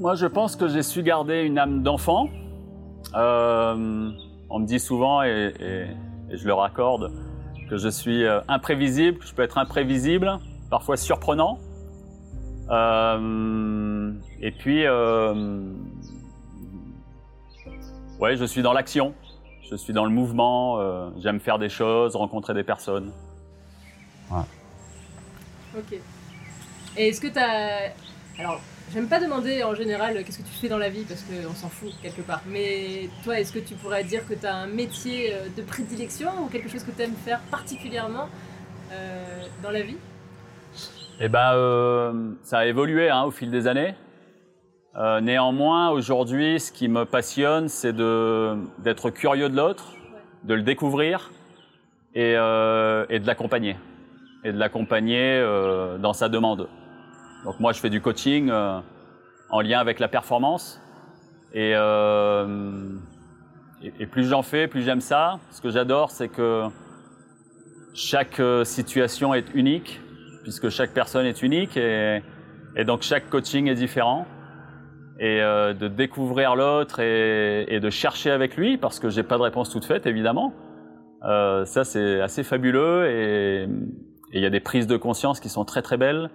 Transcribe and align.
Moi, 0.00 0.14
je 0.14 0.26
pense 0.26 0.56
que 0.56 0.66
j'ai 0.68 0.82
su 0.82 1.02
garder 1.02 1.42
une 1.42 1.58
âme 1.58 1.82
d'enfant. 1.82 2.28
Euh, 3.14 4.10
on 4.48 4.58
me 4.58 4.66
dit 4.66 4.80
souvent, 4.80 5.22
et, 5.22 5.52
et- 5.60 6.32
et 6.32 6.36
je 6.38 6.46
le 6.46 6.54
raccorde, 6.54 7.12
que 7.68 7.76
je 7.76 7.88
suis 7.88 8.24
euh, 8.24 8.40
imprévisible, 8.48 9.18
que 9.18 9.26
je 9.26 9.34
peux 9.34 9.42
être 9.42 9.58
imprévisible, 9.58 10.38
parfois 10.70 10.96
surprenant. 10.96 11.58
Euh, 12.70 14.12
et 14.40 14.52
puis, 14.52 14.86
euh, 14.86 15.60
ouais, 18.20 18.36
je 18.36 18.44
suis 18.44 18.62
dans 18.62 18.72
l'action, 18.72 19.12
je 19.70 19.74
suis 19.76 19.92
dans 19.92 20.04
le 20.04 20.10
mouvement, 20.12 20.78
euh, 20.80 21.10
j'aime 21.18 21.40
faire 21.40 21.58
des 21.58 21.68
choses, 21.68 22.16
rencontrer 22.16 22.54
des 22.54 22.64
personnes. 22.64 23.12
Ok. 25.76 25.98
Et 26.96 27.08
est-ce 27.08 27.20
que 27.20 27.26
t'as. 27.28 27.90
Alors, 28.38 28.60
j'aime 28.92 29.08
pas 29.08 29.20
demander 29.20 29.62
en 29.62 29.74
général 29.74 30.22
qu'est-ce 30.24 30.38
que 30.38 30.42
tu 30.46 30.54
fais 30.60 30.68
dans 30.68 30.78
la 30.78 30.88
vie 30.88 31.04
parce 31.04 31.22
qu'on 31.22 31.54
s'en 31.54 31.68
fout 31.68 31.92
quelque 32.02 32.22
part. 32.22 32.42
Mais 32.48 33.08
toi, 33.24 33.38
est-ce 33.38 33.52
que 33.52 33.58
tu 33.58 33.74
pourrais 33.74 34.04
dire 34.04 34.26
que 34.26 34.34
t'as 34.34 34.54
un 34.54 34.66
métier 34.66 35.32
euh, 35.32 35.48
de 35.56 35.62
prédilection 35.62 36.30
ou 36.42 36.48
quelque 36.48 36.68
chose 36.68 36.84
que 36.84 36.90
t'aimes 36.90 37.14
faire 37.24 37.40
particulièrement 37.50 38.28
euh, 38.92 39.44
dans 39.62 39.70
la 39.70 39.82
vie? 39.82 39.96
Eh 41.20 41.28
ben, 41.28 41.52
euh, 41.54 42.32
ça 42.42 42.58
a 42.58 42.66
évolué 42.66 43.10
hein, 43.10 43.24
au 43.24 43.30
fil 43.30 43.50
des 43.50 43.66
années. 43.66 43.94
Euh, 44.96 45.20
néanmoins, 45.20 45.90
aujourd'hui, 45.90 46.58
ce 46.58 46.72
qui 46.72 46.88
me 46.88 47.04
passionne, 47.04 47.68
c'est 47.68 47.94
d'être 47.94 49.10
curieux 49.10 49.48
de 49.48 49.56
l'autre, 49.56 49.94
de 50.44 50.54
le 50.54 50.62
découvrir 50.62 51.30
et, 52.14 52.32
et 52.32 53.18
de 53.20 53.26
l'accompagner, 53.26 53.76
et 54.42 54.52
de 54.52 54.58
l'accompagner 54.58 55.40
dans 56.00 56.12
sa 56.12 56.28
demande. 56.28 56.68
Donc 57.44 57.60
moi, 57.60 57.72
je 57.72 57.80
fais 57.80 57.90
du 57.90 58.00
coaching 58.00 58.50
euh, 58.50 58.80
en 59.50 59.60
lien 59.60 59.78
avec 59.78 59.98
la 59.98 60.08
performance, 60.08 60.80
et, 61.52 61.72
euh, 61.74 62.96
et, 63.82 64.06
plus 64.06 64.28
j'en 64.28 64.42
fais, 64.42 64.68
plus 64.68 64.82
j'aime 64.82 65.00
ça. 65.00 65.38
Ce 65.50 65.60
que 65.60 65.70
j'adore, 65.70 66.10
c'est 66.10 66.28
que 66.28 66.68
chaque 67.94 68.38
euh, 68.40 68.64
situation 68.64 69.34
est 69.34 69.52
unique 69.54 70.00
puisque 70.42 70.68
chaque 70.68 70.92
personne 70.92 71.26
est 71.26 71.42
unique 71.42 71.76
et, 71.76 72.22
donc 72.86 73.02
chaque 73.02 73.28
coaching 73.28 73.68
est 73.68 73.74
différent. 73.74 74.26
Et 75.18 75.42
euh, 75.42 75.74
de 75.74 75.86
découvrir 75.86 76.56
l'autre 76.56 77.00
et, 77.00 77.78
de 77.78 77.90
chercher 77.90 78.30
avec 78.30 78.56
lui, 78.56 78.78
parce 78.78 78.98
que 78.98 79.10
j'ai 79.10 79.22
pas 79.22 79.36
de 79.36 79.42
réponse 79.42 79.68
toute 79.68 79.84
faite 79.84 80.06
évidemment, 80.06 80.54
euh, 81.24 81.66
ça 81.66 81.84
c'est 81.84 82.22
assez 82.22 82.42
fabuleux 82.42 83.06
et 83.06 83.68
il 84.32 84.40
y 84.40 84.46
a 84.46 84.50
des 84.50 84.60
prises 84.60 84.86
de 84.86 84.96
conscience 84.96 85.38
qui 85.38 85.50
sont 85.50 85.66
très 85.66 85.82
très 85.82 85.98
belles. 85.98 86.30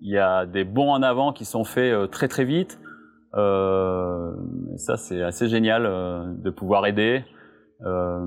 Il 0.00 0.10
y 0.10 0.18
a 0.18 0.46
des 0.46 0.64
bons 0.64 0.90
en 0.90 1.02
avant 1.02 1.32
qui 1.32 1.44
sont 1.44 1.64
faits 1.64 1.92
euh, 1.92 2.06
très 2.06 2.28
très 2.28 2.44
vite. 2.44 2.78
Euh, 3.34 4.32
et 4.74 4.78
ça 4.78 4.96
c'est 4.96 5.22
assez 5.22 5.48
génial 5.48 5.84
euh, 5.84 6.24
de 6.32 6.50
pouvoir 6.50 6.86
aider 6.86 7.24
euh, 7.84 8.26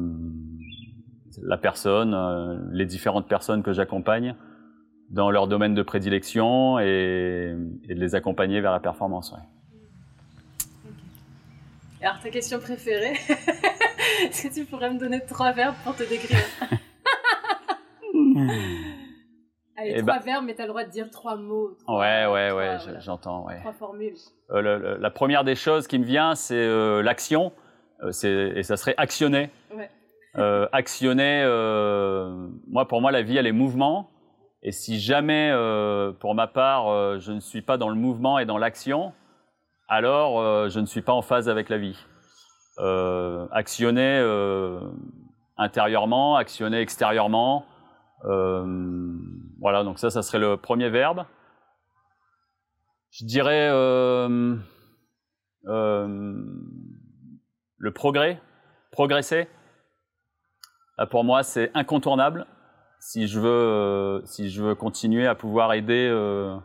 la 1.42 1.58
personne, 1.58 2.14
euh, 2.14 2.58
les 2.72 2.86
différentes 2.86 3.28
personnes 3.28 3.64
que 3.64 3.74
j'accompagne 3.74 4.36
dans 5.10 5.32
leur 5.32 5.48
domaine 5.48 5.74
de 5.74 5.82
prédilection 5.82 6.80
et, 6.80 7.56
et 7.90 7.96
de 7.96 8.00
les 8.00 8.16
accompagner 8.16 8.62
vers 8.62 8.72
la 8.72 8.80
performance. 8.80 9.32
ouais. 9.34 9.40
Alors, 12.02 12.20
ta 12.20 12.30
question 12.30 12.60
préférée 12.60 13.14
Est-ce 14.24 14.48
que 14.48 14.54
tu 14.54 14.66
pourrais 14.66 14.92
me 14.94 15.00
donner 15.00 15.22
trois 15.28 15.52
verbes 15.52 15.76
pour 15.84 15.96
te 15.96 16.04
décrire? 16.04 16.40
Allez, 19.78 19.94
Eh 19.96 20.02
trois 20.02 20.16
ben- 20.20 20.24
verbes, 20.26 20.46
mais 20.46 20.54
t'as 20.54 20.64
le 20.64 20.70
droit 20.70 20.84
de 20.84 20.90
dire 20.92 21.10
trois 21.10 21.36
mots. 21.38 21.72
trois- 21.84 22.00
Ouais, 22.00 22.26
ouais, 22.26 22.52
ouais, 22.52 22.76
trois, 22.76 22.86
voilà, 22.86 23.00
j'entends. 23.00 23.46
Ouais. 23.46 23.60
Trois 23.60 23.74
formules. 23.74 24.14
Euh, 24.52 24.62
le- 24.62 24.78
le- 24.78 24.98
la 24.98 25.10
première 25.10 25.44
des 25.44 25.56
choses 25.56 25.88
qui 25.88 25.98
me 26.00 26.04
vient, 26.06 26.36
c'est 26.36 26.56
euh, 26.56 27.02
l'action, 27.02 27.52
Euh, 28.04 28.12
et 28.56 28.64
ça 28.64 28.78
serait 28.78 28.96
actionner. 28.98 29.52
Ouais. 29.76 29.90
Euh, 30.38 30.68
actionner, 30.72 31.44
euh, 31.46 32.48
moi, 32.68 32.88
pour 32.88 33.00
moi, 33.00 33.12
la 33.12 33.22
vie, 33.22 33.38
elle 33.38 33.46
est 33.46 33.52
mouvement. 33.52 34.10
Et 34.64 34.72
si 34.72 35.00
jamais, 35.00 35.52
euh, 35.54 36.12
pour 36.12 36.34
ma 36.34 36.48
part, 36.48 36.88
euh, 36.90 37.20
je 37.20 37.32
ne 37.32 37.40
suis 37.40 37.62
pas 37.62 37.78
dans 37.78 37.90
le 37.90 37.96
mouvement 37.96 38.40
et 38.40 38.46
dans 38.46 38.58
l'action, 38.58 39.14
alors 39.88 40.40
euh, 40.40 40.68
je 40.70 40.80
ne 40.80 40.86
suis 40.88 41.02
pas 41.04 41.14
en 41.14 41.22
phase 41.22 41.48
avec 41.48 41.70
la 41.70 41.78
vie. 41.78 41.98
Euh, 42.80 43.46
actionner 43.52 44.18
euh, 44.20 44.80
intérieurement, 45.58 46.36
actionner 46.38 46.80
extérieurement. 46.82 47.66
euh, 48.26 48.66
voilà, 49.62 49.84
donc 49.84 50.00
ça, 50.00 50.10
ça 50.10 50.24
serait 50.24 50.40
le 50.40 50.58
premier 50.58 50.90
verbe. 50.90 51.24
Je 53.12 53.26
dirais 53.26 53.70
euh, 53.70 54.58
euh, 55.68 56.36
le 57.78 57.92
progrès, 57.94 58.42
progresser. 58.92 59.48
Là, 60.98 61.06
pour 61.06 61.24
moi, 61.24 61.44
c'est 61.44 61.70
incontournable 61.76 62.48
si 63.00 63.28
je 63.28 63.40
veux, 63.40 63.50
euh, 63.50 64.26
si 64.26 64.50
je 64.50 64.64
veux 64.64 64.74
continuer 64.74 65.28
à 65.28 65.36
pouvoir 65.36 65.74
aider, 65.74 66.08
euh, 66.10 66.58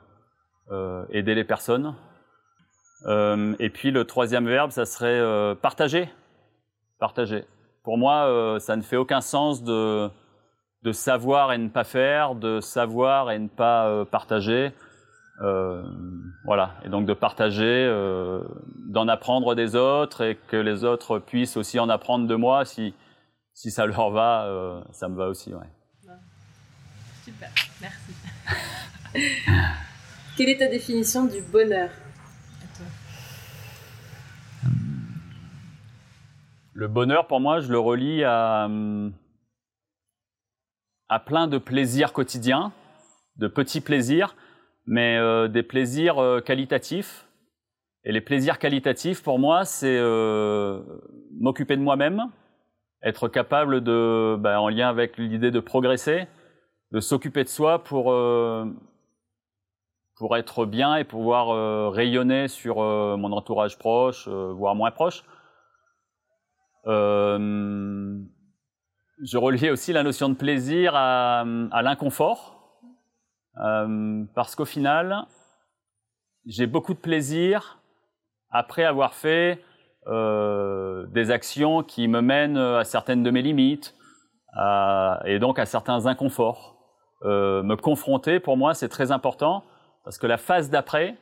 euh, 0.70 1.04
aider 1.10 1.34
les 1.34 1.44
personnes. 1.44 1.94
Euh, 3.06 3.54
et 3.58 3.68
puis 3.68 3.90
le 3.90 4.06
troisième 4.06 4.46
verbe, 4.46 4.70
ça 4.70 4.86
serait 4.86 5.54
partager. 5.56 6.08
Partager. 6.98 7.44
Pour 7.84 7.98
moi, 7.98 8.58
ça 8.58 8.74
ne 8.74 8.82
fait 8.82 8.96
aucun 8.96 9.20
sens 9.20 9.62
de, 9.62 10.10
de 10.86 10.92
savoir 10.92 11.52
et 11.52 11.58
ne 11.58 11.68
pas 11.68 11.82
faire, 11.82 12.36
de 12.36 12.60
savoir 12.60 13.32
et 13.32 13.40
ne 13.40 13.48
pas 13.48 13.88
euh, 13.88 14.04
partager. 14.04 14.72
Euh, 15.40 15.82
voilà. 16.44 16.76
Et 16.84 16.88
donc 16.88 17.06
de 17.06 17.12
partager, 17.12 17.64
euh, 17.64 18.40
d'en 18.88 19.08
apprendre 19.08 19.56
des 19.56 19.74
autres 19.74 20.22
et 20.22 20.36
que 20.46 20.56
les 20.56 20.84
autres 20.84 21.18
puissent 21.18 21.56
aussi 21.56 21.80
en 21.80 21.88
apprendre 21.88 22.28
de 22.28 22.34
moi 22.36 22.64
si, 22.64 22.94
si 23.52 23.72
ça 23.72 23.84
leur 23.84 24.10
va, 24.10 24.44
euh, 24.44 24.80
ça 24.92 25.08
me 25.08 25.16
va 25.16 25.26
aussi. 25.26 25.52
Ouais. 25.52 25.66
Super, 27.24 27.50
merci. 27.80 28.12
Quelle 30.36 30.50
est 30.50 30.58
ta 30.58 30.68
définition 30.68 31.24
du 31.24 31.42
bonheur? 31.42 31.90
À 32.62 32.76
toi 32.76 32.86
Le 36.74 36.86
bonheur, 36.86 37.26
pour 37.26 37.40
moi, 37.40 37.58
je 37.58 37.72
le 37.72 37.78
relie 37.80 38.22
à, 38.22 38.66
hum, 38.66 39.12
à 41.08 41.18
plein 41.18 41.46
de 41.46 41.58
plaisirs 41.58 42.12
quotidiens, 42.12 42.72
de 43.36 43.48
petits 43.48 43.80
plaisirs, 43.80 44.36
mais 44.86 45.16
euh, 45.16 45.48
des 45.48 45.62
plaisirs 45.62 46.18
euh, 46.18 46.40
qualitatifs. 46.40 47.26
Et 48.04 48.12
les 48.12 48.20
plaisirs 48.20 48.58
qualitatifs, 48.58 49.22
pour 49.22 49.38
moi, 49.38 49.64
c'est 49.64 49.98
euh, 49.98 50.80
m'occuper 51.40 51.76
de 51.76 51.82
moi-même, 51.82 52.30
être 53.02 53.28
capable 53.28 53.82
de, 53.82 54.36
ben, 54.38 54.58
en 54.58 54.68
lien 54.68 54.88
avec 54.88 55.18
l'idée 55.18 55.50
de 55.50 55.60
progresser, 55.60 56.26
de 56.92 57.00
s'occuper 57.00 57.42
de 57.42 57.48
soi 57.48 57.82
pour, 57.82 58.12
euh, 58.12 58.64
pour 60.16 60.36
être 60.36 60.66
bien 60.66 60.96
et 60.96 61.04
pouvoir 61.04 61.50
euh, 61.50 61.88
rayonner 61.88 62.48
sur 62.48 62.76
mon 62.76 63.32
entourage 63.32 63.76
proche, 63.78 64.28
voire 64.28 64.74
moins 64.74 64.92
proche. 64.92 65.24
Euh, 66.86 68.20
je 69.22 69.38
reliais 69.38 69.70
aussi 69.70 69.92
la 69.92 70.02
notion 70.02 70.28
de 70.28 70.34
plaisir 70.34 70.92
à, 70.94 71.40
à 71.70 71.82
l'inconfort, 71.82 72.80
euh, 73.64 74.24
parce 74.34 74.54
qu'au 74.54 74.64
final, 74.64 75.24
j'ai 76.44 76.66
beaucoup 76.66 76.94
de 76.94 76.98
plaisir 76.98 77.78
après 78.50 78.84
avoir 78.84 79.14
fait 79.14 79.62
euh, 80.06 81.06
des 81.08 81.30
actions 81.30 81.82
qui 81.82 82.06
me 82.08 82.20
mènent 82.20 82.58
à 82.58 82.84
certaines 82.84 83.22
de 83.22 83.30
mes 83.30 83.42
limites 83.42 83.94
à- 84.54 85.20
et 85.24 85.38
donc 85.38 85.58
à 85.58 85.66
certains 85.66 86.06
inconforts. 86.06 86.76
Euh, 87.24 87.62
me 87.62 87.76
confronter, 87.76 88.38
pour 88.38 88.56
moi, 88.56 88.74
c'est 88.74 88.88
très 88.88 89.10
important, 89.10 89.64
parce 90.04 90.18
que 90.18 90.26
la 90.26 90.36
phase 90.36 90.70
d'après, 90.70 91.16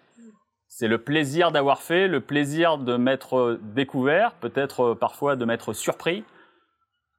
c'est 0.67 0.89
le 0.89 0.99
plaisir 0.99 1.53
d'avoir 1.53 1.81
fait, 1.81 2.09
le 2.09 2.21
plaisir 2.21 2.79
de 2.79 2.97
m'être 2.97 3.59
découvert, 3.63 4.35
peut-être 4.35 4.81
euh, 4.81 4.95
parfois 4.95 5.37
de 5.37 5.45
m'être 5.45 5.73
surpris. 5.73 6.25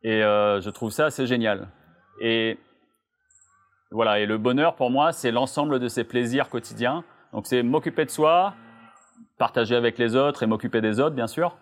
Et 0.05 0.21
euh, 0.23 0.61
je 0.61 0.69
trouve 0.69 0.91
ça 0.91 1.05
assez 1.05 1.25
génial. 1.25 1.67
Et 2.21 2.59
voilà, 3.89 4.19
et 4.19 4.27
le 4.27 4.37
bonheur 4.37 4.75
pour 4.75 4.91
moi, 4.91 5.11
c'est 5.11 5.31
l'ensemble 5.31 5.79
de 5.79 5.87
ces 5.87 6.03
plaisirs 6.03 6.47
quotidiens. 6.47 7.03
Donc 7.33 7.47
c'est 7.47 7.63
m'occuper 7.63 8.05
de 8.05 8.11
soi, 8.11 8.53
partager 9.39 9.75
avec 9.75 9.97
les 9.97 10.15
autres 10.15 10.43
et 10.43 10.45
m'occuper 10.45 10.79
des 10.79 10.99
autres, 10.99 11.15
bien 11.15 11.25
sûr. 11.25 11.57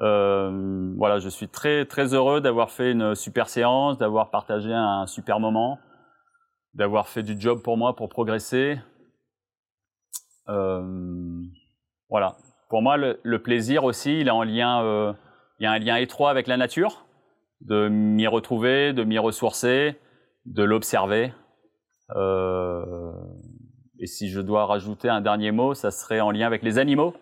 Euh, 0.00 0.92
voilà, 0.96 1.20
je 1.20 1.28
suis 1.28 1.48
très 1.48 1.84
très 1.84 2.14
heureux 2.14 2.40
d'avoir 2.40 2.72
fait 2.72 2.90
une 2.90 3.14
super 3.14 3.48
séance, 3.48 3.96
d'avoir 3.96 4.30
partagé 4.30 4.72
un 4.74 5.06
super 5.06 5.38
moment, 5.38 5.78
d'avoir 6.74 7.06
fait 7.06 7.22
du 7.22 7.40
job 7.40 7.62
pour 7.62 7.76
moi 7.76 7.94
pour 7.94 8.08
progresser. 8.08 8.80
Euh, 10.48 10.82
voilà. 12.10 12.38
Pour 12.70 12.82
moi, 12.82 12.96
le, 12.96 13.38
plaisir 13.38 13.84
aussi, 13.84 14.18
il 14.18 14.26
est 14.26 14.32
en 14.32 14.42
lien, 14.42 15.14
il 15.60 15.62
y 15.62 15.66
a 15.66 15.70
un 15.70 15.78
lien 15.78 15.94
étroit 15.94 16.30
avec 16.30 16.48
la 16.48 16.56
nature, 16.56 17.04
de 17.60 17.88
m'y 17.88 18.26
retrouver, 18.26 18.92
de 18.92 19.04
m'y 19.04 19.18
ressourcer, 19.18 19.96
de 20.46 20.62
l'observer. 20.62 21.32
Euh, 22.16 23.12
et 23.98 24.06
si 24.06 24.30
je 24.30 24.40
dois 24.40 24.66
rajouter 24.66 25.08
un 25.08 25.20
dernier 25.20 25.50
mot, 25.50 25.74
ça 25.74 25.90
serait 25.90 26.20
en 26.20 26.30
lien 26.30 26.46
avec 26.46 26.62
les 26.62 26.78
animaux. 26.78 27.14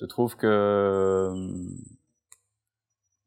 Je 0.00 0.06
trouve 0.06 0.36
que, 0.36 1.30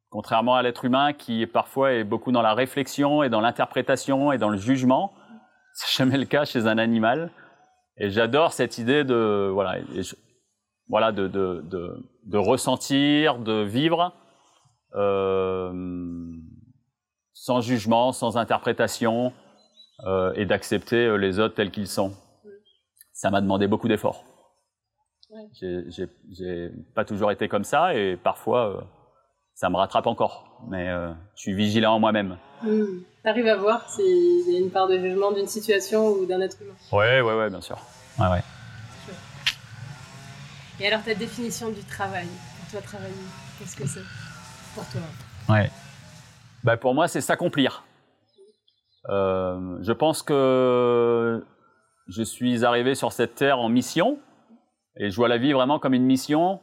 contrairement 0.10 0.56
à 0.56 0.64
l'être 0.64 0.84
humain 0.86 1.14
qui 1.14 1.46
parfois 1.48 1.94
est 1.94 2.04
beaucoup 2.04 2.32
dans 2.32 2.42
la 2.42 2.54
réflexion 2.54 3.24
et 3.24 3.30
dans 3.30 3.42
l'interprétation 3.42 4.32
et 4.32 4.38
dans 4.38 4.50
le 4.50 4.58
jugement, 4.58 5.14
c'est 5.74 6.04
jamais 6.04 6.18
le 6.18 6.26
cas 6.26 6.46
chez 6.46 6.68
un 6.68 6.78
animal. 6.78 7.32
Et 7.98 8.10
j'adore 8.10 8.52
cette 8.52 8.78
idée 8.78 9.06
de 9.06 9.50
voilà, 9.54 11.12
de, 11.12 12.38
ressentir, 12.38 13.40
de 13.40 13.64
vivre 13.64 14.02
euh, 14.02 14.25
sans 17.34 17.62
jugement, 17.62 18.12
sans 18.12 18.38
interprétation 18.38 19.34
euh, 20.06 20.34
et 20.36 20.46
d'accepter 20.46 21.06
euh, 21.06 21.16
les 21.16 21.40
autres 21.40 21.56
tels 21.56 21.72
qu'ils 21.72 21.88
sont. 21.88 22.14
Ça 23.14 23.30
m'a 23.30 23.40
demandé 23.40 23.68
beaucoup 23.68 23.88
d'efforts. 23.88 24.24
Ouais. 25.30 25.48
J'ai 26.30 26.72
pas 26.96 27.06
toujours 27.06 27.32
été 27.32 27.48
comme 27.48 27.64
ça 27.64 27.94
et 27.94 28.18
parfois 28.18 28.70
euh, 28.70 28.82
ça 29.54 29.70
me 29.70 29.76
rattrape 29.76 30.08
encore. 30.08 30.62
Mais 30.68 30.90
euh, 30.90 31.12
je 31.36 31.42
suis 31.42 31.54
vigilant 31.54 31.96
en 31.96 32.00
moi-même. 32.00 32.38
Mmh. 32.64 32.86
Tu 33.24 33.30
arrives 33.30 33.48
à 33.48 33.58
voir 33.58 33.90
s'il 33.90 34.52
y 34.52 34.56
a 34.56 34.60
une 34.60 34.72
part 34.72 34.88
de 34.88 34.98
jugement 34.98 35.32
d'une 35.32 35.48
situation 35.48 36.08
ou 36.08 36.26
d'un 36.26 36.42
être 36.42 36.62
humain? 36.62 36.74
Ouais, 36.92 37.22
ouais, 37.22 37.36
ouais, 37.36 37.50
bien 37.50 37.62
sûr. 37.62 37.78
Ouais, 38.20 38.28
ouais. 38.28 38.44
Et 40.80 40.88
alors 40.88 41.04
ta 41.04 41.14
définition 41.14 41.70
du 41.70 41.84
travail, 41.84 42.28
pour 42.60 42.72
toi 42.72 42.82
travailler, 42.82 43.14
qu'est-ce 43.60 43.76
que 43.78 43.88
c'est? 43.88 44.02
Pour 44.76 45.54
Ouais. 45.54 45.70
Bah, 46.64 46.78
pour 46.78 46.94
moi, 46.94 47.08
c'est 47.08 47.22
s'accomplir. 47.22 47.84
Euh, 49.10 49.78
je 49.82 49.92
pense 49.92 50.24
que 50.24 51.44
je 52.08 52.24
suis 52.24 52.66
arrivé 52.66 52.96
sur 52.96 53.12
cette 53.12 53.36
terre 53.36 53.60
en 53.60 53.70
mission 53.70 54.18
et 54.98 55.10
je 55.10 55.16
vois 55.16 55.28
la 55.28 55.38
vie 55.38 55.54
vraiment 55.54 55.80
comme 55.80 55.94
une 55.94 56.06
mission. 56.06 56.60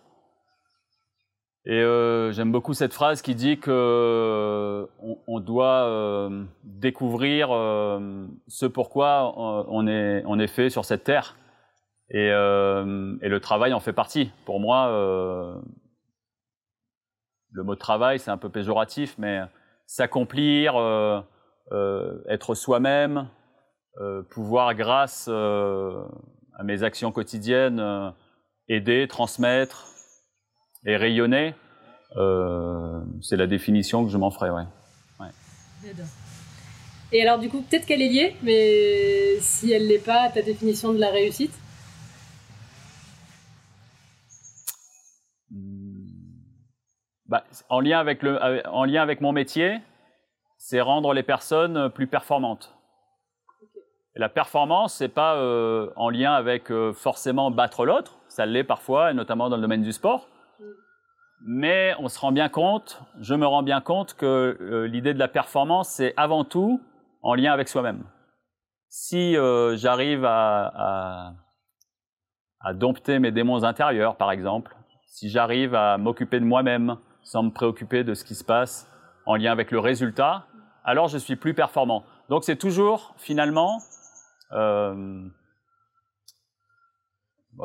Et 1.65 1.81
euh, 1.81 2.33
j'aime 2.33 2.51
beaucoup 2.51 2.75
cette 2.75 2.93
phrase 2.93 3.23
qui 3.23 3.37
dit 3.37 3.59
que 3.59 4.89
on, 5.29 5.39
doit 5.39 5.87
euh, 5.87 6.45
découvrir 6.65 7.51
ce 8.49 8.67
pourquoi 8.67 9.33
on 9.37 9.87
est, 9.87 10.47
fait 10.49 10.71
sur 10.71 10.85
cette 10.85 11.05
terre. 11.05 11.37
Et, 12.11 12.27
et, 12.27 13.29
le 13.29 13.39
travail 13.41 13.73
en 13.73 13.81
fait 13.81 13.93
partie. 13.93 14.33
Pour 14.45 14.59
moi, 14.59 15.63
le 17.53 17.63
mot 17.63 17.75
travail, 17.77 18.19
c'est 18.19 18.31
un 18.31 18.39
peu 18.39 18.49
péjoratif, 18.49 19.15
mais 19.19 19.41
s'accomplir, 19.87 20.77
euh, 20.77 21.21
être 22.29 22.55
soi-même, 22.55 23.29
pouvoir, 24.31 24.75
grâce 24.75 25.29
à 25.29 26.65
mes 26.65 26.83
actions 26.83 27.13
quotidiennes, 27.13 28.13
aider, 28.69 29.07
transmettre 29.09 29.89
et 30.87 30.97
rayonner, 30.97 31.55
c'est 33.21 33.37
la 33.37 33.47
définition 33.47 34.05
que 34.05 34.11
je 34.11 34.17
m'en 34.17 34.31
ferai. 34.31 34.51
Ouais. 34.51 34.65
ouais. 35.21 35.31
Et 37.13 37.21
alors, 37.21 37.39
du 37.39 37.51
coup, 37.51 37.61
peut-être 37.61 37.85
qu'elle 37.85 38.01
est 38.01 38.09
liée, 38.09 38.37
mais 38.43 39.39
si 39.41 39.71
elle 39.71 39.87
l'est 39.87 39.99
pas, 39.99 40.31
ta 40.31 40.41
définition 40.41 40.95
de 40.95 40.99
la 40.99 41.11
réussite? 41.11 41.53
Bah, 47.33 47.45
en, 47.71 47.81
lien 47.81 47.99
avec 47.99 48.23
le, 48.23 48.39
en 48.69 48.85
lien 48.85 49.01
avec 49.01 49.23
mon 49.23 49.33
métier, 49.33 49.81
c'est 50.59 50.83
rendre 50.83 51.15
les 51.15 51.23
personnes 51.23 51.89
plus 51.89 52.07
performantes. 52.07 52.77
Et 54.15 54.19
la 54.19 54.29
performance, 54.29 54.93
c'est 54.93 55.09
pas 55.09 55.37
euh, 55.37 55.89
en 55.97 56.11
lien 56.11 56.35
avec 56.35 56.71
euh, 56.71 56.93
forcément 56.93 57.51
battre 57.51 57.87
l'autre, 57.87 58.19
ça 58.29 58.45
l'est 58.45 58.65
parfois, 58.65 59.13
et 59.13 59.15
notamment 59.15 59.49
dans 59.49 59.57
le 59.57 59.63
domaine 59.63 59.83
du 59.83 59.93
sport. 59.93 60.29
Mais 61.47 61.95
on 61.99 62.09
se 62.09 62.21
rend 62.21 62.33
bien 62.33 62.51
compte, 62.51 63.01
je 63.19 63.35
me 63.35 63.47
rends 63.47 63.63
bien 63.63 63.81
compte 63.81 64.13
que 64.13 64.59
euh, 64.61 64.87
l'idée 64.87 65.15
de 65.15 65.19
la 65.19 65.29
performance, 65.29 65.89
c'est 65.89 66.13
avant 66.19 66.45
tout 66.45 66.83
en 67.23 67.33
lien 67.33 67.51
avec 67.55 67.67
soi-même. 67.67 68.05
Si 68.91 69.39
euh, 69.39 69.75
j'arrive 69.79 70.27
à, 70.27 70.71
à, 70.75 71.33
à 72.61 72.75
dompter 72.75 73.21
mes 73.21 73.33
démons 73.33 73.65
intérieurs, 73.65 74.17
par 74.17 74.33
exemple, 74.33 74.77
si 75.07 75.31
j'arrive 75.31 75.75
à 75.75 75.97
m'occuper 75.97 76.39
de 76.39 76.45
moi-même, 76.45 76.99
sans 77.23 77.43
me 77.43 77.51
préoccuper 77.51 78.05
de 78.05 78.15
ce 78.15 78.25
qui 78.25 78.35
se 78.35 78.45
passe 78.45 78.91
en 79.27 79.37
lien 79.37 79.53
avec 79.53 79.71
le 79.71 79.79
résultat, 79.79 80.47
alors 80.85 81.09
je 81.09 81.19
suis 81.19 81.37
plus 81.37 81.55
performant. 81.55 82.05
Donc 82.29 82.45
c'est 82.45 82.57
toujours 82.57 83.15
finalement, 83.17 83.79
euh, 84.53 85.23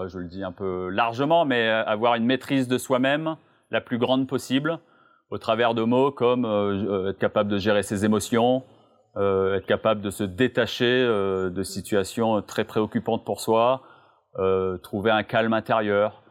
je 0.07 0.19
le 0.19 0.27
dis 0.27 0.43
un 0.43 0.51
peu 0.51 0.89
largement, 0.89 1.45
mais 1.45 1.67
avoir 1.69 2.15
une 2.15 2.25
maîtrise 2.25 2.67
de 2.67 2.77
soi-même 2.77 3.37
la 3.71 3.81
plus 3.81 3.97
grande 3.97 4.27
possible 4.27 4.79
au 5.29 5.37
travers 5.37 5.73
de 5.73 5.83
mots 5.83 6.11
comme 6.11 6.45
euh, 6.45 7.09
être 7.09 7.17
capable 7.17 7.49
de 7.49 7.57
gérer 7.57 7.83
ses 7.83 8.05
émotions, 8.05 8.63
euh, 9.17 9.55
être 9.55 9.65
capable 9.65 10.01
de 10.01 10.11
se 10.11 10.23
détacher 10.23 10.85
euh, 10.85 11.49
de 11.49 11.63
situations 11.63 12.41
très 12.41 12.65
préoccupantes 12.65 13.25
pour 13.25 13.41
soi, 13.41 13.81
euh, 14.37 14.77
trouver 14.77 15.09
un 15.09 15.23
calme 15.23 15.53
intérieur, 15.53 16.21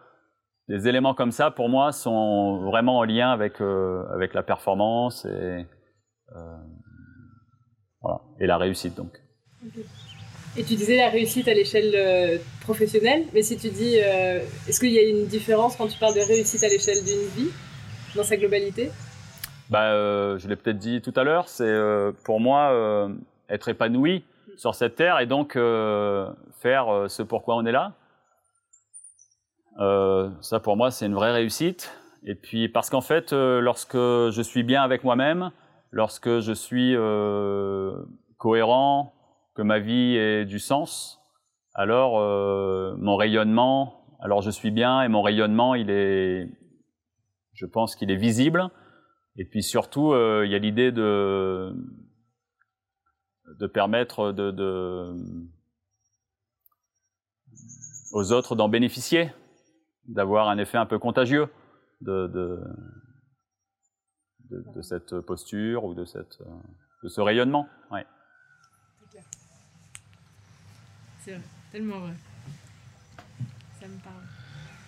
des 0.68 0.88
éléments 0.88 1.14
comme 1.14 1.32
ça, 1.32 1.50
pour 1.50 1.68
moi, 1.68 1.92
sont 1.92 2.58
vraiment 2.64 2.98
en 2.98 3.04
lien 3.04 3.30
avec, 3.30 3.60
euh, 3.60 4.02
avec 4.12 4.34
la 4.34 4.42
performance 4.42 5.24
et, 5.24 5.66
euh, 6.34 6.56
voilà, 8.00 8.20
et 8.40 8.46
la 8.46 8.58
réussite. 8.58 8.94
Donc. 8.96 9.20
Okay. 9.64 9.84
Et 10.56 10.64
tu 10.64 10.74
disais 10.74 10.96
la 10.96 11.10
réussite 11.10 11.46
à 11.48 11.54
l'échelle 11.54 11.92
euh, 11.94 12.38
professionnelle, 12.62 13.24
mais 13.32 13.42
si 13.42 13.56
tu 13.56 13.68
dis, 13.68 13.96
est-ce 13.96 14.80
qu'il 14.80 14.90
y 14.90 14.98
a 14.98 15.02
une 15.02 15.26
différence 15.26 15.76
quand 15.76 15.86
tu 15.86 15.98
parles 15.98 16.14
de 16.14 16.26
réussite 16.26 16.64
à 16.64 16.68
l'échelle 16.68 17.04
d'une 17.04 17.28
vie, 17.36 17.50
dans 18.14 18.24
sa 18.24 18.36
globalité? 18.36 18.90
Bah, 19.68 20.38
Je 20.38 20.48
l'ai 20.48 20.56
peut-être 20.56 20.78
dit 20.78 21.02
tout 21.02 21.12
à 21.14 21.24
l'heure, 21.24 21.50
c'est 21.50 21.76
pour 22.24 22.40
moi 22.40 23.10
être 23.50 23.68
épanoui 23.68 24.24
sur 24.56 24.74
cette 24.74 24.96
terre 24.96 25.20
et 25.20 25.26
donc 25.26 25.58
faire 26.62 27.04
ce 27.06 27.22
pourquoi 27.22 27.56
on 27.56 27.66
est 27.66 27.72
là. 27.72 27.92
Euh, 29.78 30.30
ça, 30.40 30.60
pour 30.60 30.76
moi, 30.76 30.90
c'est 30.90 31.06
une 31.06 31.14
vraie 31.14 31.32
réussite. 31.32 31.92
Et 32.24 32.34
puis, 32.34 32.68
parce 32.68 32.90
qu'en 32.90 33.00
fait, 33.00 33.32
euh, 33.32 33.60
lorsque 33.60 33.96
je 33.96 34.42
suis 34.42 34.62
bien 34.62 34.82
avec 34.82 35.04
moi-même, 35.04 35.50
lorsque 35.90 36.40
je 36.40 36.52
suis 36.52 36.94
euh, 36.96 37.92
cohérent, 38.38 39.12
que 39.54 39.62
ma 39.62 39.78
vie 39.78 40.16
ait 40.16 40.44
du 40.44 40.58
sens, 40.58 41.20
alors 41.74 42.18
euh, 42.18 42.94
mon 42.98 43.16
rayonnement, 43.16 44.04
alors 44.20 44.42
je 44.42 44.50
suis 44.50 44.70
bien 44.70 45.02
et 45.02 45.08
mon 45.08 45.22
rayonnement, 45.22 45.74
il 45.74 45.90
est, 45.90 46.48
je 47.54 47.66
pense 47.66 47.96
qu'il 47.96 48.10
est 48.10 48.16
visible. 48.16 48.68
Et 49.38 49.44
puis 49.44 49.62
surtout, 49.62 50.12
euh, 50.12 50.42
il 50.44 50.52
y 50.52 50.54
a 50.54 50.58
l'idée 50.58 50.92
de 50.92 51.72
de 53.60 53.66
permettre 53.66 54.32
de, 54.32 54.50
de 54.50 55.14
aux 58.12 58.32
autres 58.32 58.56
d'en 58.56 58.68
bénéficier 58.68 59.30
d'avoir 60.08 60.48
un 60.48 60.58
effet 60.58 60.78
un 60.78 60.86
peu 60.86 60.98
contagieux 60.98 61.48
de, 62.00 62.26
de, 64.50 64.82
cette 64.82 65.20
posture 65.20 65.84
ou 65.84 65.94
de, 65.94 66.04
cette, 66.04 66.38
de 67.02 67.08
ce 67.08 67.20
rayonnement. 67.20 67.68
Ouais. 67.90 68.06
C'est 71.24 71.40
tellement 71.72 71.98
vrai. 71.98 72.12
Ça 73.80 73.88
me 73.88 73.98
parle. 74.04 74.22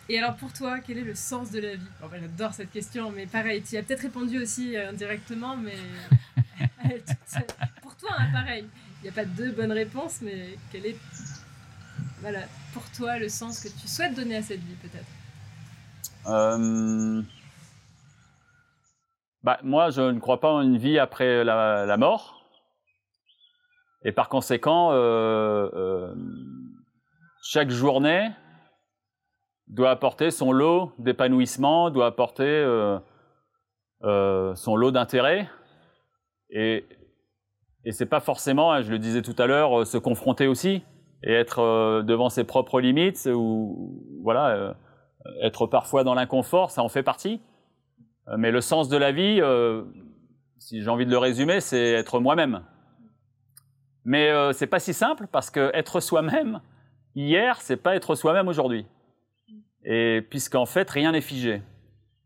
Et 0.08 0.18
alors 0.18 0.36
pour 0.36 0.52
toi, 0.52 0.78
quel 0.80 0.98
est 0.98 1.04
le 1.04 1.14
sens 1.14 1.50
de 1.50 1.60
la 1.60 1.74
vie? 1.74 1.86
J'adore 2.20 2.54
cette 2.54 2.70
question, 2.70 3.10
mais 3.10 3.26
pareil, 3.26 3.62
tu 3.62 3.74
y 3.74 3.78
as 3.78 3.82
peut-être 3.82 4.02
répondu 4.02 4.40
aussi 4.40 4.76
euh, 4.76 4.90
indirectement, 4.90 5.56
mais 5.56 5.76
pour 7.82 7.96
toi, 7.96 8.10
hein, 8.18 8.30
pareil. 8.32 8.66
Il 9.00 9.04
n'y 9.04 9.08
a 9.10 9.12
pas 9.12 9.24
deux 9.24 9.52
bonnes 9.52 9.72
réponses, 9.72 10.20
mais 10.22 10.56
quel 10.72 10.86
est 10.86 10.96
voilà, 12.20 12.40
pour 12.72 12.82
toi 12.90 13.18
le 13.18 13.28
sens 13.28 13.60
que 13.60 13.68
tu 13.68 13.86
souhaites 13.86 14.14
donner 14.14 14.36
à 14.36 14.42
cette 14.42 14.60
vie 14.60 14.74
peut-être 14.76 15.06
euh... 16.26 17.22
bah, 19.42 19.58
Moi, 19.62 19.90
je 19.90 20.02
ne 20.02 20.18
crois 20.18 20.40
pas 20.40 20.52
en 20.52 20.62
une 20.62 20.78
vie 20.78 20.98
après 20.98 21.44
la, 21.44 21.96
mort. 21.96 22.42
Et 24.04 24.12
par 24.12 24.28
conséquent, 24.28 24.92
euh, 24.92 25.68
euh, 25.74 26.14
chaque 27.42 27.70
journée 27.70 28.30
doit 29.66 29.90
apporter 29.90 30.30
son 30.30 30.52
lot 30.52 30.92
d'épanouissement, 30.98 31.90
doit 31.90 32.06
apporter 32.06 32.64
son 34.02 34.76
lot 34.76 34.90
d'intérêt. 34.90 35.48
Et, 36.50 36.86
et 37.84 37.92
c'est 37.92 38.06
pas 38.06 38.20
forcément, 38.20 38.72
hein, 38.72 38.82
je 38.82 38.90
le 38.90 38.98
disais 38.98 39.22
tout 39.22 39.36
à 39.38 39.46
l'heure, 39.46 39.86
se 39.86 39.98
confronter 39.98 40.46
aussi 40.46 40.82
et 41.22 41.32
être 41.32 41.60
euh, 41.60 42.02
devant 42.02 42.28
ses 42.28 42.44
propres 42.44 42.80
limites 42.80 43.28
ou 43.32 44.02
voilà 44.22 44.48
euh, 44.48 44.72
être 45.42 45.66
parfois 45.66 46.04
dans 46.04 46.14
l'inconfort 46.14 46.70
ça 46.70 46.82
en 46.82 46.88
fait 46.88 47.02
partie 47.02 47.40
euh, 48.28 48.36
mais 48.38 48.50
le 48.50 48.60
sens 48.60 48.88
de 48.88 48.96
la 48.96 49.12
vie 49.12 49.40
si 50.58 50.82
j'ai 50.82 50.88
envie 50.88 51.06
de 51.06 51.10
le 51.10 51.18
résumer 51.18 51.60
c'est 51.60 51.92
être 51.92 52.20
moi-même 52.20 52.62
mais 54.04 54.30
euh, 54.30 54.52
c'est 54.52 54.66
pas 54.66 54.78
si 54.78 54.94
simple 54.94 55.26
parce 55.30 55.50
que 55.50 55.70
être 55.74 56.00
soi-même 56.00 56.60
hier 57.14 57.60
c'est 57.60 57.76
pas 57.76 57.96
être 57.96 58.14
soi-même 58.14 58.48
aujourd'hui 58.48 58.86
et 59.84 60.22
puisqu'en 60.28 60.66
fait 60.66 60.90
rien 60.90 61.12
n'est 61.12 61.20
figé. 61.20 61.62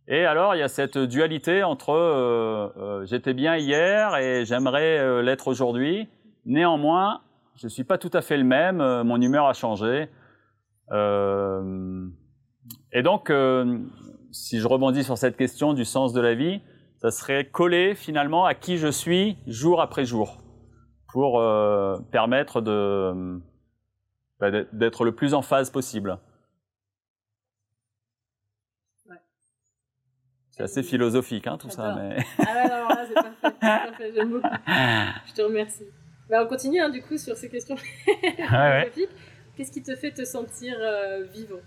Et 0.08 0.24
alors 0.24 0.56
il 0.56 0.58
y 0.58 0.62
a 0.62 0.68
cette 0.68 0.98
dualité 0.98 1.62
entre 1.62 2.72
j'étais 3.04 3.34
bien 3.34 3.56
hier 3.56 4.16
et 4.16 4.44
j'aimerais 4.44 5.22
l'être 5.22 5.46
aujourd'hui. 5.46 6.08
Néanmoins, 6.44 7.20
je 7.56 7.66
ne 7.66 7.68
suis 7.68 7.84
pas 7.84 7.98
tout 7.98 8.10
à 8.12 8.22
fait 8.22 8.36
le 8.36 8.44
même, 8.44 8.78
mon 9.02 9.20
humeur 9.20 9.46
a 9.46 9.52
changé. 9.52 10.08
et 12.92 13.02
donc, 13.02 13.32
si 14.32 14.60
je 14.60 14.66
rebondis 14.66 15.04
sur 15.04 15.18
cette 15.18 15.36
question 15.36 15.74
du 15.74 15.84
sens 15.84 16.12
de 16.12 16.20
la 16.20 16.34
vie, 16.34 16.60
ça 17.02 17.10
serait 17.10 17.46
coller 17.46 17.94
finalement 17.94 18.44
à 18.44 18.54
qui 18.54 18.78
je 18.78 18.88
suis 18.88 19.36
jour 19.46 19.80
après 19.80 20.04
jour 20.04 20.38
pour 21.08 21.40
euh, 21.40 21.98
permettre 22.10 22.60
de 22.60 23.40
bah, 24.40 24.50
d'être 24.72 25.04
le 25.04 25.12
plus 25.12 25.34
en 25.34 25.42
phase 25.42 25.70
possible. 25.70 26.18
C'est 30.50 30.62
assez 30.62 30.82
philosophique, 30.82 31.46
hein, 31.46 31.56
tout 31.58 31.70
ça. 31.70 31.94
Mais... 31.96 32.18
Ah 32.38 32.42
ouais, 32.42 32.70
alors 32.70 32.88
là, 32.90 33.06
c'est 33.08 33.14
parfait. 33.14 33.58
parfait. 33.60 34.12
J'aime 34.14 34.30
beaucoup. 34.30 34.48
Je 35.26 35.32
te 35.32 35.42
remercie. 35.42 35.86
Bah, 36.32 36.42
on 36.42 36.48
continue, 36.48 36.80
hein, 36.80 36.88
du 36.88 37.02
coup, 37.02 37.18
sur 37.18 37.36
ces 37.36 37.50
questions 37.50 37.76
philosophiques. 38.08 39.10
Qu'est-ce 39.54 39.70
qui 39.70 39.82
te 39.82 39.94
fait 39.94 40.12
te 40.12 40.24
sentir 40.24 40.74
euh, 40.80 41.24
vivant? 41.24 41.60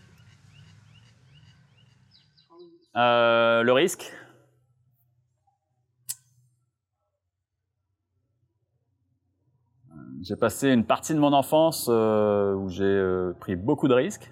Euh, 2.95 3.61
Le 3.61 3.71
risque. 3.71 4.11
J'ai 10.23 10.35
passé 10.35 10.71
une 10.71 10.83
partie 10.83 11.13
de 11.13 11.19
mon 11.19 11.33
enfance 11.33 11.85
euh, 11.87 12.55
où 12.55 12.67
j'ai 12.67 13.33
pris 13.39 13.55
beaucoup 13.55 13.87
de 13.87 13.93
risques. 13.93 14.31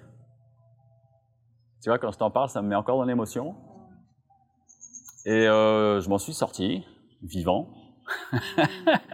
Tu 1.80 1.90
vois, 1.90 2.00
quand 2.00 2.10
je 2.10 2.18
t'en 2.18 2.32
parle, 2.32 2.48
ça 2.48 2.60
me 2.60 2.66
met 2.66 2.74
encore 2.74 2.98
dans 2.98 3.04
l'émotion. 3.04 3.54
Et 5.26 5.44
je 5.44 6.08
m'en 6.08 6.18
suis 6.18 6.34
sorti, 6.34 6.84
vivant. 7.22 7.68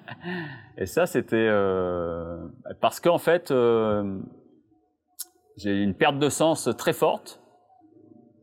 et 0.76 0.86
ça, 0.86 1.06
c'était 1.06 1.50
parce 2.80 3.00
qu'en 3.00 3.18
fait, 3.18 3.52
j'ai 5.56 5.82
une 5.82 5.94
perte 5.94 6.18
de 6.18 6.28
sens 6.28 6.68
très 6.76 6.92
forte, 6.92 7.40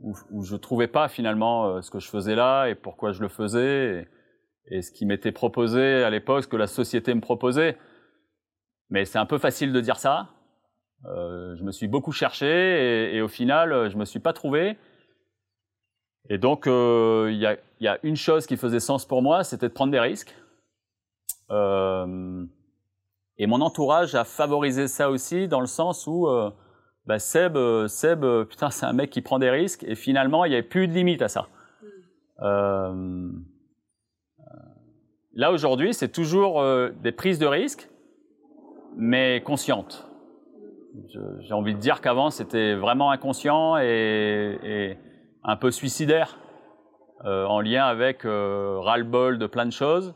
où, 0.01 0.13
où 0.31 0.43
je 0.43 0.55
trouvais 0.55 0.88
pas 0.88 1.07
finalement 1.07 1.81
ce 1.81 1.89
que 1.89 2.00
je 2.00 2.09
faisais 2.09 2.36
là 2.36 2.67
et 2.67 2.75
pourquoi 2.75 3.12
je 3.12 3.21
le 3.21 3.29
faisais, 3.29 4.07
et, 4.69 4.81
ce 4.81 4.91
qui 4.91 5.05
m'était 5.05 5.31
proposé 5.31 6.03
à 6.03 6.09
l'époque, 6.09 6.43
ce 6.43 6.47
que 6.47 6.57
la 6.57 6.67
société 6.67 7.13
me 7.13 7.21
proposait. 7.21 7.77
Mais 8.89 9.05
c'est 9.05 9.17
un 9.17 9.25
peu 9.25 9.38
facile 9.38 9.74
de 9.74 9.81
dire 9.81 9.97
ça. 9.97 10.29
Euh, 11.05 11.55
je 11.55 11.63
me 11.63 11.71
suis 11.71 11.88
beaucoup 11.88 12.12
cherché 12.12 13.15
et, 13.15 13.21
au 13.21 13.27
final, 13.27 13.89
je 13.89 13.97
me 13.97 14.05
suis 14.05 14.19
pas 14.19 14.33
trouvé. 14.33 14.77
Et 16.29 16.38
donc, 16.38 16.67
euh, 16.67 17.29
il 17.31 17.39
y, 17.39 17.88
a, 17.88 18.00
une 18.03 18.15
chose 18.15 18.45
qui 18.45 18.57
faisait 18.57 18.79
sens 18.79 19.05
pour 19.05 19.21
moi, 19.21 19.43
c'était 19.43 19.69
de 19.69 19.74
prendre 19.74 19.91
des 19.91 20.00
risques. 20.00 20.36
Euh, 21.51 22.45
et 23.37 23.47
mon 23.47 23.61
entourage 23.61 24.15
a 24.15 24.23
favorisé 24.23 24.87
ça 24.87 25.09
aussi 25.09 25.47
dans 25.47 25.59
le 25.59 25.67
sens 25.67 26.07
où 26.07 26.27
euh, 26.27 26.49
bah 27.05 27.19
Seb, 27.19 27.57
Seb, 27.87 28.25
putain, 28.49 28.69
c'est 28.69 28.85
un 28.85 28.93
mec 28.93 29.09
qui 29.09 29.21
prend 29.21 29.39
des 29.39 29.49
risques. 29.49 29.83
Et 29.87 29.95
finalement, 29.95 30.45
il 30.45 30.49
n'y 30.49 30.55
avait 30.55 30.63
plus 30.63 30.87
de 30.87 30.93
limite 30.93 31.21
à 31.21 31.27
ça. 31.27 31.47
Euh, 32.41 33.29
là 35.33 35.51
aujourd'hui, 35.51 35.93
c'est 35.93 36.09
toujours 36.09 36.63
des 37.01 37.11
prises 37.11 37.39
de 37.39 37.47
risques 37.47 37.89
mais 38.97 39.41
consciente. 39.41 40.07
J'ai 41.41 41.53
envie 41.53 41.75
de 41.75 41.79
dire 41.79 42.01
qu'avant, 42.01 42.31
c'était 42.31 42.73
vraiment 42.73 43.11
inconscient 43.11 43.77
et, 43.77 44.57
et, 44.63 44.97
un 45.43 45.55
peu 45.55 45.69
suicidaire, 45.69 46.39
euh, 47.25 47.45
en 47.45 47.61
lien 47.61 47.85
avec 47.85 48.25
euh, 48.25 48.79
ras-le-bol 48.79 49.37
de 49.37 49.47
plein 49.47 49.65
de 49.65 49.71
choses. 49.71 50.13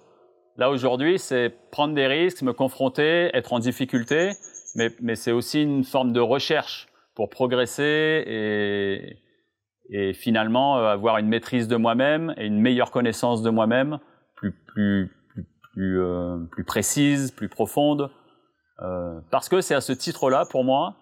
Là, 0.61 0.69
aujourd'hui, 0.69 1.17
c'est 1.17 1.49
prendre 1.71 1.95
des 1.95 2.05
risques, 2.05 2.43
me 2.43 2.53
confronter, 2.53 3.31
être 3.33 3.51
en 3.51 3.57
difficulté, 3.57 4.33
mais, 4.75 5.15
c'est 5.15 5.31
aussi 5.31 5.63
une 5.63 5.83
forme 5.83 6.13
de 6.13 6.19
recherche 6.19 6.87
pour 7.15 7.31
progresser 7.31 9.17
et, 9.89 10.13
finalement 10.13 10.77
euh, 10.77 10.85
avoir 10.85 11.17
une 11.17 11.27
maîtrise 11.27 11.67
de 11.67 11.77
moi-même 11.77 12.35
et 12.37 12.45
une 12.45 12.61
meilleure 12.61 12.91
connaissance 12.91 13.41
de 13.41 13.49
moi-même, 13.49 13.97
plus, 14.35 15.09
euh, 15.79 16.37
précise, 16.67 17.31
plus 17.31 17.49
profonde, 17.49 18.11
euh, 18.83 19.19
parce 19.31 19.49
que 19.49 19.61
c'est 19.61 19.73
à 19.73 19.81
ce 19.81 19.93
titre-là, 19.93 20.45
pour 20.45 20.63
moi, 20.63 20.95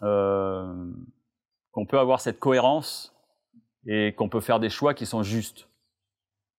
qu'on 0.00 1.84
peut 1.86 1.98
avoir 1.98 2.22
cette 2.22 2.38
cohérence 2.38 3.14
et 3.86 4.14
qu'on 4.14 4.30
peut 4.30 4.40
faire 4.40 4.60
des 4.60 4.70
choix 4.70 4.94
qui 4.94 5.04
sont 5.04 5.22
justes. 5.22 5.68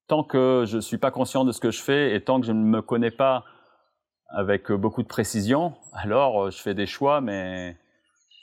Tant 0.07 0.23
que 0.23 0.63
je 0.67 0.77
ne 0.77 0.81
suis 0.81 0.97
pas 0.97 1.11
conscient 1.11 1.43
de 1.43 1.51
ce 1.51 1.59
que 1.59 1.71
je 1.71 1.81
fais 1.81 2.15
et 2.15 2.23
tant 2.23 2.39
que 2.39 2.47
je 2.47 2.51
ne 2.51 2.63
me 2.63 2.81
connais 2.81 3.11
pas 3.11 3.43
avec 4.29 4.71
beaucoup 4.71 5.03
de 5.03 5.07
précision, 5.07 5.73
alors 5.93 6.45
euh, 6.45 6.51
je 6.51 6.57
fais 6.57 6.73
des 6.73 6.85
choix, 6.85 7.21
mais 7.21 7.77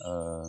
euh, 0.07 0.43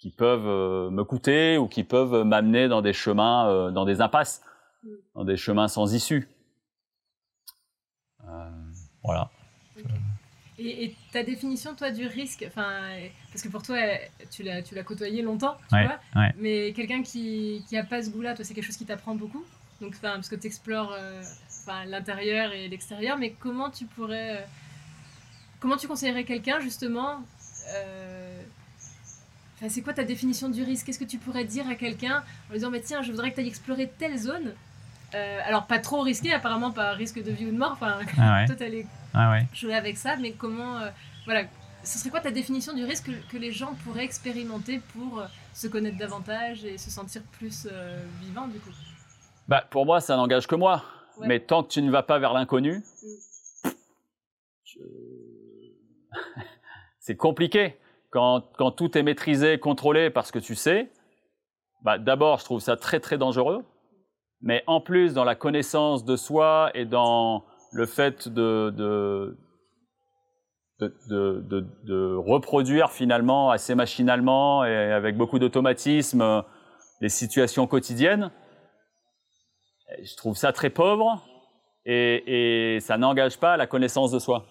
qui 0.00 0.10
peuvent 0.10 0.90
me 0.90 1.04
coûter 1.04 1.58
ou 1.58 1.68
qui 1.68 1.84
peuvent 1.84 2.24
m'amener 2.24 2.68
dans 2.68 2.80
des 2.80 2.94
chemins, 2.94 3.48
euh, 3.48 3.70
dans 3.70 3.84
des 3.84 4.00
impasses, 4.00 4.42
dans 5.14 5.24
des 5.24 5.36
chemins 5.36 5.68
sans 5.68 5.94
issue. 5.94 6.28
Euh, 8.26 8.50
voilà. 9.04 9.30
Et, 10.62 10.94
ta 11.12 11.22
définition, 11.22 11.74
toi, 11.74 11.90
du 11.90 12.06
risque, 12.06 12.44
enfin, 12.46 12.80
parce 13.32 13.42
que 13.42 13.48
pour 13.48 13.62
toi, 13.62 13.78
tu 14.30 14.42
l'as, 14.42 14.62
tu 14.62 14.74
l'as 14.74 14.82
côtoyé 14.82 15.22
longtemps, 15.22 15.56
tu 15.70 15.82
vois, 15.82 15.98
mais 16.36 16.72
quelqu'un 16.72 17.02
qui 17.02 17.64
n'a 17.72 17.82
pas 17.82 18.02
ce 18.02 18.10
goût-là, 18.10 18.34
toi, 18.34 18.44
c'est 18.44 18.54
quelque 18.54 18.66
chose 18.66 18.76
qui 18.76 18.84
t'apprend 18.84 19.14
beaucoup, 19.14 19.44
donc, 19.80 19.96
parce 20.00 20.28
que 20.28 20.36
tu 20.36 20.46
explores 20.46 20.92
euh, 20.92 21.22
l'intérieur 21.86 22.52
et 22.52 22.68
l'extérieur, 22.68 23.16
mais 23.16 23.30
comment 23.30 23.70
tu 23.70 23.86
pourrais, 23.86 24.36
euh, 24.36 24.40
comment 25.58 25.76
tu 25.76 25.88
conseillerais 25.88 26.24
quelqu'un, 26.24 26.60
justement, 26.60 27.22
euh, 27.74 28.42
c'est 29.68 29.80
quoi 29.80 29.94
ta 29.94 30.04
définition 30.04 30.50
du 30.50 30.62
risque? 30.62 30.86
Qu'est-ce 30.86 30.98
que 30.98 31.04
tu 31.04 31.18
pourrais 31.18 31.44
dire 31.44 31.68
à 31.68 31.74
quelqu'un 31.74 32.18
en 32.48 32.52
lui 32.52 32.58
disant, 32.58 32.70
mais 32.70 32.80
tiens, 32.80 33.02
je 33.02 33.10
voudrais 33.10 33.30
que 33.30 33.36
tu 33.36 33.40
ailles 33.40 33.48
explorer 33.48 33.90
telle 33.98 34.18
zone, 34.18 34.52
alors 35.12 35.66
pas 35.66 35.78
trop 35.78 36.02
risqué, 36.02 36.32
apparemment 36.32 36.70
pas 36.70 36.92
risque 36.92 37.22
de 37.22 37.30
vie 37.32 37.46
ou 37.46 37.50
de 37.50 37.56
mort, 37.56 37.72
enfin, 37.72 37.98
ah 38.18 38.44
toi, 38.46 38.54
ah 39.14 39.30
ouais. 39.30 39.46
jouer 39.52 39.74
avec 39.74 39.96
ça, 39.96 40.16
mais 40.16 40.32
comment, 40.32 40.78
euh, 40.78 40.90
voilà, 41.24 41.44
ce 41.82 41.98
serait 41.98 42.10
quoi 42.10 42.20
ta 42.20 42.30
définition 42.30 42.72
du 42.72 42.84
risque 42.84 43.06
que, 43.06 43.32
que 43.32 43.36
les 43.36 43.52
gens 43.52 43.74
pourraient 43.84 44.04
expérimenter 44.04 44.80
pour 44.92 45.20
euh, 45.20 45.26
se 45.54 45.66
connaître 45.66 45.98
davantage 45.98 46.64
et 46.64 46.78
se 46.78 46.90
sentir 46.90 47.22
plus 47.32 47.68
euh, 47.70 48.00
vivant 48.20 48.46
du 48.46 48.58
coup? 48.58 48.70
Bah, 49.48 49.64
Pour 49.70 49.86
moi, 49.86 50.00
ça 50.00 50.16
n'engage 50.16 50.46
que 50.46 50.54
moi. 50.54 50.84
Ouais. 51.18 51.26
Mais 51.26 51.40
tant 51.40 51.62
que 51.62 51.68
tu 51.68 51.82
ne 51.82 51.90
vas 51.90 52.02
pas 52.02 52.18
vers 52.18 52.32
l'inconnu, 52.32 52.78
mm. 52.78 53.68
je... 54.64 54.78
c'est 57.00 57.16
compliqué. 57.16 57.76
Quand, 58.10 58.44
quand, 58.56 58.72
tout 58.72 58.98
est 58.98 59.02
maîtrisé, 59.02 59.58
contrôlé 59.58 60.10
parce 60.10 60.32
que 60.32 60.38
tu 60.40 60.54
sais, 60.54 60.90
bah, 61.82 61.98
d'abord, 61.98 62.38
je 62.38 62.44
trouve 62.44 62.60
ça 62.60 62.76
très 62.76 63.00
très 63.00 63.18
dangereux. 63.18 63.64
Mais 64.42 64.64
en 64.66 64.80
plus, 64.80 65.12
dans 65.12 65.24
la 65.24 65.34
connaissance 65.34 66.04
de 66.04 66.16
soi 66.16 66.70
et 66.74 66.86
dans 66.86 67.44
le 67.72 67.86
fait 67.86 68.28
de, 68.28 69.36
reproduire 72.18 72.90
finalement 72.90 73.50
assez 73.50 73.74
machinalement 73.74 74.64
et 74.64 74.92
avec 74.92 75.16
beaucoup 75.16 75.38
d'automatisme 75.38 76.42
les 77.00 77.08
situations 77.08 77.66
quotidiennes, 77.66 78.30
je 80.02 80.16
trouve 80.16 80.36
ça 80.36 80.52
très 80.52 80.70
pauvre 80.70 81.24
et, 81.84 82.78
ça 82.80 82.98
n'engage 82.98 83.38
pas 83.38 83.56
la 83.56 83.66
connaissance 83.66 84.12
de 84.12 84.18
soi. 84.18 84.44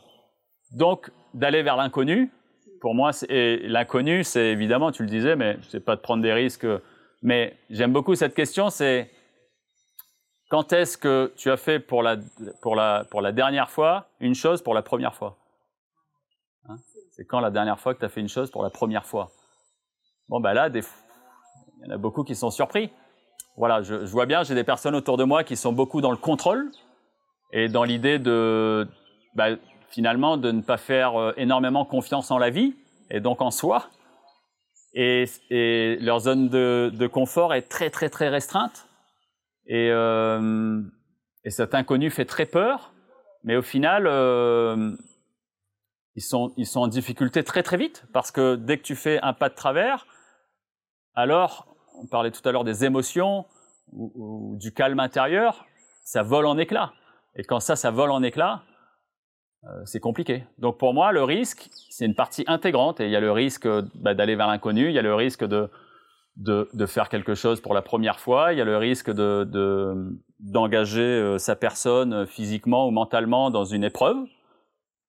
Donc, 0.72 1.12
d'aller 1.34 1.64
vers 1.64 1.78
l'inconnu, 1.78 2.32
pour 2.82 2.96
moi, 2.96 3.12
l'inconnu, 3.30 4.24
c'est 4.24 4.48
évidemment, 4.48 4.92
tu 4.92 5.04
le 5.04 5.10
disais, 5.10 5.36
mais 5.36 5.58
je 5.62 5.70
sais 5.70 5.80
pas 5.80 5.96
de 5.96 6.02
prendre 6.02 6.24
des 6.24 6.34
risques, 6.34 6.66
mais 7.22 7.58
j'aime 7.70 7.92
beaucoup 7.92 8.16
cette 8.16 8.34
question, 8.34 8.70
c'est 8.70 9.10
quand 10.50 10.74
est-ce 10.74 10.98
que 10.98 11.32
tu 11.38 11.50
as 11.50 11.58
fait 11.58 11.80
pour 11.80 12.04
la, 12.04 12.18
pour, 12.62 12.76
la, 12.76 13.06
pour 13.10 13.22
la 13.22 13.32
dernière 13.32 13.70
fois 13.70 14.08
une 14.20 14.36
chose 14.36 14.62
pour 14.62 14.74
la 14.74 14.82
première 14.82 15.16
fois 15.16 15.38
hein 16.68 16.76
C'est 17.12 17.26
quand 17.26 17.40
la 17.40 17.52
dernière 17.52 17.80
fois 17.80 17.94
que 17.94 18.00
tu 18.00 18.06
as 18.06 18.10
fait 18.10 18.20
une 18.20 18.30
chose 18.30 18.52
pour 18.52 18.64
la 18.64 18.70
première 18.70 19.06
fois 19.06 19.32
Bon, 20.28 20.40
ben 20.40 20.54
là, 20.54 20.70
il 20.70 20.84
y 21.84 21.88
en 21.88 21.96
a 21.96 21.98
beaucoup 21.98 22.24
qui 22.24 22.36
sont 22.36 22.52
surpris. 22.52 22.92
Voilà, 23.58 23.82
je, 23.82 24.06
je 24.06 24.12
vois 24.12 24.28
bien, 24.28 24.44
j'ai 24.44 24.54
des 24.54 24.64
personnes 24.64 24.96
autour 24.96 25.18
de 25.18 25.24
moi 25.24 25.44
qui 25.44 25.56
sont 25.56 25.74
beaucoup 25.74 26.02
dans 26.02 26.12
le 26.12 26.18
contrôle 26.18 26.72
et 27.52 27.68
dans 27.68 27.84
l'idée 27.84 28.20
de, 28.20 28.88
bah, 29.34 29.50
finalement, 29.90 30.38
de 30.38 30.52
ne 30.52 30.62
pas 30.62 30.78
faire 30.78 31.20
euh, 31.20 31.34
énormément 31.36 31.84
confiance 31.86 32.30
en 32.30 32.38
la 32.38 32.52
vie 32.52 32.76
et 33.10 33.20
donc 33.20 33.42
en 33.42 33.50
soi. 33.50 33.88
Et, 34.94 35.26
et 35.50 35.98
leur 36.00 36.20
zone 36.20 36.50
de, 36.50 36.92
de 36.94 37.08
confort 37.08 37.54
est 37.54 37.64
très, 37.64 37.90
très, 37.90 38.10
très 38.10 38.30
restreinte. 38.30 38.88
Et, 39.70 39.92
euh, 39.92 40.82
et 41.46 41.52
cet 41.52 41.76
inconnu 41.76 42.10
fait 42.10 42.26
très 42.26 42.48
peur, 42.48 42.92
mais 43.44 43.56
au 43.56 43.62
final, 43.62 44.08
euh, 44.08 44.92
ils, 46.16 46.24
sont, 46.24 46.54
ils 46.58 46.66
sont 46.66 46.82
en 46.82 46.88
difficulté 46.88 47.44
très 47.44 47.62
très 47.62 47.78
vite, 47.78 48.06
parce 48.12 48.32
que 48.32 48.56
dès 48.56 48.80
que 48.80 48.84
tu 48.84 48.96
fais 48.96 49.22
un 49.22 49.34
pas 49.34 49.48
de 49.50 49.54
travers, 49.54 50.08
alors, 51.14 51.76
on 52.02 52.08
parlait 52.08 52.32
tout 52.32 52.48
à 52.50 52.52
l'heure 52.52 52.64
des 52.64 52.84
émotions 52.84 53.46
ou, 53.92 54.56
du 54.60 54.74
calme 54.74 55.00
intérieur, 55.00 55.66
ça 56.04 56.24
vole 56.24 56.48
en 56.48 56.58
éclats. 56.58 56.94
Et 57.36 57.44
quand 57.44 57.60
ça, 57.60 57.76
ça 57.76 57.92
vole 57.92 58.12
en 58.12 58.24
éclats, 58.24 58.64
euh, 59.66 59.86
c'est 59.86 60.00
compliqué. 60.00 60.46
Donc 60.58 60.80
pour 60.80 60.96
moi, 60.96 61.12
le 61.12 61.24
risque, 61.24 61.70
c'est 61.90 62.06
une 62.06 62.16
partie 62.16 62.44
intégrante. 62.48 63.02
Et 63.02 63.06
il 63.06 63.12
y 63.12 63.16
a 63.16 63.20
le 63.20 63.32
risque 63.32 63.68
bah, 63.96 64.16
d'aller 64.16 64.36
vers 64.36 64.48
l'inconnu, 64.48 64.88
il 64.88 64.94
y 64.94 65.00
a 65.00 65.04
le 65.04 65.14
risque 65.14 65.44
de, 65.44 65.70
de, 66.40 66.70
de, 66.74 66.86
faire 66.86 67.10
quelque 67.10 67.36
chose 67.36 67.62
pour 67.62 67.74
la 67.74 67.82
première 67.82 68.20
fois, 68.20 68.54
il 68.54 68.58
y 68.58 68.62
a 68.62 68.66
le 68.66 68.78
risque 68.78 69.12
de, 69.12 69.44
de 69.44 70.18
d'engager 70.40 71.02
euh, 71.02 71.38
sa 71.38 71.56
personne 71.56 72.14
euh, 72.14 72.26
physiquement 72.26 72.88
ou 72.88 72.92
mentalement 72.92 73.52
dans 73.52 73.66
une 73.66 73.84
épreuve. 73.84 74.18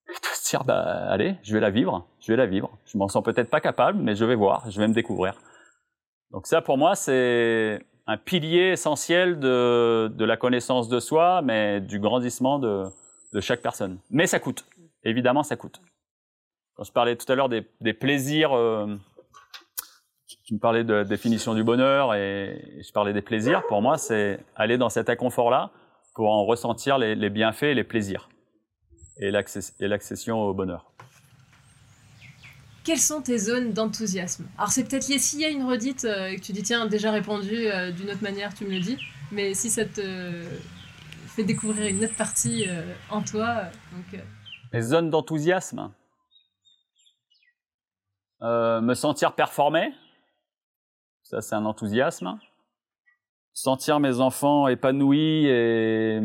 Et 0.09 0.13
de 0.13 0.27
se 0.35 0.51
dire, 0.51 0.65
bah, 0.65 0.83
allez, 1.09 1.37
je 1.45 1.55
vais 1.55 1.61
la 1.61 1.71
vivre, 1.71 2.05
je 2.21 2.33
vais 2.33 2.37
la 2.37 2.47
vivre. 2.47 2.77
Je 2.85 2.99
m'en 2.99 3.07
sens 3.07 3.23
peut-être 3.23 3.49
pas 3.49 3.61
capable, 3.61 4.01
mais 4.03 4.17
je 4.17 4.25
vais 4.25 4.35
voir, 4.35 4.69
je 4.69 4.81
vais 4.81 4.89
me 4.89 4.93
découvrir. 4.93 5.35
Donc 6.33 6.49
ça, 6.49 6.63
pour 6.63 6.77
moi, 6.77 6.97
c'est 6.97 7.81
un 8.09 8.17
pilier 8.17 8.73
essentiel 8.73 9.39
de, 9.39 10.11
de 10.13 10.25
la 10.25 10.37
connaissance 10.37 10.89
de 10.89 10.99
soi, 10.99 11.43
mais 11.43 11.81
du 11.81 12.01
grandissement 12.01 12.59
de, 12.59 12.87
de 13.33 13.41
chaque 13.41 13.63
personne. 13.63 13.99
Mais 14.11 14.27
ça 14.27 14.41
coûte. 14.41 14.67
Évidemment, 15.05 15.45
ça 15.45 15.55
coûte. 15.55 15.81
Quand 16.75 16.85
je 16.85 16.93
parlais 16.93 17.15
tout 17.15 17.31
à 17.31 17.37
l'heure 17.37 17.49
des, 17.49 17.67
des, 17.81 17.93
plaisirs, 17.93 18.53
euh, 18.53 18.97
tu 20.51 20.55
me 20.55 20.59
parlais 20.59 20.83
de 20.83 20.95
la 20.95 21.05
définition 21.05 21.55
du 21.55 21.63
bonheur 21.63 22.13
et 22.13 22.83
je 22.85 22.91
parlais 22.91 23.13
des 23.13 23.23
plaisirs. 23.23 23.63
Pour 23.69 23.83
moi, 23.83 23.99
c'est 23.99 24.41
aller 24.57 24.79
dans 24.79 24.89
cet 24.89 25.09
inconfort-là 25.09 25.71
pour 26.17 26.29
en 26.29 26.45
ressentir 26.45 26.99
les, 26.99 27.15
les 27.15 27.31
bienfaits 27.31 27.63
et 27.63 27.75
les 27.75 27.85
plaisirs 27.85 28.29
et 29.19 29.31
l'accession 29.31 30.41
au 30.41 30.53
bonheur. 30.53 30.91
Quelles 32.83 32.99
sont 32.99 33.23
tes 33.23 33.39
zones 33.39 33.73
d'enthousiasme? 33.73 34.49
Alors 34.59 34.71
c'est 34.71 34.83
peut-être 34.83 35.07
lié 35.07 35.21
s'il 35.21 35.41
y 35.41 35.45
a 35.45 35.51
une 35.51 35.63
redite 35.63 36.05
euh, 36.05 36.31
et 36.31 36.37
que 36.37 36.41
tu 36.41 36.51
dis 36.51 36.65
tiens 36.65 36.87
déjà 36.87 37.13
répondu 37.13 37.69
euh, 37.69 37.93
d'une 37.93 38.11
autre 38.11 38.25
manière, 38.25 38.53
tu 38.53 38.65
me 38.65 38.71
le 38.71 38.81
dis. 38.81 38.99
Mais 39.31 39.55
si 39.55 39.71
ça 39.71 39.85
te 39.85 40.43
fait 41.29 41.45
découvrir 41.45 41.87
une 41.87 42.03
autre 42.03 42.17
partie 42.17 42.69
euh, 42.69 42.93
en 43.09 43.23
toi. 43.23 43.67
Donc, 43.93 44.15
euh. 44.15 44.25
Les 44.73 44.83
zones 44.83 45.11
d'enthousiasme? 45.11 45.93
Euh, 48.43 48.81
me 48.81 48.95
sentir 48.95 49.37
performer. 49.37 49.93
Ça, 51.31 51.41
c'est 51.41 51.55
un 51.55 51.65
enthousiasme. 51.65 52.41
Sentir 53.53 54.01
mes 54.01 54.19
enfants 54.19 54.67
épanouis 54.67 55.47
et, 55.47 56.21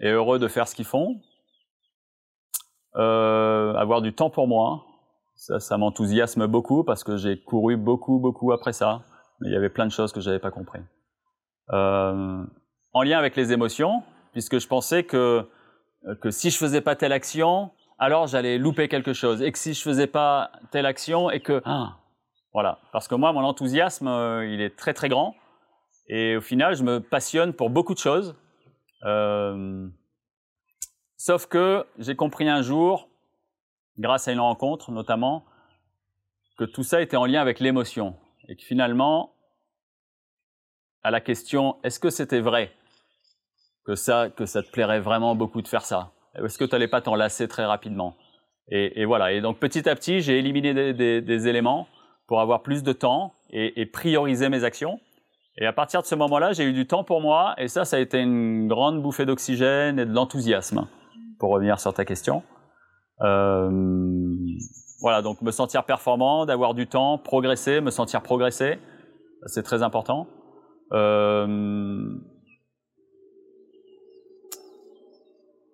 heureux 0.00 0.38
de 0.38 0.46
faire 0.46 0.68
ce 0.68 0.76
qu'ils 0.76 0.84
font. 0.84 1.20
Euh, 2.94 3.74
avoir 3.74 4.00
du 4.00 4.12
temps 4.12 4.30
pour 4.30 4.46
moi. 4.46 4.86
Ça, 5.34 5.58
ça 5.58 5.76
m'enthousiasme 5.76 6.46
beaucoup 6.46 6.84
parce 6.84 7.02
que 7.02 7.16
j'ai 7.16 7.42
couru 7.42 7.76
beaucoup, 7.76 8.20
beaucoup 8.20 8.52
après 8.52 8.72
ça. 8.72 9.02
Mais 9.40 9.48
il 9.48 9.52
y 9.52 9.56
avait 9.56 9.70
plein 9.70 9.86
de 9.86 9.90
choses 9.90 10.12
que 10.12 10.20
j'avais 10.20 10.38
pas 10.38 10.52
compris. 10.52 10.78
Euh, 11.72 12.44
en 12.92 13.02
lien 13.02 13.18
avec 13.18 13.34
les 13.34 13.52
émotions, 13.52 14.04
puisque 14.30 14.60
je 14.60 14.68
pensais 14.68 15.02
que, 15.02 15.48
que 16.20 16.30
si 16.30 16.50
je 16.50 16.58
faisais 16.58 16.80
pas 16.80 16.94
telle 16.94 17.12
action, 17.12 17.72
alors 17.98 18.28
j'allais 18.28 18.58
louper 18.58 18.86
quelque 18.86 19.14
chose. 19.14 19.42
Et 19.42 19.50
que 19.50 19.58
si 19.58 19.74
je 19.74 19.82
faisais 19.82 20.06
pas 20.06 20.52
telle 20.70 20.86
action 20.86 21.28
et 21.28 21.40
que... 21.40 21.60
Ah, 21.64 21.96
voilà. 22.54 22.78
Parce 22.92 23.08
que 23.08 23.16
moi, 23.16 23.32
mon 23.32 23.42
enthousiasme, 23.42 24.08
euh, 24.08 24.46
il 24.46 24.60
est 24.60 24.76
très 24.76 24.94
très 24.94 25.08
grand. 25.08 25.34
Et 26.08 26.36
au 26.36 26.40
final, 26.40 26.76
je 26.76 26.84
me 26.84 27.00
passionne 27.00 27.52
pour 27.52 27.68
beaucoup 27.68 27.94
de 27.94 27.98
choses. 27.98 28.36
Euh, 29.04 29.88
sauf 31.16 31.46
que 31.46 31.84
j'ai 31.98 32.14
compris 32.14 32.48
un 32.48 32.62
jour, 32.62 33.08
grâce 33.98 34.28
à 34.28 34.32
une 34.32 34.40
rencontre 34.40 34.92
notamment, 34.92 35.44
que 36.56 36.64
tout 36.64 36.84
ça 36.84 37.02
était 37.02 37.16
en 37.16 37.26
lien 37.26 37.40
avec 37.40 37.58
l'émotion. 37.58 38.16
Et 38.48 38.56
que 38.56 38.62
finalement, 38.62 39.34
à 41.02 41.10
la 41.10 41.20
question 41.20 41.76
est-ce 41.82 41.98
que 41.98 42.10
c'était 42.10 42.40
vrai 42.40 42.72
que 43.84 43.94
ça, 43.94 44.30
que 44.30 44.46
ça 44.46 44.62
te 44.62 44.70
plairait 44.70 45.00
vraiment 45.00 45.34
beaucoup 45.34 45.60
de 45.60 45.68
faire 45.68 45.84
ça? 45.84 46.12
Est-ce 46.36 46.58
que 46.58 46.64
tu 46.64 46.72
n'allais 46.72 46.88
pas 46.88 47.00
t'en 47.00 47.16
lasser 47.16 47.48
très 47.48 47.64
rapidement? 47.64 48.16
Et, 48.68 49.00
et, 49.00 49.04
voilà. 49.04 49.32
Et 49.32 49.40
donc 49.40 49.58
petit 49.58 49.88
à 49.88 49.94
petit, 49.94 50.20
j'ai 50.20 50.38
éliminé 50.38 50.72
des, 50.72 50.94
des, 50.94 51.20
des, 51.20 51.48
éléments 51.48 51.86
pour 52.26 52.40
avoir 52.40 52.62
plus 52.62 52.82
de 52.82 52.92
temps 52.92 53.34
et, 53.50 53.80
et, 53.80 53.86
prioriser 53.86 54.48
mes 54.48 54.64
actions. 54.64 54.98
Et 55.58 55.66
à 55.66 55.72
partir 55.72 56.02
de 56.02 56.06
ce 56.06 56.14
moment-là, 56.14 56.52
j'ai 56.52 56.64
eu 56.64 56.72
du 56.72 56.86
temps 56.86 57.04
pour 57.04 57.20
moi. 57.20 57.54
Et 57.58 57.68
ça, 57.68 57.84
ça 57.84 57.96
a 57.96 58.00
été 58.00 58.18
une 58.18 58.66
grande 58.66 59.02
bouffée 59.02 59.26
d'oxygène 59.26 59.98
et 59.98 60.06
de 60.06 60.12
l'enthousiasme. 60.12 60.88
Pour 61.38 61.50
revenir 61.50 61.78
sur 61.78 61.92
ta 61.94 62.04
question. 62.04 62.42
Euh, 63.20 63.70
voilà, 65.00 65.22
donc 65.22 65.42
me 65.42 65.50
sentir 65.50 65.84
performant, 65.84 66.46
d'avoir 66.46 66.74
du 66.74 66.86
temps, 66.86 67.18
progresser, 67.18 67.80
me 67.80 67.90
sentir 67.90 68.22
progresser, 68.22 68.78
c'est 69.46 69.62
très 69.62 69.82
important. 69.82 70.26
Euh, 70.92 72.16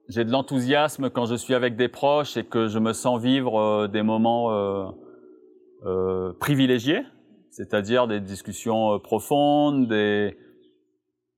j'ai 0.08 0.24
de 0.24 0.30
l'enthousiasme 0.30 1.10
quand 1.10 1.26
je 1.26 1.36
suis 1.36 1.54
avec 1.54 1.76
des 1.76 1.88
proches 1.88 2.36
et 2.36 2.44
que 2.44 2.66
je 2.66 2.78
me 2.78 2.92
sens 2.92 3.20
vivre 3.20 3.58
euh, 3.58 3.88
des 3.88 4.02
moments 4.02 4.92
euh, 5.84 6.32
euh, 6.32 7.02
c'est-à-dire 7.50 8.06
des 8.06 8.20
discussions 8.20 8.94
euh, 8.94 8.98
profondes, 8.98 9.88
des 9.88 10.36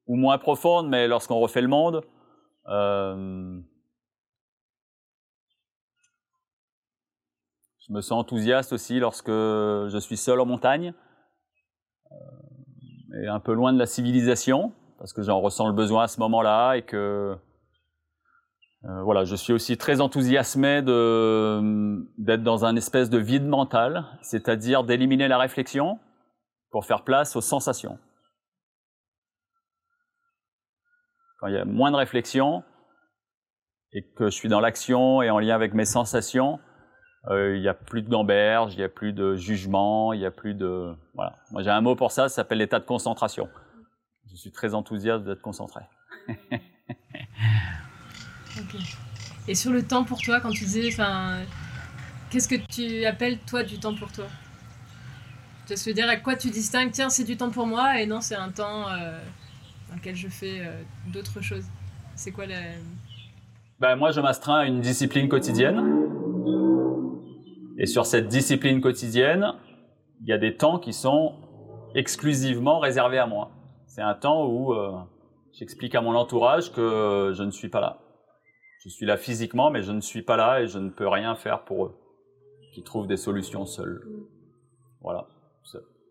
ou 0.06 0.16
moins 0.16 0.38
profondes, 0.38 0.88
mais 0.88 1.08
lorsqu'on 1.08 1.38
refait 1.38 1.62
le 1.62 1.68
monde. 1.68 2.02
Euh, 2.68 3.60
je 7.78 7.92
me 7.92 8.00
sens 8.00 8.12
enthousiaste 8.20 8.72
aussi 8.72 8.98
lorsque 9.00 9.30
je 9.30 9.98
suis 10.00 10.16
seul 10.16 10.40
en 10.40 10.46
montagne 10.46 10.92
et 13.20 13.26
un 13.26 13.40
peu 13.40 13.52
loin 13.52 13.72
de 13.72 13.78
la 13.78 13.86
civilisation, 13.86 14.72
parce 14.98 15.12
que 15.12 15.22
j'en 15.22 15.40
ressens 15.40 15.66
le 15.66 15.74
besoin 15.74 16.04
à 16.04 16.08
ce 16.08 16.20
moment-là 16.20 16.74
et 16.74 16.82
que 16.82 17.36
euh, 18.84 19.02
voilà, 19.02 19.24
je 19.24 19.36
suis 19.36 19.52
aussi 19.52 19.76
très 19.78 20.00
enthousiasmé 20.00 20.82
d'être 20.82 22.42
dans 22.42 22.64
un 22.64 22.74
espèce 22.74 23.10
de 23.10 23.18
vide 23.18 23.46
mental, 23.46 24.04
c'est-à-dire 24.22 24.82
d'éliminer 24.82 25.28
la 25.28 25.38
réflexion 25.38 26.00
pour 26.70 26.84
faire 26.84 27.04
place 27.04 27.36
aux 27.36 27.40
sensations. 27.40 27.98
Quand 31.38 31.46
il 31.46 31.54
y 31.54 31.58
a 31.58 31.64
moins 31.64 31.92
de 31.92 31.96
réflexion 31.96 32.64
et 33.92 34.02
que 34.16 34.26
je 34.26 34.34
suis 34.34 34.48
dans 34.48 34.60
l'action 34.60 35.22
et 35.22 35.30
en 35.30 35.38
lien 35.38 35.54
avec 35.54 35.74
mes 35.74 35.84
sensations, 35.84 36.58
euh, 37.30 37.54
il 37.54 37.60
n'y 37.60 37.68
a 37.68 37.74
plus 37.74 38.02
de 38.02 38.08
gamberge, 38.08 38.74
il 38.74 38.78
n'y 38.78 38.84
a 38.84 38.88
plus 38.88 39.12
de 39.12 39.36
jugement, 39.36 40.12
il 40.12 40.18
n'y 40.18 40.26
a 40.26 40.32
plus 40.32 40.54
de... 40.54 40.92
Voilà. 41.14 41.36
Moi 41.52 41.62
j'ai 41.62 41.70
un 41.70 41.80
mot 41.80 41.94
pour 41.94 42.10
ça, 42.10 42.28
ça 42.28 42.36
s'appelle 42.36 42.58
l'état 42.58 42.80
de 42.80 42.84
concentration. 42.84 43.48
Je 44.28 44.34
suis 44.34 44.50
très 44.50 44.74
enthousiaste 44.74 45.24
d'être 45.24 45.42
concentré. 45.42 45.82
Et 49.48 49.54
sur 49.54 49.72
le 49.72 49.82
temps 49.82 50.04
pour 50.04 50.20
toi, 50.20 50.40
quand 50.40 50.50
tu 50.50 50.64
disais, 50.64 50.88
enfin, 50.88 51.40
qu'est-ce 52.30 52.48
que 52.48 52.54
tu 52.54 53.04
appelles 53.04 53.38
toi 53.38 53.62
du 53.62 53.78
temps 53.78 53.94
pour 53.94 54.10
toi? 54.12 54.26
Tu 55.66 55.74
veux 55.74 55.94
dire 55.94 56.08
à 56.08 56.16
quoi 56.16 56.36
tu 56.36 56.50
distingues 56.50 56.90
Tiens, 56.90 57.08
c'est 57.08 57.24
du 57.24 57.36
temps 57.36 57.50
pour 57.50 57.66
moi, 57.66 58.00
et 58.00 58.06
non, 58.06 58.20
c'est 58.20 58.34
un 58.34 58.50
temps 58.50 58.88
euh, 58.88 59.18
dans 59.88 59.94
lequel 59.94 60.14
je 60.16 60.28
fais 60.28 60.60
euh, 60.60 60.82
d'autres 61.06 61.40
choses. 61.40 61.64
C'est 62.14 62.30
quoi 62.30 62.46
la 62.46 62.56
ben, 63.82 63.96
moi, 63.96 64.12
je 64.12 64.20
m'astreins 64.20 64.60
à 64.60 64.64
une 64.66 64.80
discipline 64.80 65.28
quotidienne. 65.28 65.82
Et 67.78 67.86
sur 67.86 68.06
cette 68.06 68.28
discipline 68.28 68.80
quotidienne, 68.80 69.54
il 70.20 70.28
y 70.28 70.32
a 70.32 70.38
des 70.38 70.56
temps 70.56 70.78
qui 70.78 70.92
sont 70.92 71.34
exclusivement 71.96 72.78
réservés 72.78 73.18
à 73.18 73.26
moi. 73.26 73.50
C'est 73.88 74.00
un 74.00 74.14
temps 74.14 74.46
où 74.46 74.72
euh, 74.72 74.92
j'explique 75.52 75.96
à 75.96 76.00
mon 76.00 76.14
entourage 76.14 76.72
que 76.72 77.32
je 77.34 77.42
ne 77.42 77.50
suis 77.50 77.68
pas 77.68 77.80
là. 77.80 77.98
Je 78.82 78.88
suis 78.88 79.06
là 79.06 79.16
physiquement, 79.16 79.70
mais 79.70 79.82
je 79.82 79.92
ne 79.92 80.00
suis 80.00 80.22
pas 80.22 80.36
là 80.36 80.60
et 80.60 80.66
je 80.66 80.78
ne 80.78 80.90
peux 80.90 81.06
rien 81.06 81.36
faire 81.36 81.64
pour 81.64 81.86
eux, 81.86 81.94
qui 82.74 82.82
trouvent 82.82 83.06
des 83.06 83.16
solutions 83.16 83.64
seuls. 83.64 84.04
Voilà. 85.00 85.28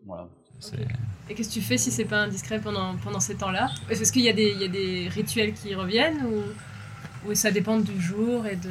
voilà. 0.06 0.28
Okay. 0.72 0.86
Et 1.28 1.34
qu'est-ce 1.34 1.50
que 1.50 1.54
tu 1.54 1.60
fais 1.60 1.76
si 1.76 1.90
c'est 1.90 2.06
pas 2.06 2.22
indiscret 2.22 2.60
pendant, 2.60 2.96
pendant 2.96 3.20
ces 3.20 3.36
temps-là? 3.36 3.68
Est-ce 3.90 4.10
qu'il 4.10 4.22
y, 4.22 4.28
a 4.30 4.32
des, 4.32 4.52
il 4.52 4.60
y 4.62 4.64
a 4.64 4.68
des 4.68 5.08
rituels 5.08 5.52
qui 5.52 5.74
reviennent 5.74 6.24
ou, 6.24 7.28
ou 7.28 7.34
ça 7.34 7.50
dépend 7.50 7.78
du 7.78 8.00
jour 8.00 8.46
et 8.46 8.56
de... 8.56 8.70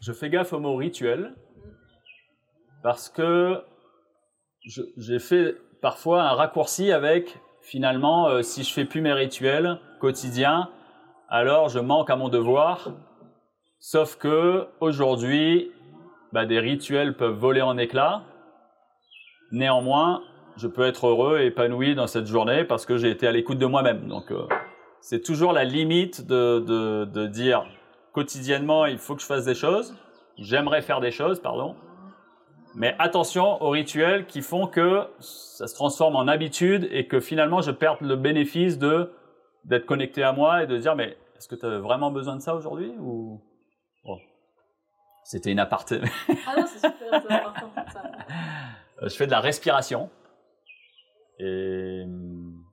Je 0.00 0.12
fais 0.12 0.30
gaffe 0.30 0.54
au 0.54 0.60
mot 0.60 0.74
rituel 0.76 1.34
parce 2.82 3.10
que 3.10 3.62
j'ai 4.96 5.18
fait 5.18 5.54
parfois 5.82 6.22
un 6.22 6.32
raccourci 6.32 6.92
avec 6.92 7.38
finalement 7.60 8.28
euh, 8.28 8.42
si 8.42 8.64
je 8.64 8.72
fais 8.72 8.84
plus 8.86 9.02
mes 9.02 9.12
rituels 9.12 9.78
quotidiens, 10.00 10.70
alors 11.28 11.68
je 11.68 11.78
manque 11.78 12.10
à 12.10 12.16
mon 12.16 12.28
devoir. 12.28 12.90
Sauf 13.80 14.16
que 14.16 14.66
aujourd'hui, 14.80 15.70
bah, 16.32 16.46
des 16.46 16.58
rituels 16.58 17.16
peuvent 17.16 17.36
voler 17.36 17.62
en 17.62 17.78
éclats. 17.78 18.22
Néanmoins, 19.52 20.22
je 20.56 20.66
peux 20.66 20.86
être 20.86 21.06
heureux 21.06 21.38
et 21.38 21.46
épanoui 21.46 21.94
dans 21.94 22.06
cette 22.06 22.26
journée 22.26 22.64
parce 22.64 22.86
que 22.86 22.96
j'ai 22.96 23.10
été 23.10 23.26
à 23.26 23.32
l'écoute 23.32 23.58
de 23.58 23.66
moi-même. 23.66 24.08
Donc, 24.08 24.32
euh, 24.32 24.46
c'est 25.00 25.22
toujours 25.22 25.52
la 25.52 25.64
limite 25.64 26.26
de, 26.26 26.58
de, 26.58 27.04
de, 27.04 27.26
dire 27.26 27.64
quotidiennement, 28.12 28.86
il 28.86 28.98
faut 28.98 29.14
que 29.14 29.22
je 29.22 29.26
fasse 29.26 29.44
des 29.44 29.54
choses. 29.54 29.94
J'aimerais 30.38 30.82
faire 30.82 31.00
des 31.00 31.12
choses, 31.12 31.40
pardon. 31.40 31.76
Mais 32.74 32.94
attention 32.98 33.62
aux 33.62 33.70
rituels 33.70 34.26
qui 34.26 34.42
font 34.42 34.66
que 34.66 35.04
ça 35.20 35.66
se 35.66 35.74
transforme 35.74 36.16
en 36.16 36.26
habitude 36.28 36.88
et 36.90 37.06
que 37.06 37.20
finalement 37.20 37.60
je 37.60 37.70
perds 37.70 37.96
le 38.00 38.16
bénéfice 38.16 38.78
de 38.78 39.10
d'être 39.64 39.86
connecté 39.86 40.22
à 40.22 40.32
moi 40.32 40.62
et 40.62 40.66
de 40.66 40.76
dire 40.76 40.96
mais 40.96 41.16
est-ce 41.36 41.48
que 41.48 41.54
tu 41.54 41.66
as 41.66 41.78
vraiment 41.78 42.10
besoin 42.10 42.36
de 42.36 42.40
ça 42.40 42.54
aujourd'hui 42.54 42.92
ou? 42.98 43.40
C'était 45.24 45.52
une 45.52 45.58
aparté. 45.58 46.00
ah 46.46 46.56
non, 46.56 46.64
c'est 46.66 46.78
super, 46.78 47.22
c'est 47.22 47.32
important 47.34 47.72
ça. 47.92 48.02
je 49.02 49.14
fais 49.14 49.26
de 49.26 49.30
la 49.30 49.40
respiration 49.40 50.08
et 51.38 52.02
hum, 52.06 52.64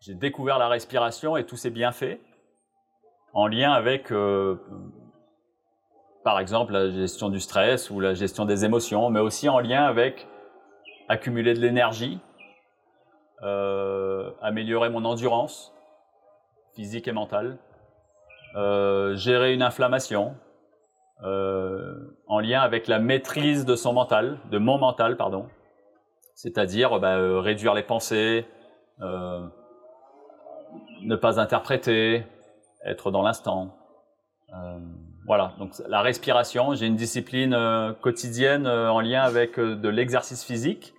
j'ai 0.00 0.14
découvert 0.14 0.58
la 0.58 0.68
respiration 0.68 1.38
et 1.38 1.46
tous 1.46 1.56
ses 1.56 1.70
bienfaits 1.70 2.18
en 3.32 3.46
lien 3.46 3.72
avec 3.72 4.12
euh, 4.12 4.56
par 6.24 6.38
exemple 6.38 6.74
la 6.74 6.90
gestion 6.90 7.30
du 7.30 7.40
stress 7.40 7.90
ou 7.90 8.00
la 8.00 8.14
gestion 8.14 8.44
des 8.44 8.64
émotions, 8.64 9.10
mais 9.10 9.20
aussi 9.20 9.48
en 9.48 9.60
lien 9.60 9.84
avec 9.84 10.28
accumuler 11.08 11.54
de 11.54 11.60
l'énergie, 11.60 12.20
euh, 13.44 14.30
améliorer 14.40 14.88
mon 14.88 15.04
endurance 15.04 15.74
physique 16.74 17.08
et 17.08 17.12
mentale, 17.12 17.58
euh, 18.56 19.14
gérer 19.16 19.52
une 19.52 19.60
inflammation, 19.60 20.34
euh, 21.24 21.94
en 22.26 22.40
lien 22.40 22.62
avec 22.62 22.88
la 22.88 22.98
maîtrise 22.98 23.66
de 23.66 23.76
son 23.76 23.92
mental, 23.92 24.38
de 24.50 24.56
mon 24.56 24.78
mental, 24.78 25.18
pardon, 25.18 25.46
c'est-à-dire 26.34 26.98
bah, 27.00 27.18
réduire 27.42 27.74
les 27.74 27.82
pensées, 27.82 28.46
ne 29.00 29.50
pas 31.14 31.38
interpréter, 31.38 32.24
être 32.82 33.10
dans 33.10 33.22
l'instant. 33.22 33.76
Voilà, 35.26 35.52
donc 35.58 35.72
la 35.86 36.00
respiration, 36.00 36.74
j'ai 36.74 36.86
une 36.86 36.96
discipline 36.96 37.94
quotidienne 38.00 38.66
en 38.66 39.00
lien 39.00 39.20
avec 39.20 39.60
de 39.60 39.88
l'exercice 39.90 40.42
physique. 40.44 40.94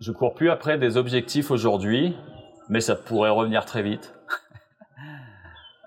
Je 0.00 0.12
cours 0.12 0.34
plus 0.34 0.50
après 0.50 0.78
des 0.78 0.96
objectifs 0.96 1.50
aujourd'hui, 1.50 2.16
mais 2.68 2.80
ça 2.80 2.96
pourrait 2.96 3.30
revenir 3.30 3.64
très 3.64 3.82
vite. 3.82 4.14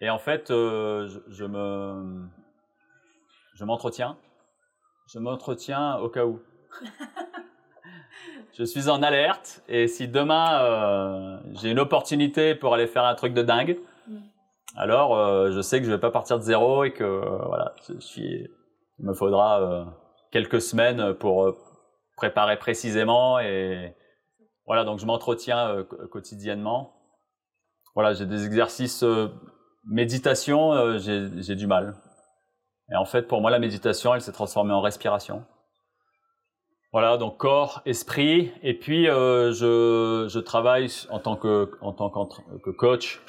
et 0.00 0.10
en 0.10 0.18
fait, 0.18 0.46
je, 0.48 1.20
je, 1.28 1.44
me, 1.44 2.26
je 3.54 3.64
m'entretiens. 3.64 4.16
Je 5.12 5.18
m'entretiens 5.18 5.96
au 5.96 6.08
cas 6.08 6.24
où. 6.24 6.40
je 8.56 8.64
suis 8.64 8.88
en 8.88 9.02
alerte 9.02 9.62
et 9.68 9.86
si 9.86 10.08
demain 10.08 11.40
j'ai 11.52 11.70
une 11.70 11.78
opportunité 11.78 12.54
pour 12.54 12.74
aller 12.74 12.86
faire 12.86 13.04
un 13.04 13.14
truc 13.14 13.34
de 13.34 13.42
dingue, 13.42 13.78
alors 14.76 15.16
euh, 15.16 15.52
je 15.52 15.60
sais 15.60 15.78
que 15.78 15.86
je 15.86 15.90
vais 15.90 15.98
pas 15.98 16.10
partir 16.10 16.38
de 16.38 16.42
zéro 16.42 16.84
et 16.84 16.92
que 16.92 17.04
euh, 17.04 17.38
voilà, 17.46 17.74
je 17.88 17.98
suis, 18.00 18.48
il 18.98 19.06
me 19.06 19.14
faudra 19.14 19.62
euh, 19.62 19.84
quelques 20.32 20.60
semaines 20.60 21.14
pour 21.14 21.54
préparer 22.16 22.58
précisément 22.58 23.38
et 23.38 23.94
voilà, 24.66 24.84
donc 24.84 24.98
je 24.98 25.06
m'entretiens 25.06 25.84
quotidiennement. 26.10 26.94
Voilà, 27.94 28.14
j'ai 28.14 28.26
des 28.26 28.46
exercices 28.46 29.04
méditation, 29.84 30.98
j'ai 30.98 31.54
du 31.54 31.66
mal. 31.66 31.96
Et 32.90 32.96
en 32.96 33.04
fait, 33.04 33.22
pour 33.28 33.42
moi, 33.42 33.50
la 33.50 33.58
méditation, 33.58 34.14
elle 34.14 34.22
s'est 34.22 34.32
transformée 34.32 34.72
en 34.72 34.80
respiration. 34.80 35.44
Voilà, 36.92 37.18
donc 37.18 37.36
corps, 37.36 37.82
esprit, 37.84 38.52
et 38.62 38.72
puis 38.72 39.06
je, 39.06 40.26
je, 40.28 40.38
travaille 40.38 40.88
en 41.10 41.18
tant 41.18 41.36
que, 41.36 41.70
en 41.82 41.92
tant 41.92 42.08
que 42.10 42.70
coach 42.70 43.20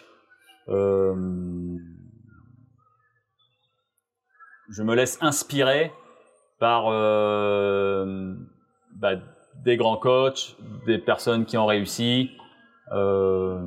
euh, 0.68 1.78
je 4.70 4.82
me 4.82 4.96
laisse 4.96 5.20
inspirer 5.22 5.92
par 6.60 6.88
euh, 6.88 8.34
bah, 8.96 9.14
des 9.64 9.78
grands 9.78 9.98
coachs, 9.98 10.56
des 10.86 10.98
personnes 10.98 11.46
qui 11.46 11.58
ont 11.58 11.66
réussi, 11.66 12.32
euh, 12.92 13.62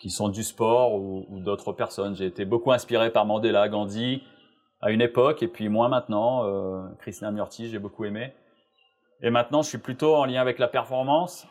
qui 0.00 0.10
sont 0.10 0.28
du 0.28 0.42
sport 0.42 0.94
ou, 0.94 1.40
d'autres 1.40 1.72
personnes. 1.72 2.14
J'ai 2.16 2.26
été 2.26 2.44
beaucoup 2.44 2.72
inspiré 2.72 3.10
par 3.10 3.26
Mandela, 3.26 3.68
Gandhi 3.68 4.22
à 4.80 4.90
une 4.90 5.00
époque, 5.00 5.42
et 5.42 5.48
puis 5.48 5.68
moins 5.68 5.88
maintenant. 5.88 6.44
Euh, 6.44 6.82
Krishnamurti, 6.98 7.68
j'ai 7.68 7.78
beaucoup 7.78 8.04
aimé. 8.04 8.32
Et 9.22 9.30
maintenant, 9.30 9.62
je 9.62 9.68
suis 9.68 9.78
plutôt 9.78 10.16
en 10.16 10.24
lien 10.24 10.40
avec 10.40 10.58
la 10.58 10.66
performance 10.66 11.46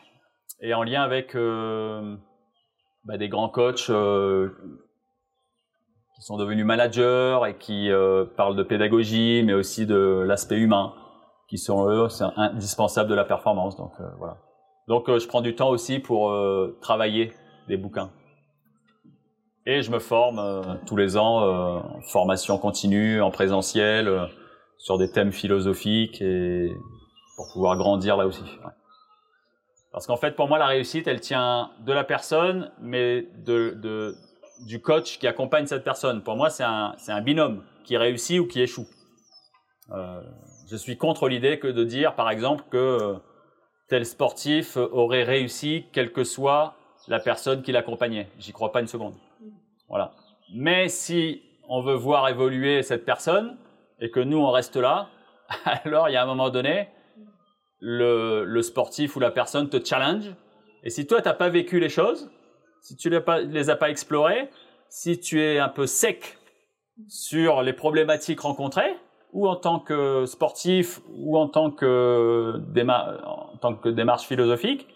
et 0.60 0.74
en 0.74 0.82
lien 0.82 1.02
avec 1.02 1.34
euh, 1.34 2.16
bah, 3.04 3.16
des 3.16 3.28
grands 3.28 3.48
coachs 3.48 3.88
euh, 3.88 4.50
qui 6.14 6.22
sont 6.22 6.36
devenus 6.36 6.66
managers 6.66 7.40
et 7.48 7.54
qui 7.54 7.90
euh, 7.90 8.26
parlent 8.36 8.56
de 8.56 8.62
pédagogie, 8.62 9.42
mais 9.44 9.54
aussi 9.54 9.86
de 9.86 10.22
l'aspect 10.26 10.58
humain, 10.58 10.92
qui 11.52 11.58
sont 11.58 11.86
eux, 11.86 12.08
c'est 12.08 12.24
indispensable 12.36 13.10
de 13.10 13.14
la 13.14 13.26
performance. 13.26 13.76
Donc 13.76 13.92
euh, 14.00 14.04
voilà. 14.16 14.38
Donc 14.88 15.06
je 15.06 15.28
prends 15.28 15.42
du 15.42 15.54
temps 15.54 15.68
aussi 15.68 15.98
pour 15.98 16.34
travailler 16.80 17.32
des 17.68 17.76
bouquins. 17.76 18.10
Et 19.66 19.82
je 19.82 19.90
me 19.90 19.98
forme 19.98 20.80
tous 20.86 20.96
les 20.96 21.18
ans 21.18 21.40
en 21.42 22.00
formation 22.00 22.56
continue, 22.56 23.20
en 23.20 23.30
présentiel, 23.30 24.28
sur 24.78 24.96
des 24.96 25.10
thèmes 25.12 25.30
philosophiques 25.30 26.22
et 26.22 26.72
pour 27.36 27.52
pouvoir 27.52 27.76
grandir 27.76 28.16
là 28.16 28.26
aussi. 28.26 28.44
Parce 29.92 30.06
qu'en 30.06 30.16
fait, 30.16 30.34
pour 30.34 30.48
moi, 30.48 30.58
la 30.58 30.66
réussite, 30.66 31.06
elle 31.06 31.20
tient 31.20 31.70
de 31.80 31.92
la 31.92 32.02
personne, 32.02 32.72
mais 32.80 33.28
de, 33.44 34.16
du 34.66 34.80
coach 34.80 35.18
qui 35.18 35.26
accompagne 35.26 35.66
cette 35.66 35.84
personne. 35.84 36.22
Pour 36.22 36.36
moi, 36.36 36.48
c'est 36.48 36.64
un, 36.64 36.96
un, 37.08 37.20
binôme 37.20 37.62
qui 37.84 37.98
réussit 37.98 38.40
ou 38.40 38.46
qui 38.46 38.62
échoue. 38.62 38.86
Euh, 39.90 40.22
je 40.72 40.78
suis 40.78 40.96
contre 40.96 41.28
l'idée 41.28 41.58
que 41.58 41.66
de 41.66 41.84
dire, 41.84 42.14
par 42.14 42.30
exemple, 42.30 42.64
que 42.70 43.16
tel 43.88 44.06
sportif 44.06 44.78
aurait 44.78 45.22
réussi, 45.22 45.84
quelle 45.92 46.12
que 46.12 46.24
soit 46.24 46.76
la 47.08 47.20
personne 47.20 47.60
qui 47.60 47.72
l'accompagnait. 47.72 48.30
J'y 48.38 48.52
crois 48.52 48.72
pas 48.72 48.80
une 48.80 48.86
seconde. 48.86 49.14
Voilà. 49.90 50.12
Mais 50.54 50.88
si 50.88 51.42
on 51.68 51.82
veut 51.82 51.94
voir 51.94 52.26
évoluer 52.30 52.82
cette 52.82 53.04
personne 53.04 53.58
et 54.00 54.10
que 54.10 54.20
nous 54.20 54.38
on 54.38 54.50
reste 54.50 54.76
là, 54.76 55.10
alors 55.66 56.08
il 56.08 56.12
y 56.12 56.16
a 56.16 56.22
un 56.22 56.26
moment 56.26 56.48
donné, 56.48 56.88
le, 57.78 58.44
le, 58.46 58.62
sportif 58.62 59.14
ou 59.14 59.20
la 59.20 59.30
personne 59.30 59.68
te 59.68 59.84
challenge. 59.84 60.34
Et 60.84 60.88
si 60.88 61.06
toi, 61.06 61.20
tu 61.20 61.28
n'as 61.28 61.34
pas 61.34 61.50
vécu 61.50 61.80
les 61.80 61.90
choses, 61.90 62.30
si 62.80 62.96
tu 62.96 63.10
ne 63.10 63.18
les 63.42 63.68
as 63.68 63.76
pas 63.76 63.90
explorées, 63.90 64.48
si 64.88 65.20
tu 65.20 65.42
es 65.42 65.58
un 65.58 65.68
peu 65.68 65.86
sec 65.86 66.38
sur 67.08 67.60
les 67.60 67.74
problématiques 67.74 68.40
rencontrées, 68.40 68.96
ou 69.32 69.48
en 69.48 69.56
tant 69.56 69.80
que 69.80 70.26
sportif, 70.26 71.00
ou 71.14 71.38
en 71.38 71.48
tant 71.48 71.70
que, 71.70 72.60
en 73.24 73.56
tant 73.58 73.74
que 73.74 73.88
démarche 73.88 74.26
philosophique, 74.26 74.86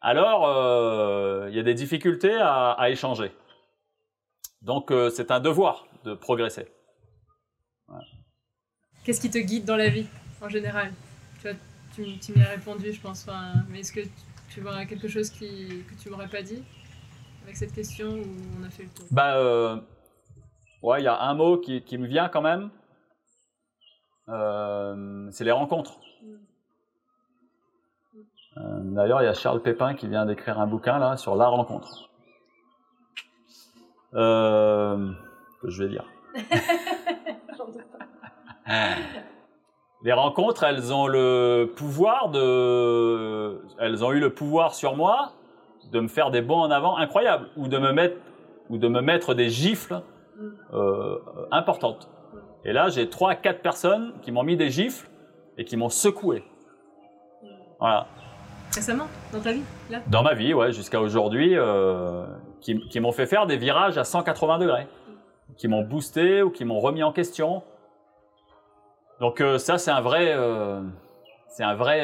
alors 0.00 0.46
euh, 0.46 1.46
il 1.50 1.56
y 1.56 1.60
a 1.60 1.62
des 1.62 1.74
difficultés 1.74 2.34
à, 2.34 2.72
à 2.72 2.90
échanger. 2.90 3.32
Donc 4.60 4.90
euh, 4.90 5.10
c'est 5.10 5.30
un 5.30 5.40
devoir 5.40 5.86
de 6.04 6.14
progresser. 6.14 6.66
Voilà. 7.88 8.04
Qu'est-ce 9.04 9.20
qui 9.20 9.30
te 9.30 9.38
guide 9.38 9.64
dans 9.64 9.76
la 9.76 9.88
vie 9.88 10.06
en 10.40 10.48
général? 10.48 10.92
Tu 11.40 11.48
vois, 11.48 11.56
tu, 11.94 12.18
tu 12.18 12.32
m'y 12.32 12.42
as 12.42 12.48
répondu, 12.48 12.92
je 12.92 13.00
pense. 13.00 13.26
Enfin, 13.28 13.52
mais 13.68 13.80
est-ce 13.80 13.92
que 13.92 14.00
tu 14.50 14.60
vois 14.60 14.84
quelque 14.86 15.08
chose 15.08 15.30
qui, 15.30 15.84
que 15.88 16.02
tu 16.02 16.10
m'aurais 16.10 16.28
pas 16.28 16.42
dit 16.42 16.62
avec 17.42 17.56
cette 17.56 17.74
question 17.74 18.08
ou 18.08 18.24
on 18.58 18.64
a 18.64 18.70
fait 18.70 18.84
le 18.84 18.88
tour? 18.88 19.06
Bah, 19.10 19.36
euh, 19.36 19.76
ouais, 20.82 21.00
il 21.00 21.04
y 21.04 21.08
a 21.08 21.20
un 21.20 21.34
mot 21.34 21.58
qui, 21.58 21.82
qui, 21.82 21.98
me 21.98 22.06
vient 22.06 22.28
quand 22.28 22.42
même. 22.42 22.70
Euh, 24.28 25.28
c'est 25.30 25.44
les 25.44 25.52
rencontres. 25.52 25.98
Euh, 28.56 28.60
D'ailleurs, 28.82 29.22
il 29.22 29.26
y 29.26 29.28
a 29.28 29.34
Charles 29.34 29.60
Pépin 29.60 29.94
qui 29.94 30.08
vient 30.08 30.26
d'écrire 30.26 30.60
un 30.60 30.66
bouquin 30.66 30.98
là 30.98 31.16
sur 31.16 31.36
la 31.36 31.46
rencontre. 31.48 32.10
Euh, 34.14 35.10
que 35.60 35.68
je 35.68 35.82
vais 35.82 35.88
lire. 35.90 36.04
J'en 37.56 37.66
doute 37.66 37.82
pas. 38.66 38.94
les 40.04 40.12
rencontres, 40.12 40.62
elles 40.62 40.92
ont 40.92 41.06
le 41.06 41.72
pouvoir 41.76 42.30
de, 42.30 43.60
elles 43.78 44.04
ont 44.04 44.12
eu 44.12 44.20
le 44.20 44.32
pouvoir 44.32 44.74
sur 44.74 44.96
moi 44.96 45.32
de 45.90 46.00
me 46.00 46.08
faire 46.08 46.30
des 46.30 46.42
bons 46.42 46.60
en 46.60 46.70
avant 46.70 46.96
incroyables 46.96 47.48
ou 47.56 47.68
de 47.68 47.78
me 47.78 47.92
mettre 47.92 48.16
ou 48.70 48.78
de 48.78 48.88
me 48.88 49.00
mettre 49.00 49.34
des 49.34 49.50
gifles 49.50 50.00
euh, 50.72 51.18
importantes. 51.50 52.08
Et 52.64 52.72
là, 52.72 52.88
j'ai 52.88 53.10
trois, 53.10 53.34
quatre 53.34 53.60
personnes 53.60 54.14
qui 54.22 54.32
m'ont 54.32 54.42
mis 54.42 54.56
des 54.56 54.70
gifles 54.70 55.08
et 55.58 55.64
qui 55.64 55.76
m'ont 55.76 55.90
secoué. 55.90 56.42
Voilà. 57.78 58.06
Récemment, 58.74 59.06
dans 59.32 59.40
ta 59.40 59.52
vie, 59.52 59.62
là? 59.90 60.00
Dans 60.08 60.22
ma 60.22 60.34
vie, 60.34 60.54
ouais, 60.54 60.72
jusqu'à 60.72 61.00
aujourd'hui, 61.00 61.56
euh, 61.56 62.26
qui, 62.60 62.80
qui 62.88 62.98
m'ont 63.00 63.12
fait 63.12 63.26
faire 63.26 63.46
des 63.46 63.56
virages 63.56 63.98
à 63.98 64.04
180 64.04 64.58
degrés, 64.58 64.88
qui 65.56 65.68
m'ont 65.68 65.82
boosté 65.82 66.42
ou 66.42 66.50
qui 66.50 66.64
m'ont 66.64 66.80
remis 66.80 67.02
en 67.02 67.12
question. 67.12 67.62
Donc 69.20 69.40
euh, 69.40 69.58
ça, 69.58 69.78
c'est 69.78 69.90
un 69.90 70.00
vrai, 70.00 70.32
euh, 70.34 70.80
c'est 71.48 71.62
un 71.62 71.74
vrai, 71.74 72.00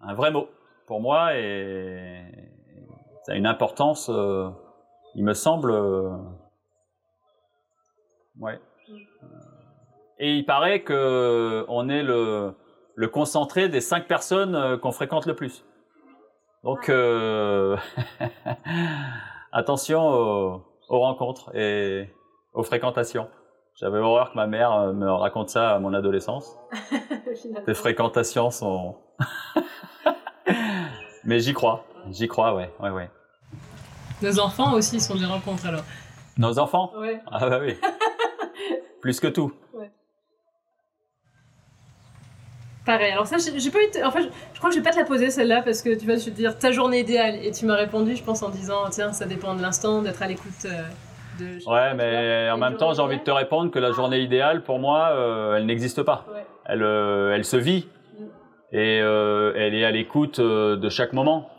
un 0.00 0.14
vrai 0.14 0.30
mot 0.30 0.48
pour 0.86 1.00
moi 1.00 1.36
et 1.36 2.22
ça 3.24 3.32
a 3.32 3.34
une 3.34 3.46
importance, 3.46 4.10
il 5.14 5.24
me 5.24 5.32
semble, 5.32 5.72
Ouais. 8.38 8.60
Et 10.18 10.36
il 10.36 10.44
paraît 10.44 10.82
que 10.82 11.64
on 11.68 11.88
est 11.88 12.02
le, 12.02 12.54
le 12.94 13.08
concentré 13.08 13.68
des 13.68 13.80
cinq 13.80 14.06
personnes 14.06 14.54
euh, 14.54 14.76
qu'on 14.78 14.92
fréquente 14.92 15.26
le 15.26 15.34
plus. 15.34 15.64
Donc 16.64 16.88
euh, 16.88 17.76
attention 19.52 20.08
aux, 20.08 20.62
aux 20.88 21.00
rencontres 21.00 21.54
et 21.56 22.08
aux 22.52 22.62
fréquentations. 22.62 23.28
J'avais 23.74 23.98
horreur 23.98 24.30
que 24.30 24.36
ma 24.36 24.46
mère 24.46 24.72
euh, 24.72 24.92
me 24.92 25.10
raconte 25.10 25.48
ça 25.48 25.74
à 25.74 25.78
mon 25.78 25.94
adolescence. 25.94 26.56
Les 27.66 27.74
fréquentations 27.74 28.50
sont. 28.50 28.96
Mais 31.24 31.40
j'y 31.40 31.52
crois, 31.54 31.84
j'y 32.10 32.28
crois, 32.28 32.54
ouais, 32.54 32.70
ouais, 32.80 32.90
ouais. 32.90 33.10
Nos 34.22 34.38
enfants 34.40 34.74
aussi 34.74 35.00
sont 35.00 35.14
des 35.16 35.24
rencontres 35.24 35.66
alors. 35.66 35.84
Nos 36.36 36.58
enfants? 36.58 36.92
Ouais. 36.96 37.20
Ah 37.30 37.48
bah 37.48 37.58
oui. 37.60 37.76
Plus 39.02 39.20
que 39.20 39.26
tout. 39.26 39.52
Pareil. 42.86 43.12
Alors 43.12 43.26
ça, 43.28 43.36
j'ai 43.38 43.70
pas 43.70 43.78
eu. 43.78 44.04
En 44.04 44.10
fait, 44.10 44.22
je, 44.22 44.28
je 44.54 44.58
crois 44.58 44.70
que 44.70 44.74
je 44.74 44.80
vais 44.80 44.84
pas 44.84 44.90
te 44.90 44.98
la 44.98 45.04
poser 45.04 45.30
celle-là 45.30 45.62
parce 45.62 45.82
que 45.82 45.96
tu 45.96 46.04
vas 46.06 46.16
te 46.16 46.30
dire 46.30 46.58
ta 46.58 46.72
journée 46.72 46.98
idéale 47.00 47.36
et 47.44 47.52
tu 47.52 47.64
m'as 47.64 47.76
répondu, 47.76 48.16
je 48.16 48.24
pense 48.24 48.42
en 48.42 48.48
disant 48.48 48.88
tiens 48.90 49.12
ça 49.12 49.24
dépend 49.26 49.54
de 49.54 49.62
l'instant, 49.62 50.02
d'être 50.02 50.20
à 50.20 50.26
l'écoute 50.26 50.64
euh, 50.64 50.82
de. 51.38 51.68
Ouais, 51.70 51.94
mais 51.94 52.50
en 52.50 52.56
même 52.56 52.76
temps, 52.76 52.92
j'ai 52.92 53.00
envie 53.00 53.18
de 53.18 53.22
te 53.22 53.30
répondre 53.30 53.70
que 53.70 53.78
la 53.78 53.92
journée 53.92 54.18
idéale, 54.20 54.64
pour 54.64 54.80
moi, 54.80 55.10
euh, 55.10 55.56
elle 55.56 55.66
n'existe 55.66 56.02
pas. 56.02 56.26
Ouais. 56.32 56.44
Elle, 56.64 56.82
euh, 56.82 57.34
elle 57.34 57.44
se 57.44 57.56
vit 57.56 57.86
Mm. 58.18 58.24
et 58.72 58.96
elle 58.96 59.74
est 59.74 59.84
à 59.84 59.90
l'écoute 59.92 60.40
de 60.40 60.88
chaque 60.88 61.12
moment. 61.12 61.50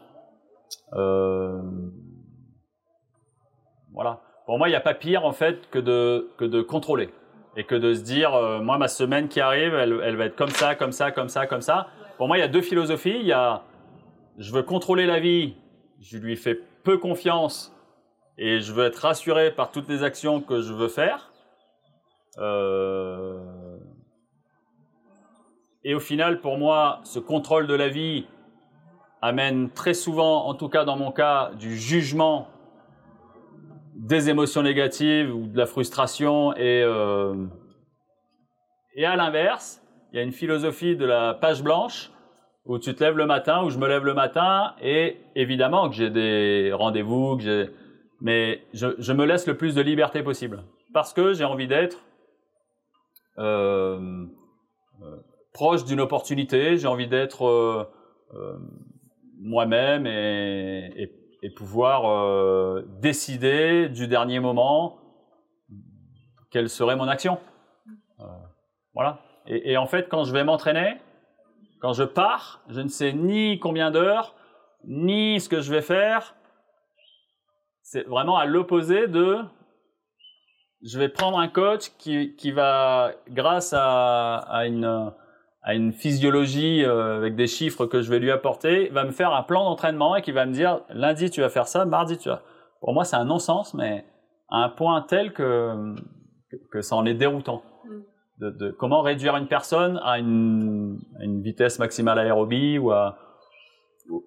Voilà. 3.93 4.19
Pour 4.45 4.57
moi, 4.57 4.67
il 4.67 4.71
n'y 4.71 4.75
a 4.75 4.81
pas 4.81 4.93
pire 4.93 5.23
en 5.23 5.31
fait 5.31 5.69
que 5.69 5.79
de 5.79 6.29
que 6.37 6.43
de 6.43 6.61
contrôler 6.61 7.09
et 7.55 7.63
que 7.65 7.75
de 7.75 7.93
se 7.93 8.01
dire, 8.01 8.33
euh, 8.33 8.61
moi, 8.61 8.77
ma 8.77 8.87
semaine 8.87 9.27
qui 9.27 9.39
arrive, 9.39 9.73
elle, 9.75 10.15
va 10.15 10.25
être 10.25 10.35
comme 10.35 10.49
ça, 10.49 10.75
comme 10.75 10.91
ça, 10.91 11.11
comme 11.11 11.29
ça, 11.29 11.45
comme 11.47 11.61
ça. 11.61 11.87
Pour 12.17 12.27
moi, 12.27 12.37
il 12.37 12.41
y 12.41 12.43
a 12.43 12.47
deux 12.47 12.61
philosophies. 12.61 13.17
Il 13.19 13.27
y 13.27 13.31
a, 13.31 13.63
je 14.37 14.51
veux 14.51 14.63
contrôler 14.63 15.05
la 15.05 15.19
vie, 15.19 15.55
je 16.01 16.17
lui 16.17 16.35
fais 16.35 16.59
peu 16.83 16.97
confiance 16.97 17.75
et 18.37 18.59
je 18.59 18.73
veux 18.73 18.85
être 18.85 18.97
rassuré 18.97 19.51
par 19.51 19.71
toutes 19.71 19.87
les 19.87 20.03
actions 20.03 20.41
que 20.41 20.61
je 20.61 20.73
veux 20.73 20.87
faire. 20.87 21.31
Euh, 22.39 23.39
Et 25.83 25.93
au 25.93 25.99
final, 25.99 26.39
pour 26.39 26.57
moi, 26.57 27.01
ce 27.03 27.19
contrôle 27.19 27.67
de 27.67 27.75
la 27.75 27.89
vie 27.89 28.25
amène 29.21 29.69
très 29.69 29.93
souvent, 29.93 30.47
en 30.47 30.53
tout 30.53 30.69
cas 30.69 30.85
dans 30.85 30.97
mon 30.97 31.11
cas, 31.11 31.51
du 31.59 31.77
jugement, 31.77 32.47
des 34.07 34.29
émotions 34.29 34.63
négatives 34.63 35.33
ou 35.33 35.47
de 35.47 35.57
la 35.57 35.65
frustration. 35.65 36.53
Et, 36.55 36.83
euh, 36.83 37.45
et 38.95 39.05
à 39.05 39.15
l'inverse, 39.15 39.81
il 40.11 40.17
y 40.17 40.19
a 40.19 40.23
une 40.23 40.31
philosophie 40.31 40.95
de 40.95 41.05
la 41.05 41.33
page 41.33 41.63
blanche 41.63 42.11
où 42.65 42.79
tu 42.79 42.93
te 42.95 43.03
lèves 43.03 43.17
le 43.17 43.25
matin, 43.25 43.63
où 43.63 43.69
je 43.69 43.77
me 43.77 43.87
lève 43.87 44.05
le 44.05 44.13
matin, 44.13 44.73
et 44.81 45.17
évidemment 45.35 45.89
que 45.89 45.95
j'ai 45.95 46.09
des 46.09 46.71
rendez-vous, 46.73 47.35
que 47.37 47.43
j'ai 47.43 47.69
mais 48.23 48.63
je, 48.73 48.87
je 48.99 49.11
me 49.11 49.25
laisse 49.25 49.45
le 49.47 49.57
plus 49.57 49.75
de 49.75 49.81
liberté 49.81 50.23
possible 50.23 50.63
parce 50.93 51.11
que 51.11 51.33
j'ai 51.33 51.43
envie 51.43 51.67
d'être 51.67 51.97
euh, 53.37 54.25
euh, 55.01 55.17
proche 55.51 55.83
d'une 55.83 55.99
opportunité, 55.99 56.77
j'ai 56.77 56.87
envie 56.87 57.07
d'être 57.07 57.45
euh, 57.45 57.83
euh, 58.33 58.57
moi-même 59.41 60.07
et, 60.07 60.93
et, 60.95 61.11
pouvoir 61.53 62.09
euh, 62.09 62.83
décider 63.01 63.89
du 63.89 64.07
dernier 64.07 64.39
moment 64.39 64.99
quelle 66.51 66.69
serait 66.69 66.95
mon 66.95 67.07
action. 67.07 67.39
Euh, 68.19 68.23
voilà. 68.93 69.19
Et, 69.47 69.71
et 69.71 69.77
en 69.77 69.87
fait, 69.87 70.07
quand 70.09 70.23
je 70.23 70.31
vais 70.33 70.43
m'entraîner, 70.43 71.01
quand 71.81 71.93
je 71.93 72.03
pars, 72.03 72.61
je 72.69 72.79
ne 72.79 72.87
sais 72.87 73.11
ni 73.11 73.59
combien 73.59 73.91
d'heures, 73.91 74.35
ni 74.85 75.39
ce 75.39 75.49
que 75.49 75.61
je 75.61 75.71
vais 75.71 75.81
faire. 75.81 76.35
C'est 77.81 78.07
vraiment 78.07 78.37
à 78.37 78.45
l'opposé 78.45 79.07
de 79.07 79.39
je 80.83 80.99
vais 80.99 81.09
prendre 81.09 81.39
un 81.39 81.47
coach 81.47 81.91
qui, 81.97 82.35
qui 82.35 82.51
va, 82.51 83.11
grâce 83.29 83.73
à, 83.73 84.37
à, 84.37 84.65
une, 84.65 85.11
à 85.63 85.73
une 85.75 85.93
physiologie 85.93 86.83
euh, 86.83 87.17
avec 87.17 87.35
des 87.35 87.47
chiffres 87.47 87.85
que 87.85 88.01
je 88.01 88.09
vais 88.09 88.19
lui 88.19 88.31
apporter, 88.31 88.89
va 88.89 89.05
me 89.05 89.11
faire 89.11 89.33
un 89.33 89.43
plan 89.43 89.63
d'entraînement 89.63 90.15
et 90.15 90.21
qui 90.21 90.31
va 90.31 90.45
me 90.45 90.51
dire 90.51 90.81
lundi 90.89 91.29
tu 91.29 91.41
vas 91.41 91.49
faire 91.49 91.67
ça, 91.67 91.85
mardi 91.85 92.17
tu 92.17 92.29
vas. 92.29 92.41
Pour 92.81 92.93
moi, 92.93 93.05
c'est 93.05 93.15
un 93.15 93.25
non-sens, 93.25 93.73
mais 93.73 94.05
à 94.49 94.57
un 94.57 94.69
point 94.69 95.01
tel 95.01 95.31
que, 95.31 95.95
que, 96.71 96.81
ça 96.81 96.95
en 96.95 97.05
est 97.05 97.13
déroutant. 97.13 97.63
De, 98.39 98.49
de 98.49 98.71
comment 98.71 99.01
réduire 99.01 99.37
une 99.37 99.47
personne 99.47 100.01
à 100.03 100.19
une, 100.19 100.99
à 101.19 101.23
une 101.23 101.41
vitesse 101.41 101.79
maximale 101.79 102.19
aérobie 102.19 102.77
ou 102.77 102.91
à, 102.91 103.17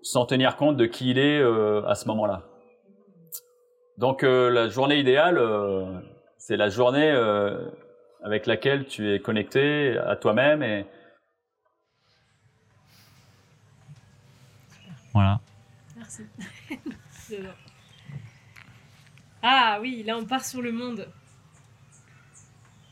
sans 0.03 0.25
tenir 0.27 0.57
compte 0.57 0.77
de 0.77 0.87
qui 0.87 1.11
il 1.11 1.19
est 1.19 1.41
euh, 1.41 1.83
à 1.87 1.95
ce 1.95 2.09
moment-là. 2.09 2.45
Donc 3.99 4.25
euh, 4.25 4.51
la 4.51 4.69
journée 4.69 4.99
idéale, 4.99 5.39
euh, 5.39 5.87
c'est 6.39 6.57
la 6.57 6.69
journée 6.69 7.11
euh, 7.11 7.59
avec 8.23 8.47
laquelle 8.47 8.85
tu 8.85 9.13
es 9.13 9.21
connecté 9.21 9.97
à 9.99 10.17
toi-même 10.17 10.63
et 10.63 10.87
voilà. 15.17 15.41
Merci. 15.97 16.23
Ah 19.43 19.79
oui, 19.81 20.03
là 20.05 20.17
on 20.17 20.25
part 20.25 20.45
sur 20.45 20.61
le 20.63 20.73
monde. 20.73 21.09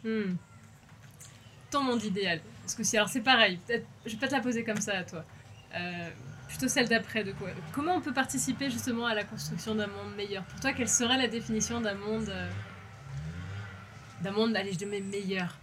Hmm. 0.04 0.34
Ton 1.70 1.82
monde 1.82 2.02
idéal. 2.04 2.40
Parce 2.62 2.74
que 2.74 2.82
si, 2.84 2.96
alors 2.96 3.08
c'est 3.08 3.20
pareil, 3.22 3.58
peut-être, 3.66 3.86
je 4.06 4.12
vais 4.12 4.18
pas 4.18 4.28
te 4.28 4.34
la 4.34 4.40
poser 4.40 4.64
comme 4.64 4.80
ça 4.80 4.98
à 4.98 5.04
toi. 5.04 5.24
Euh, 5.74 6.10
plutôt 6.48 6.68
celle 6.68 6.88
d'après 6.88 7.24
de 7.24 7.32
quoi. 7.32 7.48
Comment 7.72 7.96
on 7.96 8.00
peut 8.00 8.12
participer 8.12 8.70
justement 8.70 9.06
à 9.06 9.14
la 9.14 9.24
construction 9.24 9.74
d'un 9.74 9.86
monde 9.88 10.14
meilleur? 10.16 10.44
Pour 10.44 10.60
toi, 10.60 10.72
quelle 10.72 10.88
serait 10.88 11.18
la 11.18 11.28
définition 11.28 11.80
d'un 11.80 11.94
monde. 11.94 12.28
euh, 12.28 12.50
d'un 14.22 14.30
monde, 14.32 14.54
allez, 14.56 14.72
je 14.72 14.78
te 14.78 14.84
mets 14.84 15.00
meilleur? 15.00 15.56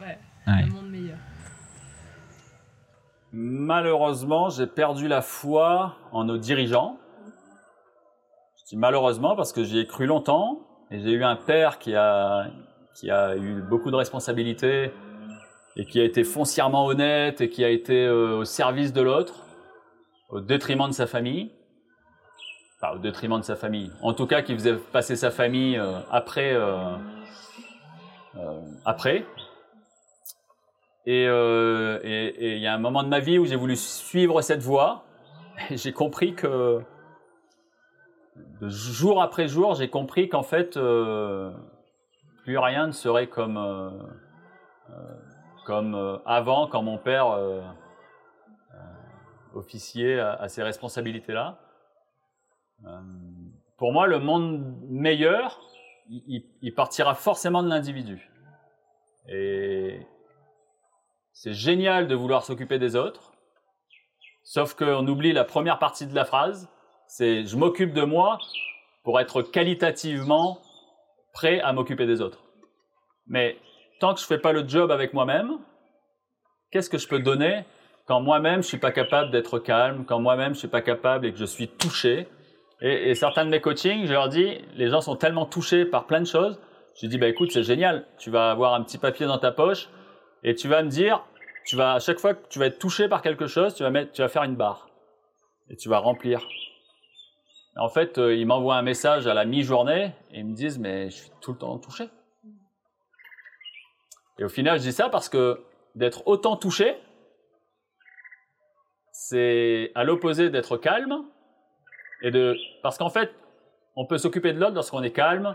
Ouais, 0.00 0.18
Ouais. 0.46 0.52
un 0.64 0.66
monde 0.66 0.90
meilleur. 0.90 1.18
Malheureusement, 3.32 4.50
j'ai 4.50 4.66
perdu 4.66 5.08
la 5.08 5.22
foi 5.22 5.96
en 6.12 6.24
nos 6.24 6.36
dirigeants. 6.36 6.98
Je 8.58 8.64
dis 8.66 8.76
malheureusement 8.76 9.36
parce 9.36 9.52
que 9.52 9.64
j'y 9.64 9.78
ai 9.78 9.86
cru 9.86 10.04
longtemps 10.06 10.60
et 10.90 11.00
j'ai 11.00 11.12
eu 11.12 11.24
un 11.24 11.36
père 11.36 11.78
qui 11.78 11.94
a, 11.96 12.46
qui 12.94 13.10
a 13.10 13.34
eu 13.36 13.62
beaucoup 13.62 13.90
de 13.90 13.96
responsabilités 13.96 14.92
et 15.76 15.86
qui 15.86 15.98
a 15.98 16.04
été 16.04 16.24
foncièrement 16.24 16.84
honnête 16.84 17.40
et 17.40 17.48
qui 17.48 17.64
a 17.64 17.70
été 17.70 18.04
euh, 18.04 18.40
au 18.40 18.44
service 18.44 18.92
de 18.92 19.00
l'autre, 19.00 19.46
au 20.28 20.40
détriment 20.40 20.88
de 20.88 20.92
sa 20.92 21.06
famille. 21.06 21.50
Enfin, 22.76 22.96
au 22.96 22.98
détriment 22.98 23.38
de 23.38 23.44
sa 23.44 23.56
famille. 23.56 23.90
En 24.02 24.12
tout 24.12 24.26
cas, 24.26 24.42
qui 24.42 24.52
faisait 24.52 24.76
passer 24.76 25.16
sa 25.16 25.30
famille 25.30 25.78
euh, 25.78 26.00
après. 26.10 26.52
euh, 26.52 26.96
après. 28.84 29.24
Et 31.06 31.26
euh, 31.26 31.98
et- 32.04 32.54
il 32.56 32.60
y 32.62 32.66
a 32.66 32.74
un 32.74 32.78
moment 32.78 33.02
de 33.02 33.08
ma 33.08 33.18
vie 33.20 33.38
où 33.38 33.44
j'ai 33.44 33.56
voulu 33.56 33.76
suivre 33.76 34.40
cette 34.42 34.62
voie. 34.62 35.04
Et 35.70 35.76
j'ai 35.76 35.92
compris 35.92 36.34
que, 36.34 36.80
jour 38.62 39.22
après 39.22 39.48
jour, 39.48 39.74
j'ai 39.74 39.90
compris 39.90 40.28
qu'en 40.28 40.42
fait, 40.42 40.76
euh, 40.76 41.52
plus 42.44 42.58
rien 42.58 42.86
ne 42.86 42.92
serait 42.92 43.26
comme, 43.28 43.56
euh, 43.56 43.90
euh, 44.90 45.14
comme 45.66 45.94
euh, 45.94 46.18
avant, 46.24 46.66
quand 46.68 46.82
mon 46.82 46.98
père 46.98 47.30
euh, 47.30 47.60
euh, 48.74 48.78
officiait 49.54 50.18
à, 50.20 50.34
à 50.34 50.48
ces 50.48 50.62
responsabilités-là. 50.62 51.58
Euh, 52.86 53.00
pour 53.78 53.92
moi, 53.92 54.06
le 54.06 54.18
monde 54.18 54.76
meilleur, 54.88 55.60
il, 56.08 56.22
il- 56.26 56.50
il 56.62 56.74
partira 56.74 57.14
forcément 57.14 57.62
de 57.62 57.68
l'individu. 57.68 58.30
Et 59.28 60.06
c'est 61.42 61.54
génial 61.54 62.06
de 62.06 62.14
vouloir 62.14 62.44
s'occuper 62.44 62.78
des 62.78 62.94
autres, 62.94 63.32
sauf 64.44 64.74
qu'on 64.74 65.04
oublie 65.08 65.32
la 65.32 65.42
première 65.42 65.80
partie 65.80 66.06
de 66.06 66.14
la 66.14 66.24
phrase, 66.24 66.68
c'est 67.08 67.44
je 67.46 67.56
m'occupe 67.56 67.92
de 67.92 68.02
moi 68.02 68.38
pour 69.02 69.18
être 69.18 69.42
qualitativement 69.42 70.60
prêt 71.32 71.58
à 71.58 71.72
m'occuper 71.72 72.06
des 72.06 72.20
autres. 72.20 72.44
Mais 73.26 73.56
tant 73.98 74.14
que 74.14 74.20
je 74.20 74.24
fais 74.24 74.38
pas 74.38 74.52
le 74.52 74.68
job 74.68 74.92
avec 74.92 75.14
moi-même, 75.14 75.58
qu'est-ce 76.70 76.88
que 76.88 76.96
je 76.98 77.08
peux 77.08 77.18
donner 77.18 77.64
quand 78.06 78.20
moi-même 78.20 78.62
je 78.62 78.68
suis 78.68 78.78
pas 78.78 78.92
capable 78.92 79.32
d'être 79.32 79.58
calme, 79.58 80.04
quand 80.04 80.20
moi-même 80.20 80.54
je 80.54 80.60
suis 80.60 80.68
pas 80.68 80.80
capable 80.80 81.26
et 81.26 81.32
que 81.32 81.38
je 81.38 81.44
suis 81.44 81.66
touché? 81.66 82.28
Et, 82.80 83.10
et 83.10 83.14
certains 83.16 83.44
de 83.44 83.50
mes 83.50 83.60
coachings, 83.60 84.06
je 84.06 84.12
leur 84.12 84.28
dis, 84.28 84.60
les 84.76 84.90
gens 84.90 85.00
sont 85.00 85.16
tellement 85.16 85.46
touchés 85.46 85.86
par 85.86 86.06
plein 86.06 86.20
de 86.20 86.26
choses, 86.26 86.60
je 86.94 87.08
dis 87.08 87.18
bah 87.18 87.26
écoute 87.26 87.50
c'est 87.50 87.64
génial, 87.64 88.06
tu 88.16 88.30
vas 88.30 88.52
avoir 88.52 88.74
un 88.74 88.82
petit 88.84 88.98
papier 88.98 89.26
dans 89.26 89.38
ta 89.38 89.50
poche 89.50 89.88
et 90.44 90.54
tu 90.54 90.68
vas 90.68 90.82
me 90.82 90.88
dire, 90.88 91.24
tu 91.64 91.76
vas 91.76 91.94
à 91.94 92.00
chaque 92.00 92.18
fois 92.18 92.34
que 92.34 92.46
tu 92.48 92.58
vas 92.58 92.66
être 92.66 92.78
touché 92.78 93.08
par 93.08 93.22
quelque 93.22 93.46
chose, 93.46 93.74
tu 93.74 93.82
vas 93.82 93.90
mettre, 93.90 94.12
tu 94.12 94.22
vas 94.22 94.28
faire 94.28 94.44
une 94.44 94.56
barre 94.56 94.88
et 95.68 95.76
tu 95.76 95.88
vas 95.88 95.98
remplir. 95.98 96.46
En 97.76 97.88
fait, 97.88 98.18
euh, 98.18 98.34
ils 98.34 98.46
m'envoient 98.46 98.76
un 98.76 98.82
message 98.82 99.26
à 99.26 99.34
la 99.34 99.44
mi-journée 99.44 100.12
et 100.32 100.40
ils 100.40 100.46
me 100.46 100.54
disent 100.54 100.78
mais 100.78 101.10
je 101.10 101.16
suis 101.16 101.30
tout 101.40 101.52
le 101.52 101.58
temps 101.58 101.78
touché. 101.78 102.08
Et 104.38 104.44
au 104.44 104.48
final, 104.48 104.78
je 104.78 104.82
dis 104.82 104.92
ça 104.92 105.08
parce 105.08 105.28
que 105.28 105.62
d'être 105.94 106.26
autant 106.26 106.56
touché, 106.56 106.96
c'est 109.12 109.92
à 109.94 110.04
l'opposé 110.04 110.50
d'être 110.50 110.76
calme. 110.76 111.24
Et 112.22 112.30
de, 112.30 112.56
parce 112.82 112.98
qu'en 112.98 113.10
fait, 113.10 113.32
on 113.96 114.06
peut 114.06 114.18
s'occuper 114.18 114.52
de 114.52 114.60
l'autre 114.60 114.74
lorsqu'on 114.74 115.02
est 115.02 115.12
calme 115.12 115.54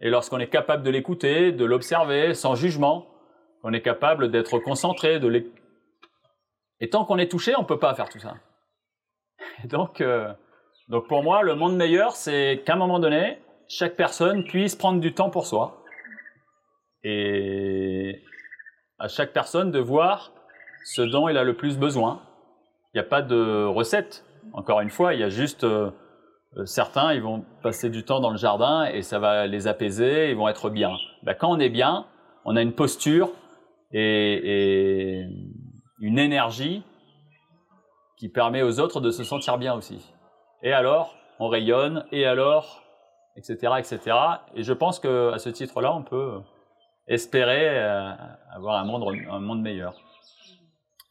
et 0.00 0.10
lorsqu'on 0.10 0.38
est 0.38 0.48
capable 0.48 0.82
de 0.82 0.90
l'écouter, 0.90 1.52
de 1.52 1.64
l'observer 1.64 2.34
sans 2.34 2.54
jugement. 2.54 3.06
On 3.68 3.72
est 3.72 3.82
capable 3.82 4.30
d'être 4.30 4.60
concentré, 4.60 5.20
Et 6.78 6.88
tant 6.88 7.04
qu'on 7.04 7.18
est 7.18 7.28
touché, 7.28 7.52
on 7.56 7.62
ne 7.62 7.66
peut 7.66 7.80
pas 7.80 7.96
faire 7.96 8.08
tout 8.08 8.20
ça. 8.20 8.34
Donc, 9.64 10.00
euh, 10.00 10.32
donc 10.88 11.08
pour 11.08 11.24
moi, 11.24 11.42
le 11.42 11.56
monde 11.56 11.76
meilleur, 11.76 12.12
c'est 12.12 12.62
qu'à 12.64 12.74
un 12.74 12.76
moment 12.76 13.00
donné, 13.00 13.40
chaque 13.66 13.96
personne 13.96 14.44
puisse 14.44 14.76
prendre 14.76 15.00
du 15.00 15.14
temps 15.14 15.30
pour 15.30 15.46
soi. 15.46 15.82
Et 17.02 18.22
à 19.00 19.08
chaque 19.08 19.32
personne 19.32 19.72
de 19.72 19.80
voir 19.80 20.30
ce 20.84 21.02
dont 21.02 21.28
il 21.28 21.36
a 21.36 21.42
le 21.42 21.56
plus 21.56 21.76
besoin. 21.76 22.22
Il 22.94 22.98
n'y 22.98 23.00
a 23.00 23.08
pas 23.08 23.20
de 23.20 23.64
recette. 23.64 24.24
Encore 24.52 24.80
une 24.80 24.90
fois, 24.90 25.12
il 25.14 25.18
y 25.18 25.24
a 25.24 25.28
juste 25.28 25.64
euh, 25.64 25.90
euh, 26.56 26.66
certains, 26.66 27.14
ils 27.14 27.22
vont 27.22 27.44
passer 27.64 27.90
du 27.90 28.04
temps 28.04 28.20
dans 28.20 28.30
le 28.30 28.36
jardin 28.36 28.84
et 28.84 29.02
ça 29.02 29.18
va 29.18 29.48
les 29.48 29.66
apaiser, 29.66 30.30
ils 30.30 30.36
vont 30.36 30.46
être 30.46 30.70
bien. 30.70 30.92
Ben, 31.24 31.34
quand 31.34 31.50
on 31.50 31.58
est 31.58 31.68
bien, 31.68 32.06
on 32.44 32.54
a 32.54 32.62
une 32.62 32.72
posture 32.72 33.32
et, 33.92 35.20
et 35.20 35.26
une 36.00 36.18
énergie 36.18 36.82
qui 38.16 38.28
permet 38.28 38.62
aux 38.62 38.80
autres 38.80 39.00
de 39.00 39.10
se 39.10 39.24
sentir 39.24 39.58
bien 39.58 39.74
aussi. 39.74 40.12
Et 40.62 40.72
alors, 40.72 41.14
on 41.38 41.48
rayonne, 41.48 42.04
et 42.12 42.24
alors, 42.24 42.82
etc., 43.36 43.74
etc. 43.78 44.16
Et 44.54 44.62
je 44.62 44.72
pense 44.72 44.98
que 44.98 45.32
à 45.32 45.38
ce 45.38 45.50
titre-là, 45.50 45.94
on 45.94 46.02
peut 46.02 46.40
espérer 47.06 47.68
euh, 47.68 48.12
avoir 48.50 48.76
un 48.80 48.84
monde, 48.84 49.04
un 49.30 49.40
monde 49.40 49.62
meilleur. 49.62 49.94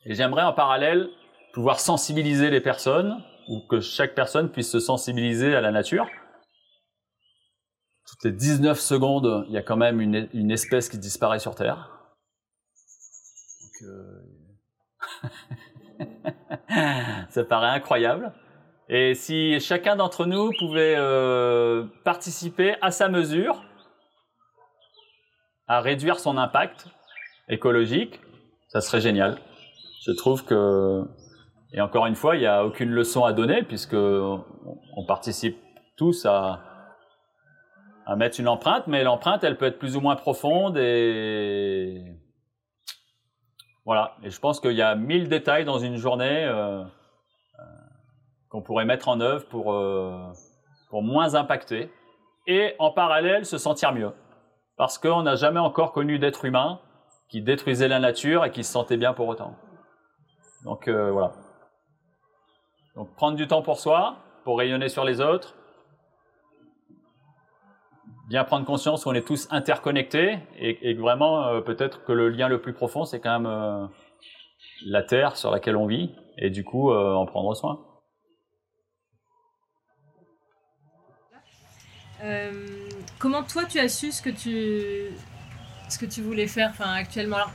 Et 0.05 0.15
j'aimerais 0.15 0.43
en 0.43 0.53
parallèle 0.53 1.09
pouvoir 1.53 1.79
sensibiliser 1.79 2.49
les 2.49 2.61
personnes, 2.61 3.23
ou 3.47 3.61
que 3.69 3.79
chaque 3.79 4.15
personne 4.15 4.51
puisse 4.51 4.71
se 4.71 4.79
sensibiliser 4.79 5.55
à 5.55 5.61
la 5.61 5.71
nature. 5.71 6.07
Toutes 8.07 8.23
les 8.23 8.31
19 8.31 8.79
secondes, 8.79 9.45
il 9.47 9.53
y 9.53 9.57
a 9.57 9.61
quand 9.61 9.77
même 9.77 10.01
une, 10.01 10.27
une 10.33 10.51
espèce 10.51 10.89
qui 10.89 10.97
disparaît 10.97 11.39
sur 11.39 11.55
Terre. 11.55 11.94
Euh, 13.83 14.21
ça 17.29 17.43
paraît 17.43 17.69
incroyable. 17.69 18.33
Et 18.87 19.15
si 19.15 19.59
chacun 19.59 19.95
d'entre 19.95 20.25
nous 20.25 20.51
pouvait 20.59 20.95
euh, 20.97 21.85
participer 22.03 22.75
à 22.81 22.91
sa 22.91 23.09
mesure 23.09 23.63
à 25.67 25.81
réduire 25.81 26.19
son 26.19 26.37
impact 26.37 26.87
écologique, 27.49 28.21
ça 28.67 28.81
serait 28.81 29.01
génial. 29.01 29.39
Je 30.05 30.11
trouve 30.11 30.45
que, 30.45 31.03
et 31.73 31.81
encore 31.81 32.05
une 32.05 32.15
fois, 32.15 32.35
il 32.35 32.41
n'y 32.41 32.45
a 32.45 32.63
aucune 32.63 32.91
leçon 32.91 33.25
à 33.25 33.33
donner 33.33 33.63
puisque 33.63 33.95
on 33.95 35.05
participe 35.07 35.57
tous 35.97 36.27
à, 36.27 36.61
à 38.05 38.15
mettre 38.15 38.39
une 38.39 38.47
empreinte, 38.47 38.85
mais 38.85 39.03
l'empreinte, 39.03 39.43
elle 39.43 39.57
peut 39.57 39.65
être 39.65 39.79
plus 39.79 39.95
ou 39.95 40.01
moins 40.01 40.15
profonde 40.15 40.77
et 40.77 42.03
voilà. 43.85 44.15
Et 44.23 44.31
je 44.31 44.39
pense 44.39 44.59
qu'il 44.59 44.73
y 44.73 44.81
a 44.81 44.95
mille 44.95 45.29
détails 45.29 45.63
dans 45.63 45.77
une 45.77 45.95
journée 45.95 46.43
euh, 46.43 46.81
euh, 46.81 47.63
qu'on 48.49 48.61
pourrait 48.61 48.85
mettre 48.85 49.07
en 49.07 49.21
œuvre 49.21 49.45
pour, 49.47 49.73
euh, 49.73 50.31
pour 50.89 51.03
moins 51.03 51.35
impacter 51.35 51.91
et 52.47 52.75
en 52.79 52.91
parallèle 52.91 53.45
se 53.45 53.59
sentir 53.59 53.93
mieux. 53.93 54.11
Parce 54.75 54.97
qu'on 54.97 55.21
n'a 55.21 55.35
jamais 55.35 55.59
encore 55.59 55.93
connu 55.93 56.19
d'être 56.19 56.45
humain 56.45 56.79
qui 57.29 57.41
détruisait 57.41 57.87
la 57.87 57.99
nature 57.99 58.43
et 58.43 58.51
qui 58.51 58.63
se 58.63 58.71
sentait 58.71 58.97
bien 58.97 59.13
pour 59.13 59.27
autant. 59.27 59.55
Donc 60.63 60.89
voilà. 60.89 61.31
Donc 62.95 63.13
prendre 63.15 63.37
du 63.37 63.47
temps 63.47 63.61
pour 63.61 63.77
soi, 63.79 64.17
pour 64.43 64.57
rayonner 64.57 64.89
sur 64.89 65.05
les 65.05 65.21
autres, 65.21 65.55
bien 68.27 68.43
prendre 68.43 68.65
conscience 68.65 69.03
qu'on 69.03 69.13
est 69.13 69.25
tous 69.25 69.47
interconnectés 69.51 70.39
et, 70.57 70.89
et 70.89 70.93
vraiment 70.95 71.47
euh, 71.47 71.61
peut-être 71.61 72.03
que 72.03 72.11
le 72.11 72.29
lien 72.29 72.47
le 72.47 72.59
plus 72.59 72.73
profond 72.73 73.05
c'est 73.05 73.19
quand 73.19 73.39
même 73.39 73.51
euh, 73.51 73.85
la 74.85 75.03
terre 75.03 75.37
sur 75.37 75.51
laquelle 75.51 75.77
on 75.77 75.85
vit 75.85 76.11
et 76.37 76.49
du 76.49 76.63
coup 76.63 76.91
euh, 76.91 77.13
en 77.13 77.25
prendre 77.25 77.53
soin. 77.55 77.79
Comment 83.19 83.43
toi 83.43 83.65
tu 83.65 83.77
as 83.77 83.87
su 83.87 84.11
ce 84.11 84.21
que 84.21 84.31
tu, 84.31 85.15
ce 85.89 85.99
que 85.99 86.07
tu 86.07 86.23
voulais 86.23 86.47
faire 86.47 86.73
actuellement? 86.79 87.35
Alors, 87.35 87.51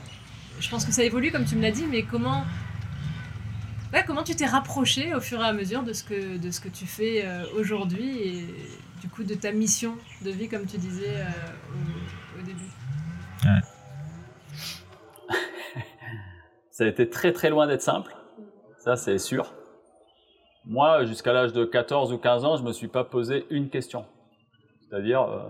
Je 0.61 0.69
pense 0.69 0.85
que 0.85 0.93
ça 0.93 1.03
évolue 1.03 1.31
comme 1.31 1.43
tu 1.43 1.55
me 1.55 1.61
l'as 1.61 1.71
dit, 1.71 1.85
mais 1.89 2.03
comment, 2.03 2.45
comment 4.07 4.23
tu 4.23 4.35
t'es 4.35 4.45
rapproché 4.45 5.13
au 5.13 5.19
fur 5.19 5.41
et 5.41 5.45
à 5.45 5.51
mesure 5.51 5.83
de 5.83 5.91
ce 5.91 6.03
que, 6.03 6.37
de 6.37 6.51
ce 6.51 6.61
que 6.61 6.69
tu 6.69 6.85
fais 6.85 7.25
aujourd'hui 7.57 8.45
du 9.01 9.09
coup 9.09 9.23
de 9.23 9.33
ta 9.33 9.51
mission 9.51 9.97
de 10.23 10.29
vie 10.29 10.47
comme 10.47 10.65
tu 10.67 10.77
disais 10.77 11.21
euh, 11.21 12.39
au, 12.39 12.43
début 12.43 12.69
Ça 16.69 16.83
a 16.85 16.87
été 16.87 17.09
très 17.09 17.33
très 17.33 17.49
loin 17.49 17.67
d'être 17.67 17.81
simple, 17.81 18.15
ça 18.77 18.95
c'est 18.95 19.17
sûr. 19.17 19.53
Moi, 20.63 21.05
jusqu'à 21.05 21.33
l'âge 21.33 21.53
de 21.53 21.65
14 21.65 22.13
ou 22.13 22.19
15 22.19 22.45
ans, 22.45 22.55
je 22.55 22.61
ne 22.61 22.67
me 22.67 22.73
suis 22.73 22.87
pas 22.87 23.03
posé 23.03 23.47
une 23.49 23.69
question. 23.69 24.05
C'est-à-dire, 24.81 25.23
euh, 25.23 25.49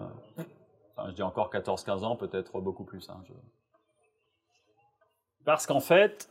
je 1.10 1.12
dis 1.12 1.22
encore 1.22 1.52
14-15 1.52 2.06
ans, 2.06 2.16
peut-être 2.16 2.62
beaucoup 2.62 2.86
plus. 2.86 3.10
hein, 3.10 3.22
Parce 5.44 5.68
qu'en 5.68 5.82
fait, 5.82 6.30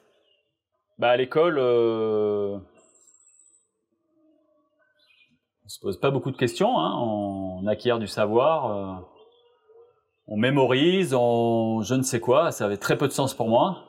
bah, 0.98 1.10
à 1.10 1.16
l'école, 1.16 1.58
euh, 1.58 2.58
se 5.70 5.78
pose 5.78 6.00
pas 6.00 6.10
beaucoup 6.10 6.32
de 6.32 6.36
questions, 6.36 6.80
hein, 6.80 6.98
on 6.98 7.64
acquiert 7.68 8.00
du 8.00 8.08
savoir, 8.08 8.76
euh, 8.76 9.00
on 10.26 10.36
mémorise, 10.36 11.14
on 11.14 11.82
je 11.82 11.94
ne 11.94 12.02
sais 12.02 12.18
quoi, 12.18 12.50
ça 12.50 12.64
avait 12.64 12.76
très 12.76 12.98
peu 12.98 13.06
de 13.06 13.12
sens 13.12 13.34
pour 13.34 13.48
moi. 13.48 13.84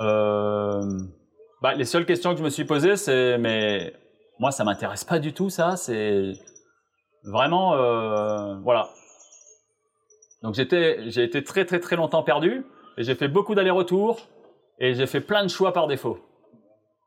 Euh, 0.00 0.82
bah, 1.62 1.72
les 1.72 1.86
seules 1.86 2.04
questions 2.04 2.32
que 2.32 2.38
je 2.38 2.44
me 2.44 2.50
suis 2.50 2.66
posées, 2.66 2.96
c'est 2.96 3.38
mais 3.38 3.94
moi 4.38 4.50
ça 4.50 4.62
m'intéresse 4.64 5.04
pas 5.04 5.18
du 5.18 5.32
tout 5.32 5.48
ça, 5.48 5.76
c'est 5.76 6.34
vraiment 7.24 7.74
euh, 7.74 8.56
voilà. 8.56 8.90
Donc 10.42 10.54
j'étais 10.54 11.08
j'ai 11.10 11.24
été 11.24 11.42
très 11.42 11.64
très 11.64 11.80
très 11.80 11.96
longtemps 11.96 12.24
perdu 12.24 12.66
et 12.98 13.04
j'ai 13.04 13.14
fait 13.14 13.28
beaucoup 13.28 13.54
d'allers-retours 13.54 14.20
et 14.78 14.92
j'ai 14.92 15.06
fait 15.06 15.22
plein 15.22 15.44
de 15.44 15.48
choix 15.48 15.72
par 15.72 15.86
défaut 15.86 16.18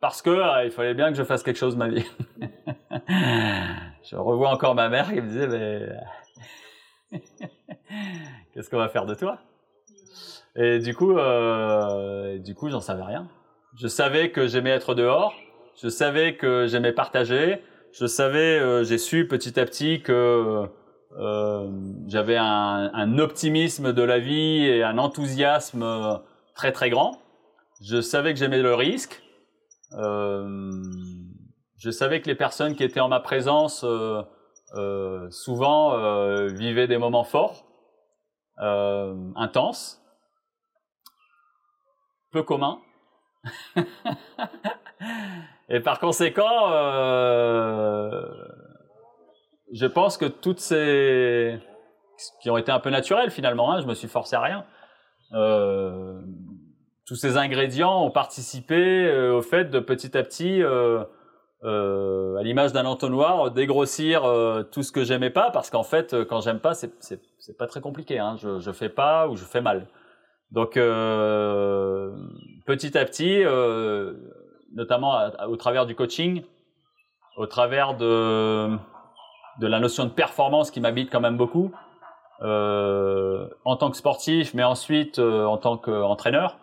parce 0.01 0.23
que 0.23 0.65
il 0.65 0.71
fallait 0.71 0.95
bien 0.95 1.11
que 1.11 1.17
je 1.17 1.23
fasse 1.23 1.43
quelque 1.43 1.57
chose 1.59 1.75
de 1.75 1.79
ma 1.79 1.89
vie. 1.89 2.05
je 4.09 4.15
revois 4.15 4.49
encore 4.49 4.73
ma 4.75 4.89
mère 4.89 5.09
qui 5.09 5.21
me 5.21 5.27
disait 5.27 5.47
mais 7.11 7.19
qu'est-ce 8.53 8.69
qu'on 8.69 8.77
va 8.77 8.89
faire 8.89 9.05
de 9.05 9.13
toi? 9.13 9.39
Et 10.55 10.79
du 10.79 10.95
coup 10.95 11.17
euh, 11.17 12.39
du 12.39 12.55
coup 12.55 12.69
j'en 12.69 12.81
savais 12.81 13.03
rien. 13.03 13.27
Je 13.77 13.87
savais 13.87 14.31
que 14.31 14.47
j'aimais 14.47 14.71
être 14.71 14.95
dehors, 14.95 15.35
je 15.81 15.89
savais 15.89 16.35
que 16.35 16.65
j'aimais 16.65 16.91
partager, 16.91 17.61
je 17.93 18.07
savais, 18.07 18.59
euh, 18.59 18.83
j'ai 18.83 18.97
su 18.97 19.27
petit 19.27 19.59
à 19.59 19.65
petit 19.65 20.01
que 20.01 20.65
euh, 21.17 21.69
j'avais 22.07 22.37
un, 22.37 23.19
optimisme 23.19 23.93
de 23.93 24.01
la 24.01 24.17
vie 24.17 24.65
et 24.65 24.83
un 24.83 24.97
enthousiasme 24.97 26.19
très 26.55 26.71
très 26.71 26.89
grand. 26.89 27.21
Je 27.81 28.01
savais 28.01 28.33
que 28.33 28.39
j'aimais 28.39 28.61
le 28.61 28.73
risque. 28.73 29.21
Je 31.79 31.89
savais 31.89 32.21
que 32.21 32.27
les 32.27 32.35
personnes 32.35 32.75
qui 32.75 32.83
étaient 32.83 32.99
en 32.99 33.07
ma 33.07 33.21
présence 33.21 33.83
euh, 33.85 34.21
euh, 34.75 35.29
souvent 35.31 35.97
euh, 35.97 36.47
vivaient 36.47 36.87
des 36.87 36.97
moments 36.97 37.23
forts, 37.23 37.65
euh, 38.61 39.15
intenses, 39.35 40.01
peu 42.31 42.43
communs. 42.43 42.79
Et 45.69 45.79
par 45.79 45.99
conséquent, 45.99 46.71
euh, 46.71 48.21
je 49.71 49.85
pense 49.85 50.17
que 50.17 50.25
toutes 50.25 50.59
ces 50.59 51.59
qui 52.41 52.49
ont 52.49 52.57
été 52.57 52.73
un 52.73 52.81
peu 52.81 52.89
naturelles 52.89 53.31
finalement, 53.31 53.71
hein, 53.71 53.79
je 53.79 53.85
me 53.85 53.93
suis 53.93 54.09
forcé 54.09 54.35
à 54.35 54.41
rien. 54.41 54.65
Euh, 55.31 56.19
tous 57.07 57.15
ces 57.15 57.37
ingrédients 57.37 58.03
ont 58.03 58.11
participé 58.11 59.09
au 59.29 59.41
fait 59.41 59.65
de 59.65 59.79
petit 59.79 60.17
à 60.17 60.23
petit, 60.23 60.61
euh, 60.61 61.05
euh, 61.63 62.37
à 62.37 62.43
l'image 62.43 62.71
d'un 62.71 62.85
entonnoir, 62.85 63.51
dégrossir 63.51 64.23
euh, 64.23 64.63
tout 64.63 64.83
ce 64.83 64.91
que 64.91 65.03
j'aimais 65.03 65.29
pas, 65.29 65.51
parce 65.51 65.69
qu'en 65.69 65.83
fait, 65.83 66.13
euh, 66.13 66.25
quand 66.25 66.41
j'aime 66.41 66.59
pas, 66.59 66.73
c'est 66.73 66.93
c'est 66.99 67.57
pas 67.57 67.67
très 67.67 67.81
compliqué. 67.81 68.19
Hein, 68.19 68.35
je 68.37 68.59
je 68.59 68.71
fais 68.71 68.89
pas 68.89 69.27
ou 69.27 69.35
je 69.35 69.43
fais 69.43 69.61
mal. 69.61 69.87
Donc 70.51 70.77
euh, 70.77 72.15
petit 72.65 72.97
à 72.97 73.05
petit, 73.05 73.43
euh, 73.43 74.13
notamment 74.73 75.19
au 75.47 75.57
travers 75.57 75.85
du 75.85 75.95
coaching, 75.95 76.43
au 77.37 77.45
travers 77.45 77.95
de, 77.95 78.69
de 79.59 79.67
la 79.67 79.79
notion 79.79 80.05
de 80.05 80.09
performance 80.09 80.71
qui 80.71 80.81
m'habite 80.81 81.11
quand 81.11 81.19
même 81.19 81.37
beaucoup, 81.37 81.71
euh, 82.41 83.47
en 83.65 83.75
tant 83.75 83.91
que 83.91 83.97
sportif, 83.97 84.53
mais 84.53 84.63
ensuite 84.63 85.19
en 85.19 85.57
tant 85.57 85.77
qu'entraîneur, 85.77 86.57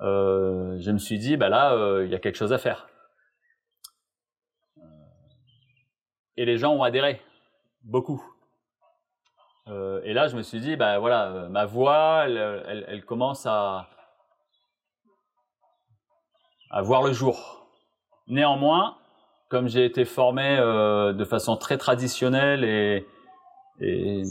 je 0.00 0.90
me 0.90 0.98
suis 0.98 1.18
dit, 1.18 1.36
bah 1.36 1.48
là, 1.48 2.02
il 2.02 2.10
y 2.10 2.14
a 2.14 2.18
quelque 2.18 2.36
chose 2.36 2.52
à 2.52 2.58
faire. 2.58 2.88
Et 6.36 6.44
les 6.44 6.58
gens 6.58 6.72
ont 6.74 6.82
adhéré, 6.82 7.20
beaucoup. 7.82 8.22
Euh, 9.68 10.00
et 10.04 10.12
là, 10.12 10.28
je 10.28 10.36
me 10.36 10.42
suis 10.42 10.60
dit, 10.60 10.76
bah 10.76 10.98
voilà, 10.98 11.28
euh, 11.30 11.48
ma 11.48 11.64
voix, 11.64 12.24
elle, 12.26 12.36
elle- 12.66 12.84
elle 12.88 13.04
commence 13.04 13.46
à, 13.46 13.88
à 16.70 16.82
voir 16.82 17.02
le 17.02 17.12
jour. 17.12 17.68
Néanmoins, 18.26 18.98
comme 19.48 19.68
j'ai 19.68 19.84
été 19.84 20.04
formé 20.04 20.56
euh, 20.58 21.12
de 21.12 21.24
façon 21.24 21.56
très 21.56 21.78
traditionnelle 21.78 22.64
et, 22.64 23.06
et, 23.80 24.22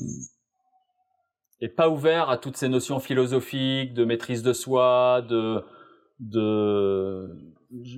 et 1.62 1.70
pas 1.70 1.89
ouvert 1.89 2.30
à 2.30 2.38
toutes 2.38 2.58
ces 2.58 2.70
notions 2.70 2.99
philosophiques, 2.99 3.93
de 3.93 4.04
maîtrise 4.06 4.43
de 4.43 4.54
soi, 4.54 5.22
de, 5.22 5.64
de 6.20 7.30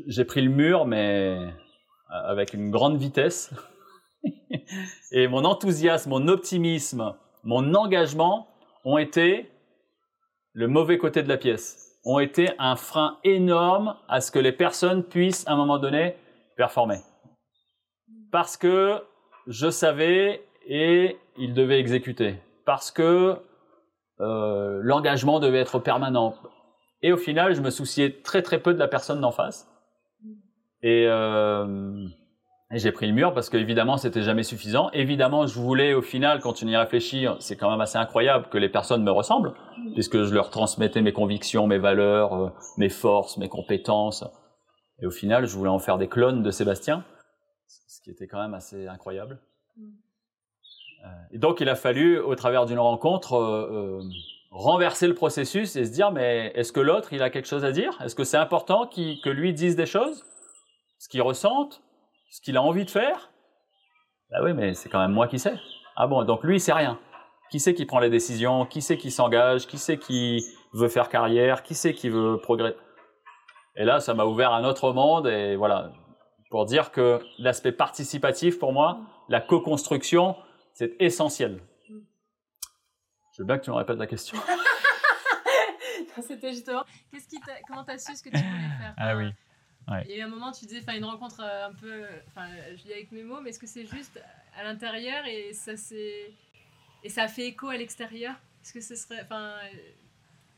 j'ai 0.08 0.24
pris 0.26 0.42
le 0.42 0.52
mur, 0.52 0.86
mais 0.86 1.38
avec 2.10 2.54
une 2.54 2.72
grande 2.72 2.98
vitesse. 2.98 3.54
Et 5.12 5.28
mon 5.28 5.46
enthousiasme, 5.46 6.10
mon 6.10 6.28
optimisme, 6.28 7.16
mon 7.44 7.74
engagement 7.76 8.48
ont 8.84 8.98
été 8.98 9.52
le 10.54 10.68
mauvais 10.68 10.98
côté 10.98 11.24
de 11.24 11.30
la 11.30 11.38
pièce, 11.38 12.00
ont 12.06 12.20
été 12.20 12.50
un 12.60 12.76
frein 12.76 13.18
énorme 13.24 13.96
à 14.08 14.22
ce 14.22 14.32
que 14.32 14.40
les 14.40 14.52
personnes 14.52 15.04
puissent 15.04 15.48
à 15.48 15.54
un 15.54 15.56
moment 15.58 15.78
donné 15.78 16.16
performer. 16.56 17.00
Parce 18.32 18.58
que 18.58 19.02
je 19.48 19.70
savais 19.70 20.44
et 20.68 21.18
ils 21.38 21.54
devaient 21.54 21.80
exécuter. 21.80 22.36
Parce 22.66 22.92
que 22.92 23.38
euh, 24.20 24.80
l'engagement 24.82 25.40
devait 25.40 25.60
être 25.60 25.80
permanent. 25.80 26.36
Et 27.02 27.12
au 27.12 27.18
final, 27.18 27.54
je 27.54 27.62
me 27.62 27.70
souciais 27.70 28.22
très 28.24 28.42
très 28.42 28.60
peu 28.60 28.74
de 28.74 28.80
la 28.80 28.88
personne 28.88 29.22
d'en 29.22 29.32
face. 29.32 29.68
Et, 30.82 31.06
euh, 31.08 32.08
et 32.76 32.80
j'ai 32.80 32.92
pris 32.92 33.08
le 33.08 33.14
mur 33.14 33.34
parce 33.34 33.50
qu'évidemment, 33.50 33.96
c'était 33.96 34.22
jamais 34.22 34.44
suffisant. 34.44 34.90
Évidemment, 34.92 35.48
je 35.48 35.58
voulais 35.58 35.94
au 35.94 36.02
final, 36.02 36.42
quand 36.42 36.62
on 36.62 36.68
y 36.68 36.76
réfléchit, 36.76 37.26
c'est 37.40 37.56
quand 37.56 37.72
même 37.72 37.80
assez 37.80 37.98
incroyable 37.98 38.50
que 38.50 38.58
les 38.58 38.68
personnes 38.68 39.02
me 39.02 39.12
ressemblent, 39.12 39.54
puisque 39.94 40.24
je 40.24 40.34
leur 40.34 40.50
transmettais 40.50 41.02
mes 41.02 41.14
convictions, 41.14 41.68
mes 41.68 41.78
valeurs, 41.78 42.34
euh, 42.34 42.50
mes 42.78 42.90
forces, 42.90 43.38
mes 43.38 43.48
compétences. 43.48 44.26
Et 45.02 45.06
au 45.06 45.12
final, 45.12 45.46
je 45.46 45.56
voulais 45.56 45.70
en 45.70 45.80
faire 45.80 45.98
des 45.98 46.10
clones 46.10 46.44
de 46.44 46.52
Sébastien, 46.52 47.06
ce 47.88 48.02
qui 48.02 48.12
était 48.12 48.28
quand 48.28 48.42
même 48.42 48.54
assez 48.54 48.88
incroyable. 48.90 49.40
Euh, 49.80 51.08
Et 51.32 51.38
donc, 51.38 51.62
il 51.62 51.70
a 51.70 51.76
fallu, 51.76 52.20
au 52.20 52.36
travers 52.36 52.66
d'une 52.66 52.80
rencontre, 52.80 53.38
euh, 53.38 54.02
renverser 54.52 55.08
le 55.08 55.14
processus 55.14 55.78
et 55.78 55.86
se 55.86 55.92
dire, 55.94 56.12
mais 56.12 56.52
est-ce 56.56 56.74
que 56.74 56.82
l'autre, 56.82 57.14
il 57.14 57.22
a 57.22 57.30
quelque 57.30 57.48
chose 57.48 57.64
à 57.64 57.72
dire? 57.72 57.98
Est-ce 58.04 58.16
que 58.16 58.26
c'est 58.26 58.38
important 58.38 58.86
que 58.86 59.30
lui 59.30 59.54
dise 59.54 59.78
des 59.78 59.86
choses? 59.86 60.26
Ce 61.00 61.08
qu'il 61.08 61.22
ressente? 61.22 61.82
Ce 62.30 62.42
qu'il 62.42 62.58
a 62.58 62.62
envie 62.62 62.86
de 62.86 62.90
faire 62.90 63.32
Bah 64.32 64.40
oui, 64.44 64.54
mais 64.54 64.74
c'est 64.74 64.90
quand 64.90 65.00
même 65.00 65.12
moi 65.14 65.28
qui 65.28 65.40
sais. 65.40 65.56
Ah 65.96 66.08
bon, 66.08 66.24
donc 66.24 66.44
lui, 66.44 66.58
il 66.58 66.60
sait 66.60 66.74
rien. 66.74 67.00
Qui 67.52 67.60
c'est 67.60 67.74
qui 67.74 67.86
prend 67.86 68.00
les 68.00 68.10
décisions? 68.10 68.66
Qui 68.66 68.82
c'est 68.82 68.98
qui 68.98 69.12
s'engage? 69.12 69.68
Qui 69.68 69.78
c'est 69.78 69.98
qui 69.98 70.44
veut 70.74 70.90
faire 70.90 71.10
carrière? 71.10 71.64
Qui 71.64 71.76
c'est 71.76 71.94
qui 71.94 72.10
veut 72.10 72.38
progresser 72.42 72.76
Et 73.78 73.86
là, 73.86 74.00
ça 74.00 74.14
m'a 74.14 74.26
ouvert 74.26 74.52
un 74.52 74.64
autre 74.66 74.92
monde 74.92 75.28
et 75.28 75.56
voilà, 75.56 75.92
pour 76.50 76.66
dire 76.66 76.92
que 76.92 77.20
l'aspect 77.38 77.72
participatif, 77.72 78.60
pour 78.60 78.74
moi, 78.74 79.00
la 79.30 79.40
co-construction, 79.42 80.36
c'est 80.74 80.96
essentiel. 81.00 81.62
Je 81.88 83.42
veux 83.42 83.46
bien 83.46 83.58
que 83.58 83.64
tu 83.64 83.70
me 83.70 83.76
répètes 83.76 83.98
la 83.98 84.08
question. 84.08 84.38
C'était 86.22 86.52
justement. 86.52 86.84
Qu'est-ce 87.12 87.28
qui 87.28 87.40
t'a- 87.42 87.60
comment 87.68 87.84
t'as 87.84 87.98
su 87.98 88.16
ce 88.16 88.24
que 88.24 88.30
tu 88.30 88.38
voulais 88.38 88.78
faire? 88.80 88.94
Ah 88.98 89.16
oui. 89.18 89.32
Ouais. 89.88 90.04
Il 90.06 90.12
y 90.12 90.14
a 90.16 90.18
eu 90.18 90.22
un 90.22 90.28
moment, 90.28 90.52
tu 90.52 90.66
disais, 90.66 90.80
enfin, 90.82 90.98
une 90.98 91.06
rencontre 91.06 91.42
euh, 91.42 91.68
un 91.68 91.74
peu. 91.74 92.04
Enfin, 92.28 92.48
je 92.76 92.82
dis 92.84 92.92
avec 92.92 93.12
mes 93.12 93.24
mots, 93.24 93.40
mais 93.42 93.52
est-ce 93.52 93.60
que 93.60 93.68
c'est 93.68 93.86
juste 93.86 94.20
à 94.58 94.64
l'intérieur 94.64 95.26
et 95.28 95.54
ça 95.54 95.78
s'est. 95.78 96.32
Et 97.04 97.10
ça 97.10 97.24
a 97.24 97.28
fait 97.28 97.48
écho 97.48 97.70
à 97.70 97.78
l'extérieur? 97.78 98.34
Est-ce 98.64 98.74
que 98.74 98.82
ce 98.82 98.96
serait. 98.96 99.22
Enfin. 99.24 99.54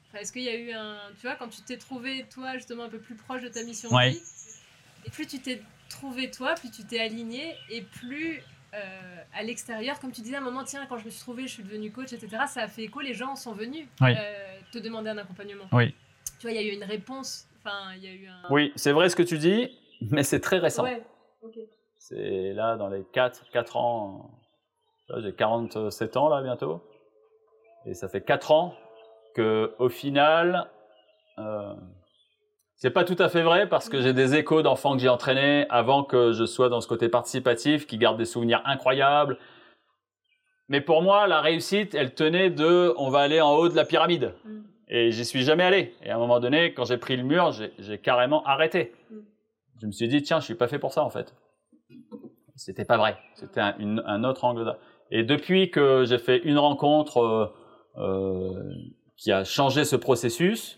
enfin, 0.09 0.19
est-ce 0.19 0.31
qu'il 0.31 0.43
y 0.43 0.49
a 0.49 0.55
eu 0.55 0.71
un. 0.71 0.97
Tu 1.19 1.27
vois, 1.27 1.35
quand 1.35 1.49
tu 1.49 1.61
t'es 1.61 1.77
trouvé, 1.77 2.25
toi, 2.33 2.53
justement, 2.55 2.83
un 2.83 2.89
peu 2.89 2.99
plus 2.99 3.15
proche 3.15 3.41
de 3.41 3.49
ta 3.49 3.63
mission 3.63 3.89
Ouais. 3.93 4.11
de 4.11 4.15
vie, 4.15 4.21
et 5.05 5.09
plus 5.09 5.27
tu 5.27 5.39
t'es 5.39 5.61
trouvé, 5.89 6.31
toi, 6.31 6.55
plus 6.55 6.71
tu 6.71 6.83
t'es 6.85 6.99
aligné, 6.99 7.55
et 7.69 7.81
plus. 7.81 8.41
euh, 8.73 9.23
à 9.33 9.43
l'extérieur, 9.43 9.99
comme 9.99 10.11
tu 10.11 10.21
disais 10.21 10.35
à 10.35 10.39
un 10.39 10.43
moment, 10.43 10.63
tiens, 10.63 10.85
quand 10.87 10.97
je 10.97 11.05
me 11.05 11.09
suis 11.09 11.21
trouvé, 11.21 11.43
je 11.43 11.53
suis 11.53 11.63
devenu 11.63 11.89
coach, 11.91 12.11
etc. 12.13 12.43
Ça 12.47 12.63
a 12.63 12.67
fait 12.67 12.83
écho, 12.83 12.99
les 13.01 13.13
gens 13.13 13.35
sont 13.35 13.53
venus 13.53 13.87
Oui. 14.01 14.11
euh, 14.17 14.59
te 14.71 14.77
demander 14.77 15.09
un 15.09 15.17
accompagnement. 15.17 15.65
Oui. 15.71 15.93
Tu 16.39 16.43
vois, 16.47 16.51
il 16.51 16.55
y 16.55 16.59
a 16.59 16.71
eu 16.71 16.75
une 16.75 16.83
réponse. 16.83 17.47
Enfin, 17.67 17.93
il 17.95 18.03
y 18.03 18.07
a 18.07 18.11
eu 18.11 18.27
un. 18.27 18.41
Oui, 18.49 18.71
c'est 18.75 18.91
vrai 18.91 19.09
ce 19.09 19.15
que 19.15 19.23
tu 19.23 19.37
dis, 19.37 19.77
mais 20.01 20.23
c'est 20.23 20.39
très 20.39 20.57
récent. 20.57 20.83
Ouais. 20.83 21.03
C'est 21.99 22.53
là, 22.53 22.77
dans 22.77 22.87
les 22.87 23.03
4, 23.03 23.49
4 23.51 23.77
ans, 23.77 24.31
j'ai 25.17 25.33
47 25.33 26.17
ans 26.17 26.29
là 26.29 26.41
bientôt, 26.41 26.81
et 27.85 27.93
ça 27.93 28.07
fait 28.07 28.21
4 28.21 28.51
ans 28.51 28.73
que 29.35 29.73
au 29.79 29.89
final, 29.89 30.69
euh, 31.37 31.73
c'est 32.75 32.91
pas 32.91 33.03
tout 33.03 33.15
à 33.19 33.27
fait 33.27 33.41
vrai 33.41 33.67
parce 33.67 33.89
que 33.89 34.01
j'ai 34.01 34.13
des 34.13 34.35
échos 34.35 34.61
d'enfants 34.61 34.93
que 34.93 34.99
j'ai 34.99 35.09
entraînés 35.09 35.65
avant 35.69 36.03
que 36.03 36.31
je 36.31 36.45
sois 36.45 36.69
dans 36.69 36.79
ce 36.79 36.87
côté 36.87 37.09
participatif, 37.09 37.87
qui 37.87 37.97
gardent 37.97 38.17
des 38.17 38.25
souvenirs 38.25 38.61
incroyables. 38.65 39.37
Mais 40.69 40.81
pour 40.81 41.01
moi, 41.01 41.27
la 41.27 41.41
réussite, 41.41 41.95
elle 41.95 42.13
tenait 42.13 42.49
de, 42.49 42.93
on 42.97 43.09
va 43.09 43.19
aller 43.19 43.41
en 43.41 43.53
haut 43.53 43.69
de 43.69 43.75
la 43.75 43.85
pyramide. 43.85 44.33
Mm. 44.45 44.61
Et 44.89 45.11
j'y 45.11 45.25
suis 45.25 45.41
jamais 45.43 45.63
allé. 45.63 45.93
Et 46.03 46.09
à 46.09 46.15
un 46.15 46.19
moment 46.19 46.39
donné, 46.39 46.73
quand 46.73 46.85
j'ai 46.85 46.97
pris 46.97 47.17
le 47.17 47.23
mur, 47.23 47.51
j'ai- 47.51 47.97
carrément 47.99 48.43
arrêté. 48.45 48.93
Mm. 49.11 49.15
Je 49.81 49.85
me 49.87 49.91
suis 49.91 50.07
dit, 50.07 50.21
tiens, 50.23 50.39
je 50.39 50.45
suis 50.45 50.55
pas 50.55 50.67
fait 50.67 50.79
pour 50.79 50.93
ça 50.93 51.03
en 51.03 51.09
fait. 51.09 51.35
C'était 52.55 52.85
pas 52.85 52.97
vrai. 52.97 53.17
C'était 53.35 53.59
un, 53.61 53.75
un 54.05 54.23
autre 54.23 54.43
angle. 54.45 54.75
Et 55.11 55.23
depuis 55.23 55.69
que 55.69 56.03
j'ai 56.05 56.17
fait 56.17 56.37
une 56.39 56.57
rencontre 56.57 57.17
euh, 57.19 57.53
euh, 57.97 58.63
qui 59.17 59.31
a 59.31 59.43
changé 59.43 59.83
ce 59.85 59.95
processus, 59.95 60.77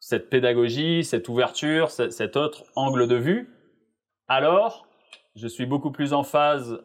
cette 0.00 0.28
pédagogie, 0.30 1.04
cette 1.04 1.28
ouverture, 1.28 1.90
ce- 1.90 2.10
cet 2.10 2.36
autre 2.36 2.64
angle 2.74 3.06
de 3.06 3.14
vue, 3.16 3.48
alors 4.28 4.86
je 5.36 5.46
suis 5.46 5.66
beaucoup 5.66 5.92
plus 5.92 6.12
en 6.12 6.22
phase 6.24 6.80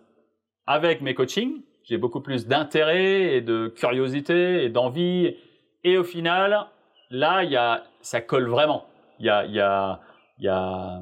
avec 0.68 1.02
mes 1.02 1.16
coachings. 1.16 1.62
J'ai 1.84 1.97
beaucoup 1.97 2.22
plus 2.22 2.45
d'intérêt 2.45 3.36
et 3.36 3.41
de 3.41 3.68
curiosité 3.70 4.64
et 4.64 4.70
d'envie. 4.70 5.36
Et 5.84 5.97
au 5.97 6.03
final, 6.03 6.67
là, 7.09 7.43
y 7.43 7.55
a, 7.55 7.84
ça 8.01 8.21
colle 8.21 8.47
vraiment. 8.47 8.86
Y 9.19 9.29
a, 9.29 9.45
y 9.45 9.59
a, 9.59 9.99
y 10.39 10.47
a, 10.47 11.01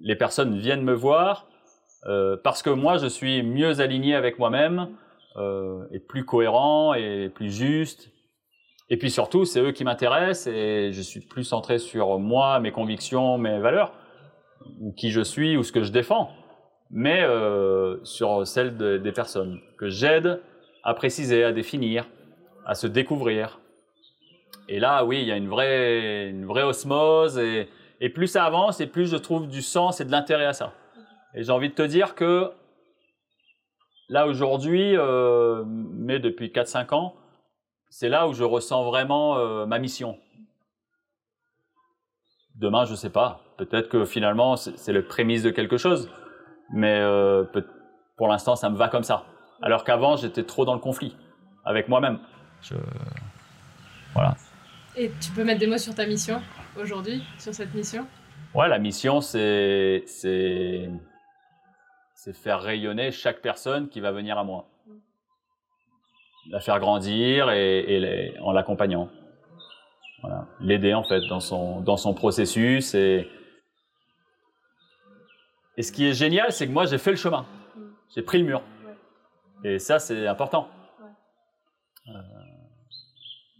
les 0.00 0.16
personnes 0.16 0.58
viennent 0.58 0.82
me 0.82 0.92
voir 0.94 1.46
euh, 2.06 2.36
parce 2.42 2.62
que 2.62 2.70
moi, 2.70 2.98
je 2.98 3.06
suis 3.06 3.42
mieux 3.42 3.80
aligné 3.80 4.14
avec 4.14 4.38
moi-même 4.38 4.88
euh, 5.36 5.84
et 5.92 6.00
plus 6.00 6.24
cohérent 6.24 6.94
et 6.94 7.28
plus 7.28 7.50
juste. 7.50 8.10
Et 8.88 8.96
puis 8.96 9.10
surtout, 9.10 9.44
c'est 9.44 9.60
eux 9.60 9.70
qui 9.72 9.84
m'intéressent 9.84 10.52
et 10.52 10.90
je 10.92 11.00
suis 11.00 11.20
plus 11.20 11.44
centré 11.44 11.78
sur 11.78 12.18
moi, 12.18 12.58
mes 12.58 12.72
convictions, 12.72 13.38
mes 13.38 13.58
valeurs, 13.60 13.92
ou 14.80 14.92
qui 14.92 15.10
je 15.10 15.20
suis 15.20 15.56
ou 15.56 15.62
ce 15.62 15.70
que 15.70 15.84
je 15.84 15.92
défends, 15.92 16.30
mais 16.90 17.22
euh, 17.22 17.98
sur 18.04 18.46
celles 18.46 18.76
de- 18.76 18.98
des 18.98 19.12
personnes 19.12 19.60
que 19.78 19.88
j'aide 19.88 20.40
à 20.82 20.94
préciser, 20.94 21.44
à 21.44 21.52
définir, 21.52 22.06
à 22.66 22.74
se 22.74 22.88
découvrir. 22.88 23.59
Et 24.72 24.78
là, 24.78 25.04
oui, 25.04 25.20
il 25.20 25.26
y 25.26 25.32
a 25.32 25.36
une 25.36 25.48
vraie, 25.48 26.28
une 26.28 26.46
vraie 26.46 26.62
osmose 26.62 27.36
et, 27.38 27.68
et 28.00 28.08
plus 28.08 28.28
ça 28.28 28.44
avance 28.44 28.80
et 28.80 28.86
plus 28.86 29.10
je 29.10 29.16
trouve 29.16 29.48
du 29.48 29.62
sens 29.62 30.00
et 30.00 30.04
de 30.04 30.12
l'intérêt 30.12 30.46
à 30.46 30.52
ça. 30.52 30.72
Et 31.34 31.42
j'ai 31.42 31.50
envie 31.50 31.70
de 31.70 31.74
te 31.74 31.82
dire 31.82 32.14
que 32.14 32.52
là 34.08 34.28
aujourd'hui, 34.28 34.96
euh, 34.96 35.64
mais 35.66 36.20
depuis 36.20 36.50
4-5 36.50 36.94
ans, 36.94 37.16
c'est 37.88 38.08
là 38.08 38.28
où 38.28 38.32
je 38.32 38.44
ressens 38.44 38.84
vraiment 38.84 39.38
euh, 39.38 39.66
ma 39.66 39.80
mission. 39.80 40.16
Demain, 42.54 42.84
je 42.84 42.94
sais 42.94 43.10
pas. 43.10 43.40
Peut-être 43.58 43.88
que 43.88 44.04
finalement, 44.04 44.54
c'est 44.54 44.92
le 44.92 45.04
prémisse 45.04 45.42
de 45.42 45.50
quelque 45.50 45.78
chose. 45.78 46.08
Mais 46.72 47.00
euh, 47.00 47.44
pour 48.16 48.28
l'instant, 48.28 48.54
ça 48.54 48.70
me 48.70 48.76
va 48.76 48.86
comme 48.86 49.02
ça. 49.02 49.24
Alors 49.62 49.82
qu'avant, 49.82 50.14
j'étais 50.14 50.44
trop 50.44 50.64
dans 50.64 50.74
le 50.74 50.80
conflit 50.80 51.16
avec 51.64 51.88
moi-même. 51.88 52.20
Je... 52.62 52.76
Et 54.96 55.10
tu 55.20 55.30
peux 55.32 55.44
mettre 55.44 55.60
des 55.60 55.66
mots 55.66 55.78
sur 55.78 55.94
ta 55.94 56.06
mission 56.06 56.42
aujourd'hui, 56.80 57.22
sur 57.38 57.54
cette 57.54 57.74
mission? 57.74 58.06
Ouais, 58.54 58.68
la 58.68 58.78
mission, 58.78 59.20
c'est 59.20 60.04
faire 62.34 62.60
rayonner 62.60 63.12
chaque 63.12 63.40
personne 63.40 63.88
qui 63.88 64.00
va 64.00 64.12
venir 64.12 64.36
à 64.38 64.44
moi, 64.44 64.66
la 66.50 66.60
faire 66.60 66.78
grandir 66.80 67.50
et, 67.50 67.78
et 67.80 68.00
les- 68.00 68.38
en 68.40 68.52
l'accompagnant, 68.52 69.08
voilà, 70.22 70.46
l'aider 70.60 70.92
en 70.94 71.02
fait 71.04 71.20
dans 71.28 71.40
son 71.40 71.80
dans 71.80 71.96
son 71.96 72.12
processus 72.12 72.94
et 72.94 73.28
et 75.76 75.82
ce 75.82 75.92
qui 75.92 76.06
est 76.06 76.12
génial, 76.12 76.52
c'est 76.52 76.66
que 76.66 76.72
moi 76.72 76.84
j'ai 76.86 76.98
fait 76.98 77.10
le 77.10 77.16
chemin, 77.16 77.46
j'ai 78.14 78.22
pris 78.22 78.38
le 78.38 78.44
mur. 78.44 78.62
Et 79.64 79.78
ça 79.78 79.98
c'est 79.98 80.26
important. 80.26 80.68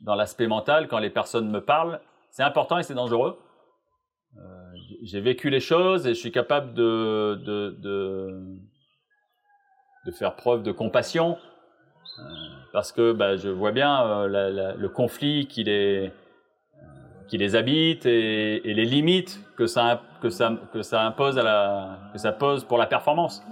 Dans 0.00 0.14
l'aspect 0.14 0.46
mental, 0.46 0.88
quand 0.88 0.98
les 0.98 1.10
personnes 1.10 1.50
me 1.50 1.60
parlent, 1.60 2.00
c'est 2.30 2.42
important 2.42 2.78
et 2.78 2.82
c'est 2.82 2.94
dangereux. 2.94 3.38
Euh, 4.36 4.40
j'ai 5.02 5.20
vécu 5.20 5.50
les 5.50 5.60
choses 5.60 6.06
et 6.06 6.14
je 6.14 6.18
suis 6.18 6.32
capable 6.32 6.74
de, 6.74 7.40
de, 7.44 7.76
de, 7.78 8.40
de 10.06 10.10
faire 10.12 10.36
preuve 10.36 10.62
de 10.62 10.72
compassion 10.72 11.36
euh, 12.18 12.22
parce 12.72 12.92
que 12.92 13.12
bah, 13.12 13.36
je 13.36 13.48
vois 13.48 13.72
bien 13.72 14.06
euh, 14.06 14.74
le 14.76 14.88
conflit 14.88 15.46
qui 15.46 15.64
les, 15.64 16.12
qui 17.28 17.38
les 17.38 17.56
habite 17.56 18.06
et, 18.06 18.60
les 18.64 18.84
limites 18.84 19.40
que 19.56 19.66
ça, 19.66 20.02
que, 20.20 20.30
ça, 20.30 20.52
que 20.72 20.82
ça 20.82 21.02
impose 21.02 21.38
à 21.38 21.42
la, 21.42 21.98
que 22.12 22.18
ça 22.18 22.32
pose 22.32 22.64
pour 22.64 22.78
la 22.78 22.86
performance. 22.86 23.42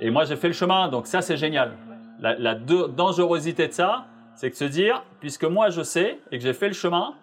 Et 0.00 0.10
moi, 0.10 0.24
j'ai 0.24 0.36
fait 0.36 0.48
le 0.48 0.54
chemin, 0.54 0.88
donc 0.88 1.06
ça, 1.06 1.22
c'est 1.22 1.36
génial. 1.36 1.72
La 2.18 2.54
dangerosité 2.54 3.66
de 3.68 3.72
ça, 3.72 4.06
c'est 4.42 4.50
que 4.50 4.56
se 4.56 4.64
dire, 4.64 5.04
puisque 5.20 5.44
moi 5.44 5.70
je 5.70 5.82
sais 5.82 6.18
et 6.32 6.38
que 6.38 6.42
j'ai 6.42 6.52
fait 6.52 6.66
le 6.66 6.74
chemin, 6.74 7.14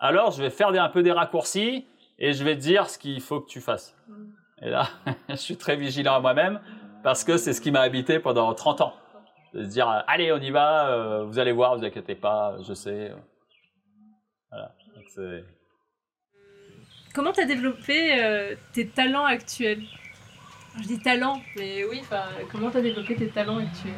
alors 0.00 0.32
je 0.32 0.42
vais 0.42 0.50
faire 0.50 0.70
un 0.70 0.88
peu 0.88 1.04
des 1.04 1.12
raccourcis 1.12 1.86
et 2.18 2.32
je 2.32 2.42
vais 2.42 2.56
te 2.56 2.60
dire 2.60 2.90
ce 2.90 2.98
qu'il 2.98 3.20
faut 3.20 3.40
que 3.40 3.48
tu 3.48 3.60
fasses. 3.60 3.96
Et 4.60 4.70
là, 4.70 4.88
je 5.28 5.36
suis 5.36 5.56
très 5.56 5.76
vigilant 5.76 6.16
à 6.16 6.18
moi-même 6.18 6.58
parce 7.04 7.22
que 7.22 7.36
c'est 7.36 7.52
ce 7.52 7.60
qui 7.60 7.70
m'a 7.70 7.82
habité 7.82 8.18
pendant 8.18 8.52
30 8.52 8.80
ans. 8.80 8.92
De 9.52 9.62
se 9.62 9.68
dire, 9.68 9.86
allez, 10.08 10.32
on 10.32 10.38
y 10.38 10.50
va, 10.50 10.88
euh, 10.88 11.22
vous 11.22 11.38
allez 11.38 11.52
voir, 11.52 11.78
vous 11.78 11.84
inquiétez 11.84 12.16
pas, 12.16 12.56
je 12.66 12.74
sais. 12.74 13.12
Voilà. 14.50 14.74
Comment 17.14 17.30
tu 17.30 17.40
as 17.40 17.46
développé 17.46 18.20
euh, 18.20 18.56
tes 18.72 18.88
talents 18.88 19.26
actuels? 19.26 19.84
Je 20.80 20.88
dis 20.88 20.98
talents, 20.98 21.40
mais 21.54 21.84
oui, 21.84 22.02
comment 22.50 22.68
tu 22.72 22.78
as 22.78 22.82
développé 22.82 23.14
tes 23.14 23.28
talents 23.28 23.58
actuels? 23.58 23.92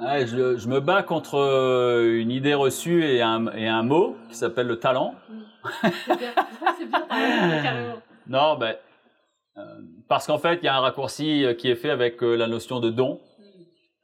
Je, 0.00 0.56
je, 0.56 0.68
me 0.68 0.80
bats 0.80 1.02
contre 1.02 1.36
euh, 1.36 2.20
une 2.20 2.30
idée 2.30 2.54
reçue 2.54 3.04
et 3.04 3.22
un, 3.22 3.46
et 3.52 3.68
un 3.68 3.82
mot 3.82 4.16
qui 4.28 4.34
s'appelle 4.34 4.66
le 4.66 4.78
talent. 4.78 5.14
C'est 5.82 6.18
bien, 6.18 6.32
c'est 6.78 6.86
bien, 6.86 7.62
carrément. 7.62 7.96
Non, 8.26 8.56
ben, 8.56 8.76
euh, 9.56 9.62
parce 10.08 10.26
qu'en 10.26 10.38
fait, 10.38 10.58
il 10.62 10.64
y 10.64 10.68
a 10.68 10.76
un 10.76 10.80
raccourci 10.80 11.44
euh, 11.44 11.54
qui 11.54 11.70
est 11.70 11.76
fait 11.76 11.90
avec 11.90 12.22
euh, 12.22 12.34
la 12.34 12.46
notion 12.46 12.80
de 12.80 12.90
don. 12.90 13.20
Mm. 13.38 13.42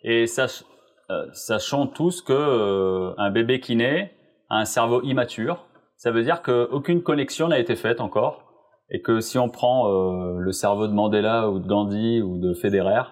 Et 0.02 0.26
sach, 0.26 0.64
euh, 1.10 1.26
sachons 1.32 1.86
tous 1.86 2.22
que 2.22 3.14
un 3.18 3.30
bébé 3.30 3.60
qui 3.60 3.76
naît 3.76 4.12
a 4.48 4.58
un 4.58 4.64
cerveau 4.64 5.02
immature. 5.02 5.66
Ça 5.96 6.10
veut 6.10 6.22
dire 6.22 6.42
qu'aucune 6.42 7.02
connexion 7.02 7.48
n'a 7.48 7.58
été 7.58 7.74
faite 7.74 8.00
encore. 8.00 8.44
Et 8.90 9.02
que 9.02 9.18
si 9.18 9.36
on 9.36 9.48
prend 9.48 9.88
le 10.38 10.52
cerveau 10.52 10.86
de 10.86 10.92
Mandela 10.92 11.50
ou 11.50 11.58
de 11.58 11.66
Gandhi 11.66 12.22
ou 12.22 12.38
de 12.38 12.54
Federer, 12.54 13.02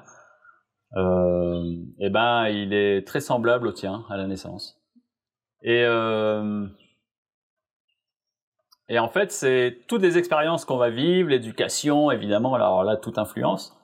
eh 0.96 2.10
ben, 2.10 2.48
il 2.48 2.72
est 2.72 3.06
très 3.06 3.20
semblable 3.20 3.68
au 3.68 3.72
tien 3.72 4.04
à 4.10 4.16
la 4.16 4.26
naissance. 4.26 4.80
Et, 5.62 5.82
euh, 5.84 6.66
et 8.88 8.98
en 8.98 9.08
fait, 9.08 9.32
c'est 9.32 9.78
toutes 9.88 10.02
les 10.02 10.18
expériences 10.18 10.64
qu'on 10.64 10.76
va 10.76 10.90
vivre, 10.90 11.30
l'éducation, 11.30 12.10
évidemment, 12.10 12.54
alors 12.54 12.84
là, 12.84 12.96
toute 12.96 13.18
influence. 13.18 13.76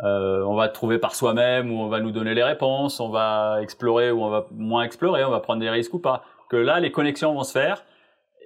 Euh, 0.00 0.42
on 0.44 0.54
va 0.54 0.68
trouver 0.68 0.98
par 0.98 1.14
soi-même 1.14 1.72
ou 1.72 1.80
on 1.80 1.88
va 1.88 2.00
nous 2.00 2.10
donner 2.10 2.34
les 2.34 2.42
réponses, 2.42 3.00
on 3.00 3.10
va 3.10 3.62
explorer 3.62 4.10
ou 4.10 4.22
on 4.22 4.28
va 4.28 4.46
moins 4.50 4.82
explorer, 4.82 5.24
on 5.24 5.30
va 5.30 5.40
prendre 5.40 5.60
des 5.60 5.70
risques 5.70 5.94
ou 5.94 6.00
pas. 6.00 6.24
Que 6.50 6.56
là, 6.56 6.78
les 6.80 6.92
connexions 6.92 7.32
vont 7.32 7.44
se 7.44 7.52
faire 7.52 7.84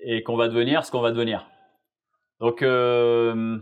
et 0.05 0.23
qu'on 0.23 0.37
va 0.37 0.49
devenir 0.49 0.85
ce 0.85 0.93
qu'on 0.93 1.01
va 1.01 1.11
devenir. 1.11 1.47
Donc, 2.39 2.63
euh, 2.63 3.59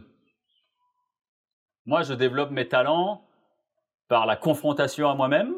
moi, 1.87 2.03
je 2.03 2.13
développe 2.13 2.51
mes 2.51 2.69
talents 2.69 3.26
par 4.09 4.27
la 4.27 4.37
confrontation 4.37 5.09
à 5.09 5.15
moi-même. 5.15 5.53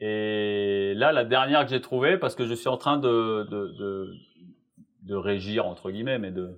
Et 0.00 0.94
là, 0.96 1.12
la 1.12 1.24
dernière 1.24 1.64
que 1.64 1.70
j'ai 1.70 1.80
trouvée, 1.80 2.16
parce 2.16 2.34
que 2.34 2.46
je 2.46 2.54
suis 2.54 2.68
en 2.68 2.76
train 2.76 2.98
de, 2.98 4.08
régir, 5.10 5.66
entre 5.66 5.90
guillemets, 5.90 6.18
mais 6.18 6.30
de... 6.30 6.56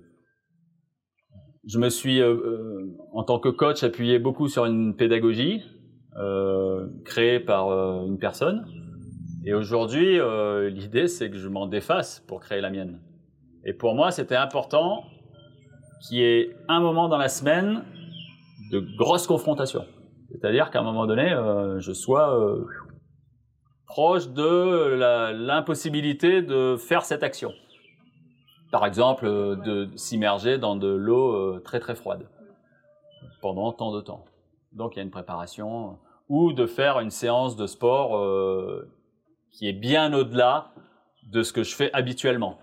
Je 1.65 1.79
me 1.79 1.89
suis, 1.89 2.21
euh, 2.21 2.33
euh, 2.33 2.97
en 3.13 3.23
tant 3.23 3.39
que 3.39 3.47
coach, 3.47 3.83
appuyé 3.83 4.19
beaucoup 4.19 4.49
sur 4.49 4.65
une 4.65 4.97
pédagogie 4.97 5.63
euh, 6.17 6.87
créée 7.05 7.39
par 7.39 7.69
une 8.05 8.17
personne. 8.17 8.65
Et 9.45 9.53
aujourd'hui, 9.53 10.19
l'idée, 10.71 11.07
c'est 11.07 11.29
que 11.29 11.37
je 11.37 11.49
m'en 11.49 11.67
défasse 11.67 12.21
pour 12.27 12.39
créer 12.39 12.61
la 12.61 12.69
mienne. 12.69 13.01
Et 13.65 13.73
pour 13.73 13.93
moi, 13.95 14.11
c'était 14.11 14.35
important 14.35 15.03
qu'il 16.01 16.17
y 16.17 16.23
ait 16.23 16.55
un 16.67 16.79
moment 16.79 17.09
dans 17.09 17.17
la 17.17 17.29
semaine 17.29 17.83
de 18.71 18.79
grosse 18.97 19.27
confrontation. 19.27 19.85
C'est-à-dire 20.33 20.71
qu'à 20.71 20.79
un 20.79 20.83
moment 20.83 21.05
donné, 21.05 21.31
euh, 21.31 21.79
je 21.79 21.93
sois 21.93 22.37
euh, 22.37 22.65
proche 23.85 24.29
de 24.29 25.31
l'impossibilité 25.31 26.41
de 26.41 26.75
faire 26.75 27.05
cette 27.05 27.21
action. 27.21 27.53
Par 28.71 28.85
exemple, 28.85 29.27
euh, 29.27 29.55
de 29.55 29.89
s'immerger 29.95 30.57
dans 30.57 30.75
de 30.75 30.87
l'eau 30.87 31.59
très 31.59 31.79
très 31.79 31.93
froide 31.93 32.27
pendant 33.41 33.71
tant 33.73 33.93
de 33.93 34.01
temps. 34.01 34.25
Donc 34.71 34.95
il 34.95 34.97
y 34.97 34.99
a 35.01 35.03
une 35.03 35.11
préparation. 35.11 35.99
Ou 36.29 36.53
de 36.53 36.65
faire 36.65 36.99
une 36.99 37.11
séance 37.11 37.55
de 37.55 37.67
sport 37.67 38.19
qui 39.51 39.67
est 39.67 39.73
bien 39.73 40.13
au-delà 40.13 40.71
de 41.23 41.43
ce 41.43 41.51
que 41.53 41.63
je 41.63 41.75
fais 41.75 41.91
habituellement. 41.93 42.57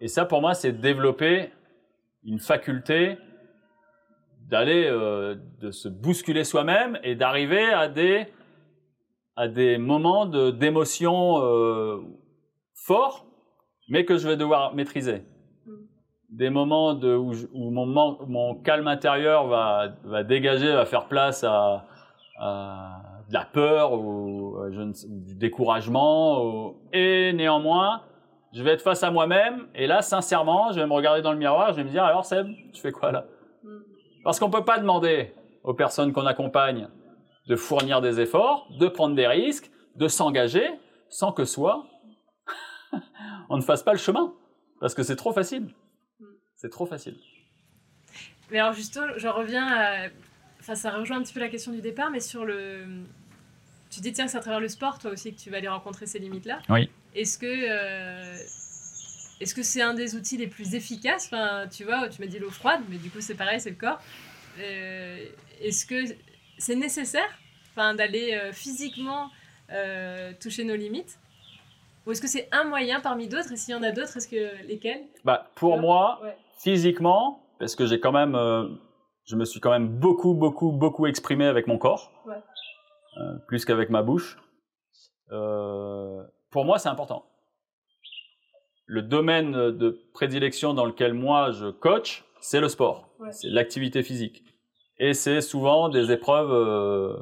Et 0.00 0.08
ça, 0.08 0.26
pour 0.26 0.40
moi, 0.42 0.52
c'est 0.54 0.72
développer 0.72 1.50
une 2.24 2.40
faculté 2.40 3.16
d'aller 4.54 4.86
euh, 4.86 5.34
de 5.60 5.72
se 5.72 5.88
bousculer 5.88 6.44
soi-même 6.44 6.96
et 7.02 7.16
d'arriver 7.16 7.72
à 7.72 7.88
des 7.88 8.28
à 9.34 9.48
des 9.48 9.78
moments 9.78 10.26
de 10.26 10.52
d'émotion 10.52 11.42
euh, 11.42 11.98
forts 12.72 13.26
mais 13.88 14.04
que 14.04 14.16
je 14.16 14.28
vais 14.28 14.36
devoir 14.36 14.72
maîtriser. 14.76 15.24
Des 16.30 16.50
moments 16.50 16.94
de 16.94 17.16
où, 17.16 17.32
je, 17.32 17.46
où 17.52 17.70
mon, 17.70 17.84
mon 18.28 18.54
calme 18.54 18.86
intérieur 18.86 19.48
va 19.48 19.88
va 20.04 20.22
dégager 20.22 20.72
va 20.72 20.84
faire 20.84 21.06
place 21.08 21.42
à, 21.42 21.84
à 22.38 23.00
de 23.28 23.34
la 23.34 23.44
peur 23.44 23.92
ou, 23.94 24.56
je 24.70 24.80
ne, 24.82 24.92
ou 25.10 25.20
du 25.30 25.34
découragement 25.34 26.44
ou, 26.44 26.76
et 26.92 27.32
néanmoins 27.32 28.02
je 28.52 28.62
vais 28.62 28.70
être 28.70 28.82
face 28.82 29.02
à 29.02 29.10
moi-même 29.10 29.66
et 29.74 29.88
là 29.88 30.00
sincèrement 30.00 30.70
je 30.70 30.78
vais 30.78 30.86
me 30.86 30.92
regarder 30.92 31.22
dans 31.22 31.32
le 31.32 31.38
miroir 31.38 31.72
je 31.72 31.76
vais 31.78 31.84
me 31.84 31.90
dire 31.90 32.04
alors 32.04 32.24
Seb 32.24 32.46
tu 32.72 32.80
fais 32.80 32.92
quoi 32.92 33.10
là? 33.10 33.24
Parce 34.24 34.38
qu'on 34.40 34.48
ne 34.48 34.52
peut 34.52 34.64
pas 34.64 34.78
demander 34.78 35.32
aux 35.62 35.74
personnes 35.74 36.12
qu'on 36.12 36.26
accompagne 36.26 36.88
de 37.46 37.56
fournir 37.56 38.00
des 38.00 38.20
efforts, 38.20 38.68
de 38.78 38.88
prendre 38.88 39.14
des 39.14 39.26
risques, 39.26 39.70
de 39.96 40.08
s'engager, 40.08 40.68
sans 41.08 41.32
que 41.32 41.44
soit 41.44 41.86
on 43.48 43.56
ne 43.56 43.62
fasse 43.62 43.82
pas 43.82 43.92
le 43.92 43.98
chemin. 43.98 44.34
Parce 44.80 44.94
que 44.94 45.02
c'est 45.02 45.16
trop 45.16 45.32
facile. 45.32 45.68
C'est 46.56 46.70
trop 46.70 46.86
facile. 46.86 47.16
Mais 48.50 48.58
alors 48.58 48.72
justement, 48.72 49.06
je 49.16 49.28
reviens 49.28 49.66
à... 49.66 50.08
Enfin, 50.60 50.74
ça 50.74 50.90
rejoint 50.90 51.18
un 51.18 51.22
petit 51.22 51.34
peu 51.34 51.40
la 51.40 51.48
question 51.48 51.72
du 51.72 51.80
départ, 51.80 52.10
mais 52.10 52.20
sur 52.20 52.44
le... 52.44 52.84
Tu 53.90 54.00
dis, 54.00 54.12
tiens, 54.12 54.26
c'est 54.26 54.38
à 54.38 54.40
travers 54.40 54.60
le 54.60 54.68
sport, 54.68 54.98
toi 54.98 55.10
aussi, 55.10 55.34
que 55.34 55.40
tu 55.40 55.50
vas 55.50 55.58
aller 55.58 55.68
rencontrer 55.68 56.06
ces 56.06 56.18
limites-là. 56.18 56.60
Oui. 56.68 56.90
Est-ce 57.14 57.38
que... 57.38 57.46
Euh... 57.46 58.36
Est-ce 59.40 59.54
que 59.54 59.62
c'est 59.62 59.82
un 59.82 59.94
des 59.94 60.14
outils 60.14 60.36
les 60.36 60.46
plus 60.46 60.74
efficaces? 60.74 61.26
Enfin, 61.26 61.66
Tu 61.68 61.84
vois, 61.84 62.08
tu 62.08 62.20
m'as 62.20 62.26
dit 62.28 62.38
l'eau 62.38 62.50
froide, 62.50 62.80
mais 62.88 62.96
du 62.96 63.10
coup 63.10 63.20
c'est 63.20 63.34
pareil, 63.34 63.60
c'est 63.60 63.70
le 63.70 63.76
corps. 63.76 63.98
Euh, 64.60 65.18
Est-ce 65.60 65.84
que 65.86 66.14
c'est 66.58 66.76
nécessaire? 66.76 67.28
Enfin, 67.72 67.94
d'aller 67.94 68.34
euh, 68.34 68.52
physiquement 68.52 69.30
euh, 69.72 70.32
toucher 70.40 70.64
nos 70.64 70.76
limites? 70.76 71.18
Ou 72.06 72.12
est-ce 72.12 72.20
que 72.20 72.28
c'est 72.28 72.48
un 72.52 72.64
moyen 72.64 73.00
parmi 73.00 73.28
d'autres? 73.28 73.50
Et 73.52 73.56
s'il 73.56 73.72
y 73.74 73.76
en 73.76 73.82
a 73.82 73.90
d'autres, 73.90 74.16
est-ce 74.16 74.28
que 74.28 74.62
lesquels? 74.66 75.02
Bah, 75.24 75.50
Pour 75.56 75.78
moi, 75.78 76.20
ouais. 76.22 76.36
physiquement, 76.58 77.42
parce 77.58 77.74
que 77.74 77.86
j'ai 77.86 77.98
quand 77.98 78.12
même, 78.12 78.34
euh, 78.36 78.68
je 79.26 79.34
me 79.36 79.44
suis 79.44 79.58
quand 79.58 79.70
même 79.70 79.88
beaucoup, 79.88 80.34
beaucoup, 80.34 80.70
beaucoup 80.70 81.06
exprimé 81.06 81.46
avec 81.46 81.66
mon 81.66 81.78
corps, 81.78 82.12
ouais. 82.26 82.36
Euh, 83.16 83.36
plus 83.48 83.64
qu'avec 83.64 83.90
ma 83.90 84.02
bouche. 84.02 84.36
Euh, 85.32 86.22
pour 86.50 86.64
moi, 86.64 86.78
c'est 86.78 86.88
important 86.88 87.24
le 88.86 89.02
domaine 89.02 89.52
de 89.52 90.00
prédilection 90.12 90.74
dans 90.74 90.84
lequel 90.84 91.14
moi 91.14 91.50
je 91.52 91.68
coach, 91.68 92.24
c'est 92.40 92.60
le 92.60 92.68
sport, 92.68 93.08
ouais. 93.18 93.32
c'est 93.32 93.48
l'activité 93.48 94.02
physique. 94.02 94.44
Et 94.98 95.14
c'est 95.14 95.40
souvent 95.40 95.88
des 95.88 96.12
épreuves 96.12 96.52
euh, 96.52 97.16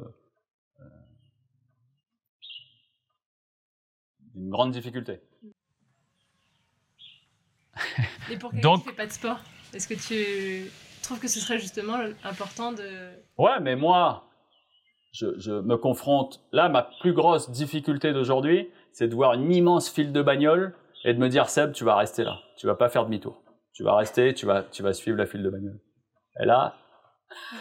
d'une 4.35 4.49
grande 4.49 4.71
difficulté. 4.71 5.21
Et 8.31 8.37
pour 8.37 8.51
quelqu'un 8.51 8.69
Donc... 8.69 8.81
qui 8.81 8.87
ne 8.87 8.91
fait 8.91 8.97
pas 8.97 9.07
de 9.07 9.11
sport, 9.11 9.39
est-ce 9.73 9.87
que 9.87 9.95
tu 9.95 10.69
trouves 11.01 11.19
que 11.19 11.27
ce 11.27 11.39
serait 11.39 11.59
justement 11.59 11.97
important 12.23 12.71
de... 12.71 13.11
Ouais, 13.37 13.59
mais 13.61 13.75
moi, 13.75 14.29
je, 15.11 15.27
je 15.39 15.51
me 15.51 15.77
confronte... 15.77 16.41
Là, 16.51 16.69
ma 16.69 16.83
plus 17.01 17.13
grosse 17.13 17.49
difficulté 17.49 18.13
d'aujourd'hui, 18.13 18.69
c'est 18.91 19.07
de 19.07 19.15
voir 19.15 19.33
une 19.33 19.51
immense 19.51 19.89
file 19.89 20.11
de 20.13 20.21
bagnoles 20.21 20.75
et 21.03 21.13
de 21.13 21.19
me 21.19 21.29
dire 21.29 21.49
Seb, 21.49 21.71
tu 21.73 21.83
vas 21.83 21.95
rester 21.95 22.23
là, 22.23 22.39
tu 22.57 22.67
vas 22.67 22.75
pas 22.75 22.89
faire 22.89 23.05
demi-tour, 23.05 23.43
tu 23.73 23.83
vas 23.83 23.95
rester, 23.95 24.33
tu 24.33 24.45
vas, 24.45 24.63
tu 24.63 24.83
vas 24.83 24.93
suivre 24.93 25.17
la 25.17 25.25
file 25.25 25.43
de 25.43 25.49
bagnole. 25.49 25.79
Et 26.39 26.45
là, 26.45 26.75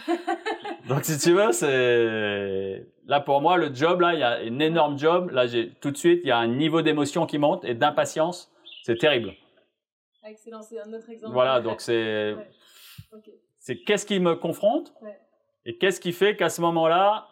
Donc 0.89 1.05
si 1.05 1.19
tu 1.19 1.33
veux, 1.33 1.53
c'est 1.53 2.87
là 3.07 3.21
pour 3.21 3.41
moi 3.41 3.57
le 3.57 3.73
job 3.75 4.01
là, 4.01 4.15
il 4.15 4.21
y 4.21 4.23
a 4.23 4.39
un 4.39 4.59
énorme 4.59 4.99
job. 4.99 5.31
Là, 5.31 5.47
j'ai 5.47 5.71
tout 5.75 5.91
de 5.91 5.97
suite, 5.97 6.21
il 6.25 6.29
y 6.29 6.33
a 6.33 6.39
un 6.39 6.49
niveau 6.49 6.83
d'émotion 6.83 7.27
qui 7.27 7.39
monte 7.39 7.65
et 7.65 7.75
d'impatience. 7.75 8.53
C'est 8.85 8.97
terrible. 8.97 9.33
Excellent, 10.25 10.63
c'est 10.63 10.81
un 10.81 10.93
autre 10.93 11.09
exemple. 11.11 11.33
Voilà, 11.33 11.61
donc 11.61 11.81
c'est 11.81 12.37
c'est 13.59 13.77
qu'est-ce 13.79 14.07
qui 14.07 14.19
me 14.19 14.35
confronte 14.35 14.93
et 15.65 15.79
qu'est-ce 15.79 16.01
qui 16.01 16.13
fait 16.13 16.37
qu'à 16.37 16.49
ce 16.49 16.61
moment-là, 16.61 17.29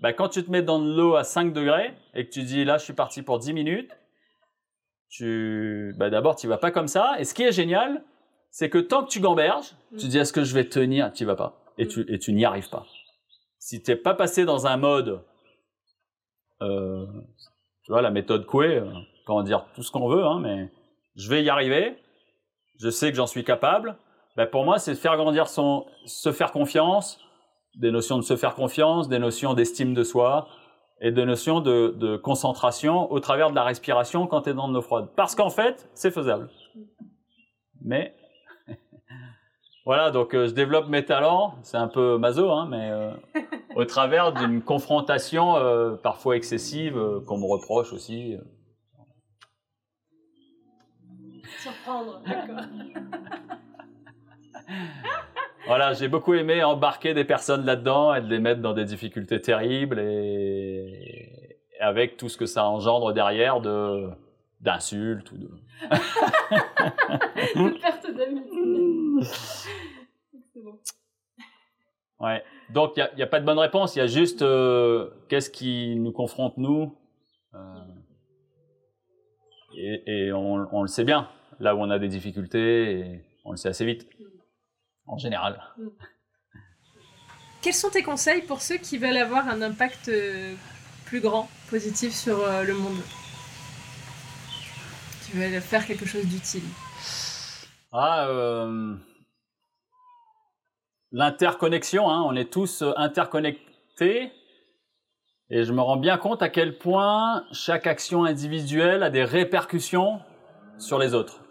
bah, 0.00 0.12
quand 0.12 0.28
tu 0.28 0.44
te 0.44 0.50
mets 0.50 0.62
dans 0.62 0.78
de 0.78 0.94
l'eau 0.94 1.16
à 1.16 1.24
5 1.24 1.52
degrés 1.52 1.94
et 2.14 2.26
que 2.26 2.30
tu 2.30 2.42
dis 2.42 2.64
là, 2.64 2.76
je 2.76 2.84
suis 2.84 2.92
parti 2.92 3.22
pour 3.22 3.38
10 3.38 3.52
minutes, 3.54 3.90
tu, 5.08 5.94
bah, 5.96 6.10
d'abord, 6.10 6.36
tu 6.36 6.46
vas 6.48 6.58
pas 6.58 6.70
comme 6.70 6.88
ça. 6.88 7.16
Et 7.18 7.24
ce 7.24 7.34
qui 7.34 7.42
est 7.42 7.52
génial, 7.52 8.02
c'est 8.50 8.70
que 8.70 8.78
tant 8.78 9.04
que 9.04 9.10
tu 9.10 9.20
gamberges, 9.20 9.74
tu 9.98 10.06
dis 10.06 10.18
est-ce 10.18 10.32
que 10.32 10.44
je 10.44 10.54
vais 10.54 10.68
tenir, 10.68 11.12
tu 11.12 11.24
vas 11.24 11.36
pas. 11.36 11.60
Et 11.78 11.86
tu, 11.86 12.04
et 12.12 12.18
tu 12.18 12.32
n'y 12.32 12.44
arrives 12.44 12.68
pas. 12.68 12.86
Si 13.58 13.82
tu 13.82 13.90
n'es 13.90 13.96
pas 13.96 14.14
passé 14.14 14.44
dans 14.44 14.66
un 14.66 14.76
mode, 14.76 15.22
euh, 16.62 17.06
tu 17.84 17.92
vois, 17.92 18.02
la 18.02 18.10
méthode 18.10 18.46
Coué, 18.46 18.76
euh, 18.76 18.92
comment 19.26 19.42
dire 19.42 19.66
tout 19.74 19.82
ce 19.82 19.90
qu'on 19.90 20.08
veut, 20.08 20.24
hein, 20.24 20.40
mais 20.40 20.70
je 21.16 21.28
vais 21.28 21.42
y 21.42 21.50
arriver, 21.50 21.96
je 22.78 22.90
sais 22.90 23.10
que 23.10 23.16
j'en 23.16 23.26
suis 23.26 23.44
capable. 23.44 23.96
Ben 24.36 24.46
pour 24.46 24.64
moi, 24.64 24.78
c'est 24.78 24.92
de 24.92 24.98
faire 24.98 25.16
grandir 25.16 25.48
son, 25.48 25.86
se 26.04 26.32
faire 26.32 26.52
confiance, 26.52 27.20
des 27.76 27.90
notions 27.90 28.18
de 28.18 28.22
se 28.22 28.36
faire 28.36 28.54
confiance, 28.54 29.08
des 29.08 29.18
notions 29.18 29.54
d'estime 29.54 29.94
de 29.94 30.04
soi 30.04 30.48
et 31.00 31.10
des 31.12 31.24
notions 31.24 31.60
de, 31.60 31.94
de, 31.96 32.16
concentration 32.16 33.10
au 33.12 33.20
travers 33.20 33.50
de 33.50 33.54
la 33.54 33.64
respiration 33.64 34.26
quand 34.26 34.42
tu 34.42 34.50
es 34.50 34.54
dans 34.54 34.68
de 34.68 34.74
l'eau 34.74 34.82
froide. 34.82 35.08
Parce 35.14 35.34
qu'en 35.34 35.50
fait, 35.50 35.88
c'est 35.94 36.10
faisable. 36.10 36.50
Mais 37.82 38.14
voilà, 39.86 40.10
donc 40.10 40.34
euh, 40.34 40.48
je 40.48 40.52
développe 40.52 40.88
mes 40.88 41.04
talents, 41.04 41.54
c'est 41.62 41.76
un 41.76 41.88
peu 41.88 42.18
maso, 42.18 42.50
hein, 42.50 42.66
mais 42.68 42.90
euh, 42.90 43.12
au 43.76 43.84
travers 43.84 44.32
d'une 44.32 44.60
confrontation 44.62 45.56
euh, 45.56 45.94
parfois 45.94 46.36
excessive 46.36 47.00
qu'on 47.26 47.38
me 47.38 47.46
reproche 47.46 47.92
aussi. 47.92 48.36
Surprendre, 51.62 52.20
d'accord. 52.26 52.64
voilà, 55.68 55.92
j'ai 55.92 56.08
beaucoup 56.08 56.34
aimé 56.34 56.64
embarquer 56.64 57.14
des 57.14 57.24
personnes 57.24 57.64
là-dedans 57.64 58.14
et 58.14 58.20
de 58.20 58.26
les 58.26 58.40
mettre 58.40 58.60
dans 58.60 58.72
des 58.72 58.84
difficultés 58.84 59.40
terribles 59.40 60.00
et, 60.00 61.58
et 61.78 61.80
avec 61.80 62.16
tout 62.16 62.28
ce 62.28 62.36
que 62.36 62.46
ça 62.46 62.64
engendre 62.64 63.12
derrière 63.12 63.60
de 63.60 64.08
d'insultes 64.60 65.30
ou 65.30 65.38
de 65.38 65.46
de 67.54 67.80
perte 67.80 68.10
d'amitié. 68.16 68.58
Ouais. 72.20 72.42
Donc 72.70 72.94
il 72.96 73.08
n'y 73.16 73.22
a, 73.22 73.26
a, 73.26 73.28
pas 73.28 73.40
de 73.40 73.46
bonne 73.46 73.58
réponse, 73.58 73.94
il 73.94 74.00
y 74.00 74.02
a 74.02 74.06
juste 74.06 74.42
euh, 74.42 75.08
qu'est-ce 75.28 75.50
qui 75.50 75.94
nous 75.96 76.10
confronte 76.12 76.56
nous. 76.56 76.96
Euh, 77.54 77.58
et, 79.76 80.02
et 80.06 80.32
on, 80.32 80.66
on, 80.72 80.82
le 80.82 80.88
sait 80.88 81.04
bien, 81.04 81.28
là 81.60 81.76
où 81.76 81.78
on 81.78 81.90
a 81.90 81.98
des 82.00 82.08
difficultés, 82.08 82.90
et 82.90 83.24
on 83.44 83.52
le 83.52 83.56
sait 83.56 83.68
assez 83.68 83.84
vite, 83.84 84.08
en 85.08 85.18
général. 85.18 85.60
Quels 87.60 87.74
sont 87.74 87.90
tes 87.90 88.02
conseils 88.02 88.42
pour 88.42 88.60
ceux 88.60 88.76
qui 88.76 88.98
veulent 88.98 89.16
avoir 89.16 89.48
un 89.48 89.62
impact 89.62 90.08
euh, 90.08 90.54
plus 91.06 91.20
grand, 91.20 91.48
positif 91.70 92.14
sur 92.14 92.38
euh, 92.40 92.62
le 92.62 92.74
monde? 92.74 93.00
Qui 95.24 95.32
veulent 95.36 95.60
faire 95.60 95.84
quelque 95.84 96.06
chose 96.06 96.24
d'utile 96.26 96.62
Ah, 97.92 98.26
euh, 98.28 98.94
l'interconnexion, 101.10 102.08
hein, 102.08 102.22
on 102.24 102.36
est 102.36 102.52
tous 102.52 102.84
interconnectés. 102.96 104.32
Et 105.50 105.64
je 105.64 105.72
me 105.72 105.80
rends 105.80 105.96
bien 105.96 106.18
compte 106.18 106.42
à 106.42 106.50
quel 106.50 106.78
point 106.78 107.44
chaque 107.52 107.86
action 107.86 108.24
individuelle 108.24 109.02
a 109.02 109.10
des 109.10 109.24
répercussions 109.24 110.20
sur 110.78 110.98
les 110.98 111.14
autres. 111.14 111.47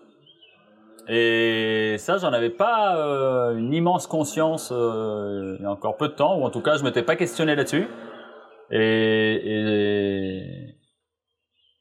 Et 1.10 1.96
ça, 2.00 2.18
j'en 2.18 2.34
avais 2.34 2.50
pas 2.50 2.98
euh, 2.98 3.56
une 3.56 3.74
immense 3.74 4.08
conscience 4.08 4.74
euh, 4.74 5.56
il 5.58 5.64
y 5.64 5.66
a 5.66 5.72
encore 5.72 5.96
peu 5.96 6.10
de 6.10 6.14
temps, 6.14 6.38
ou 6.38 6.44
en 6.44 6.50
tout 6.50 6.62
cas, 6.62 6.76
je 6.76 6.84
m'étais 6.84 7.04
pas 7.04 7.16
questionné 7.16 7.56
là-dessus. 7.56 7.88
Et, 8.72 10.74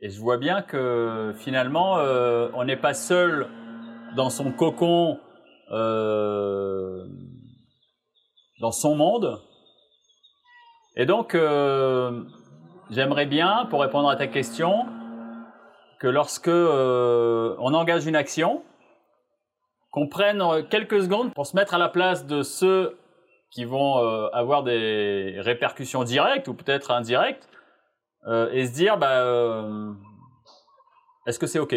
je 0.00 0.20
vois 0.20 0.36
bien 0.36 0.62
que 0.62 1.34
finalement, 1.38 1.98
euh, 1.98 2.48
on 2.54 2.64
n'est 2.64 2.76
pas 2.76 2.94
seul 2.94 3.48
dans 4.14 4.30
son 4.30 4.52
cocon, 4.52 5.18
dans 8.60 8.70
son 8.70 8.94
monde. 8.94 9.40
Et 10.94 11.06
donc, 11.06 11.36
j'aimerais 12.90 13.26
bien, 13.26 13.66
pour 13.68 13.80
répondre 13.80 14.08
à 14.08 14.14
ta 14.14 14.28
question, 14.28 14.86
que 15.98 16.06
lorsque 16.06 16.46
on 16.46 17.74
engage 17.74 18.06
une 18.06 18.14
action, 18.14 18.62
qu'on 19.96 20.08
prenne 20.08 20.68
quelques 20.68 21.04
secondes 21.04 21.32
pour 21.32 21.46
se 21.46 21.56
mettre 21.56 21.72
à 21.72 21.78
la 21.78 21.88
place 21.88 22.26
de 22.26 22.42
ceux 22.42 22.98
qui 23.50 23.64
vont 23.64 23.96
euh, 23.96 24.28
avoir 24.34 24.62
des 24.62 25.36
répercussions 25.38 26.04
directes 26.04 26.48
ou 26.48 26.54
peut-être 26.54 26.90
indirectes 26.90 27.48
euh, 28.26 28.50
et 28.52 28.66
se 28.66 28.74
dire 28.74 28.98
bah, 28.98 29.22
euh, 29.22 29.94
est-ce 31.26 31.38
que 31.38 31.46
c'est 31.46 31.58
ok? 31.58 31.74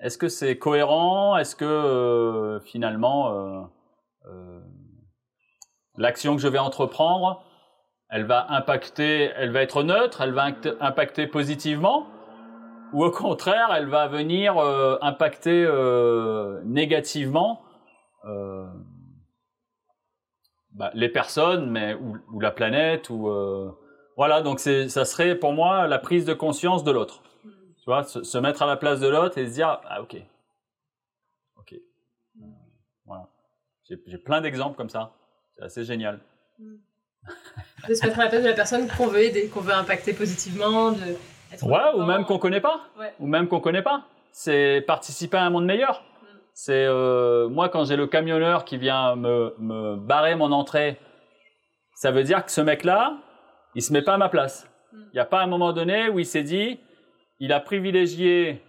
Est-ce 0.00 0.18
que 0.18 0.28
c'est 0.28 0.58
cohérent? 0.58 1.36
Est-ce 1.36 1.54
que 1.54 2.60
finalement 2.64 3.70
l'action 5.96 6.34
que 6.34 6.42
je 6.42 6.48
vais 6.48 6.58
entreprendre 6.58 7.44
elle 8.10 8.24
va 8.24 8.46
impacter, 8.50 9.30
elle 9.36 9.52
va 9.52 9.62
être 9.62 9.84
neutre, 9.84 10.20
elle 10.20 10.32
va 10.32 10.48
impacter 10.80 11.28
positivement? 11.28 12.08
Ou 12.92 13.04
au 13.04 13.10
contraire, 13.10 13.70
elle 13.74 13.88
va 13.88 14.06
venir 14.08 14.58
euh, 14.58 14.98
impacter 15.00 15.64
euh, 15.64 16.60
négativement 16.64 17.62
euh, 18.24 18.66
bah, 20.72 20.90
les 20.94 21.08
personnes, 21.08 21.70
mais 21.70 21.94
ou, 21.94 22.16
ou 22.32 22.40
la 22.40 22.50
planète, 22.50 23.10
ou 23.10 23.28
euh, 23.28 23.70
voilà. 24.16 24.42
Donc 24.42 24.60
c'est, 24.60 24.88
ça 24.88 25.04
serait 25.04 25.34
pour 25.34 25.52
moi 25.52 25.86
la 25.86 25.98
prise 25.98 26.24
de 26.24 26.34
conscience 26.34 26.84
de 26.84 26.90
l'autre. 26.90 27.22
Tu 27.44 27.84
vois, 27.86 28.04
se, 28.04 28.22
se, 28.22 28.38
mettre 28.38 28.62
à 28.62 28.66
la 28.66 28.76
place 28.76 29.00
de 29.00 29.08
l'autre 29.08 29.38
et 29.38 29.46
se 29.46 29.54
dire 29.54 29.80
ah 29.88 30.02
ok, 30.02 30.16
ok, 31.56 31.74
voilà. 33.06 33.28
J'ai, 33.88 33.98
j'ai 34.06 34.18
plein 34.18 34.40
d'exemples 34.40 34.76
comme 34.76 34.90
ça. 34.90 35.12
C'est 35.56 35.64
assez 35.64 35.84
génial. 35.84 36.20
de 37.88 37.94
se 37.94 38.06
mettre 38.06 38.20
à 38.20 38.24
la 38.24 38.30
place 38.30 38.42
de 38.42 38.48
la 38.48 38.54
personne 38.54 38.88
qu'on 38.88 39.06
veut 39.06 39.22
aider, 39.22 39.48
qu'on 39.48 39.60
veut 39.60 39.74
impacter 39.74 40.12
positivement. 40.12 40.92
De 40.92 41.16
Ouais, 41.62 41.78
ou 41.94 42.02
même 42.02 42.24
qu'on 42.24 42.38
connaît 42.38 42.60
pas. 42.60 42.80
Ouais. 42.98 43.12
Ou 43.20 43.26
même 43.26 43.48
qu'on 43.48 43.60
connaît 43.60 43.82
pas. 43.82 44.02
C'est 44.32 44.84
participer 44.86 45.36
à 45.36 45.44
un 45.44 45.50
monde 45.50 45.64
meilleur. 45.64 46.02
Mm. 46.02 46.26
C'est 46.54 46.86
euh, 46.86 47.48
moi 47.48 47.68
quand 47.68 47.84
j'ai 47.84 47.96
le 47.96 48.06
camionneur 48.06 48.64
qui 48.64 48.76
vient 48.76 49.16
me, 49.16 49.54
me 49.58 49.96
barrer 49.96 50.34
mon 50.34 50.52
entrée, 50.52 50.98
ça 51.94 52.10
veut 52.10 52.22
dire 52.22 52.44
que 52.44 52.50
ce 52.50 52.60
mec-là, 52.60 53.16
il 53.74 53.82
se 53.82 53.92
met 53.92 54.02
pas 54.02 54.14
à 54.14 54.18
ma 54.18 54.28
place. 54.28 54.68
Il 54.92 54.98
mm. 54.98 55.10
n'y 55.14 55.20
a 55.20 55.24
pas 55.24 55.42
un 55.42 55.46
moment 55.46 55.72
donné 55.72 56.08
où 56.08 56.18
il 56.18 56.26
s'est 56.26 56.42
dit, 56.42 56.80
il 57.40 57.52
a 57.52 57.60
privilégié 57.60 58.62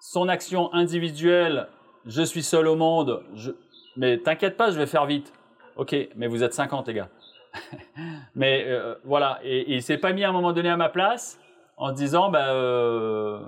son 0.00 0.28
action 0.28 0.72
individuelle. 0.74 1.68
Je 2.06 2.22
suis 2.22 2.42
seul 2.42 2.68
au 2.68 2.76
monde. 2.76 3.22
Je... 3.34 3.50
Mais 3.96 4.18
t'inquiète 4.18 4.56
pas, 4.56 4.70
je 4.70 4.78
vais 4.78 4.86
faire 4.86 5.06
vite. 5.06 5.32
Ok, 5.76 5.94
mais 6.16 6.26
vous 6.26 6.42
êtes 6.42 6.54
50 6.54 6.88
les 6.88 6.94
gars. 6.94 7.08
mais 8.34 8.64
euh, 8.66 8.94
voilà, 9.04 9.40
et, 9.42 9.60
et 9.60 9.74
il 9.76 9.82
s'est 9.82 9.98
pas 9.98 10.12
mis 10.12 10.22
à 10.24 10.28
un 10.28 10.32
moment 10.32 10.52
donné 10.52 10.68
à 10.68 10.76
ma 10.76 10.88
place 10.88 11.40
en 11.78 11.92
disant, 11.92 12.30
bah, 12.30 12.52
euh, 12.52 13.40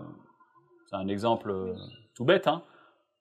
c'est 0.89 0.97
un 0.97 1.09
exemple 1.09 1.51
euh, 1.51 1.74
tout 2.14 2.24
bête, 2.24 2.47
hein, 2.47 2.62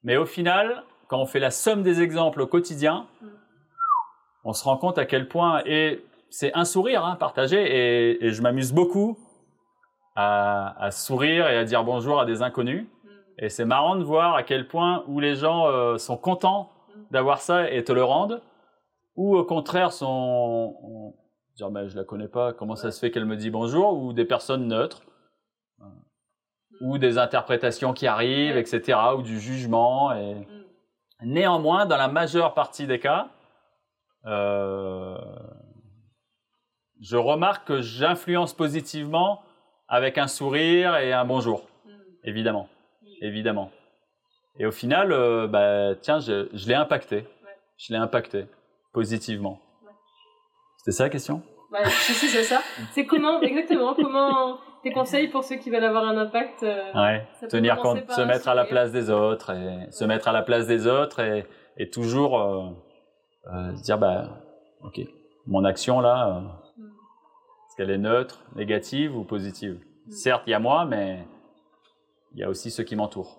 mais 0.03 0.17
au 0.17 0.25
final, 0.25 0.83
quand 1.07 1.19
on 1.19 1.25
fait 1.25 1.39
la 1.39 1.51
somme 1.51 1.83
des 1.83 2.01
exemples 2.01 2.41
au 2.41 2.47
quotidien, 2.47 3.07
on 4.43 4.53
se 4.53 4.63
rend 4.63 4.77
compte 4.77 4.97
à 4.97 5.05
quel 5.05 5.27
point, 5.27 5.61
et 5.65 6.05
c'est 6.29 6.53
un 6.53 6.63
sourire 6.63 7.03
hein, 7.03 7.15
partagé, 7.15 7.57
et, 7.57 8.25
et 8.25 8.31
je 8.31 8.41
m'amuse 8.41 8.71
beaucoup 8.71 9.17
à, 10.15 10.81
à, 10.81 10.91
sourire 10.91 11.47
et 11.47 11.57
à 11.57 11.65
dire 11.65 11.83
bonjour 11.83 12.19
à 12.19 12.25
des 12.25 12.41
inconnus. 12.41 12.87
Et 13.39 13.49
c'est 13.49 13.65
marrant 13.65 13.95
de 13.95 14.03
voir 14.03 14.35
à 14.35 14.43
quel 14.43 14.67
point 14.67 15.03
où 15.07 15.19
les 15.19 15.35
gens 15.35 15.67
euh, 15.67 15.97
sont 15.97 16.17
contents 16.17 16.71
d'avoir 17.09 17.41
ça 17.41 17.71
et 17.71 17.83
te 17.83 17.91
le 17.91 18.03
rendent, 18.03 18.41
ou 19.15 19.35
au 19.35 19.43
contraire 19.43 19.91
sont, 19.91 21.15
dire 21.59 21.71
ben, 21.71 21.87
je 21.87 21.95
la 21.95 22.03
connais 22.03 22.27
pas, 22.27 22.53
comment 22.53 22.75
ça 22.75 22.91
se 22.91 22.99
fait 22.99 23.11
qu'elle 23.11 23.25
me 23.25 23.35
dit 23.35 23.49
bonjour, 23.49 24.01
ou 24.01 24.13
des 24.13 24.25
personnes 24.25 24.67
neutres, 24.67 25.01
euh, 25.81 25.85
ou 26.81 26.97
des 26.97 27.17
interprétations 27.17 27.93
qui 27.93 28.07
arrivent, 28.07 28.57
etc., 28.57 28.97
ou 29.17 29.21
du 29.21 29.39
jugement. 29.39 30.13
Et... 30.13 30.47
Néanmoins, 31.21 31.85
dans 31.85 31.97
la 31.97 32.07
majeure 32.07 32.53
partie 32.53 32.87
des 32.87 32.99
cas, 32.99 33.27
euh, 34.25 35.17
je 37.01 37.17
remarque 37.17 37.67
que 37.67 37.81
j'influence 37.81 38.53
positivement 38.53 39.41
avec 39.87 40.17
un 40.17 40.27
sourire 40.27 40.95
et 40.97 41.11
un 41.11 41.25
bonjour, 41.25 41.67
évidemment, 42.23 42.69
évidemment. 43.21 43.71
Et 44.57 44.65
au 44.65 44.71
final, 44.71 45.11
euh, 45.11 45.47
bah, 45.47 45.95
tiens, 46.01 46.19
je, 46.19 46.47
je 46.53 46.67
l'ai 46.67 46.75
impacté, 46.75 47.25
je 47.77 47.91
l'ai 47.91 47.99
impacté 47.99 48.45
positivement. 48.93 49.59
C'est 50.89 50.95
ça 50.97 51.03
la 51.03 51.09
question? 51.11 51.43
Ouais, 51.71 51.85
si, 51.85 52.13
si, 52.13 52.27
c'est 52.29 52.41
ça. 52.41 52.61
C'est 52.93 53.05
comment, 53.05 53.41
exactement, 53.41 53.93
comment 53.93 54.57
tes 54.81 54.91
conseils 54.91 55.27
pour 55.27 55.43
ceux 55.43 55.57
qui 55.57 55.69
veulent 55.69 55.83
avoir 55.83 56.03
un 56.03 56.17
impact 56.17 56.63
euh, 56.63 56.91
Ouais, 56.95 57.27
tenir 57.47 57.77
compte, 57.77 58.09
se 58.09 58.21
mettre 58.21 58.47
à 58.47 58.55
la 58.55 58.65
place 58.65 58.91
des 58.91 59.11
autres 59.11 59.51
et 59.51 59.91
se 59.91 60.03
mettre 60.03 60.29
à 60.29 60.31
la 60.31 60.41
place 60.41 60.65
des 60.65 60.87
autres 60.87 61.19
et, 61.19 61.45
et 61.77 61.91
toujours 61.91 62.39
euh, 62.41 62.69
euh, 63.53 63.75
se 63.75 63.83
dire 63.83 63.99
bah 63.99 64.39
ok 64.81 65.01
mon 65.45 65.63
action 65.63 65.99
là 65.99 66.41
Mm. 66.75 66.85
est-ce 66.87 67.75
qu'elle 67.77 67.91
est 67.91 67.99
neutre, 67.99 68.41
négative 68.55 69.15
ou 69.15 69.23
positive? 69.25 69.79
Mm. 70.07 70.11
Certes 70.11 70.43
il 70.47 70.51
y 70.51 70.53
a 70.55 70.59
moi 70.59 70.85
mais 70.85 71.19
il 72.33 72.39
y 72.39 72.43
a 72.43 72.49
aussi 72.49 72.71
ceux 72.71 72.83
qui 72.83 72.95
m'entourent. 72.95 73.38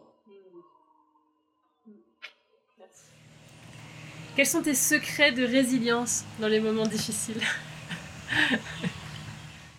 Quels 4.37 4.47
sont 4.47 4.62
tes 4.62 4.74
secrets 4.74 5.33
de 5.33 5.45
résilience 5.45 6.24
dans 6.39 6.49
les 6.49 6.61
moments 6.61 6.87
difficiles 6.87 7.43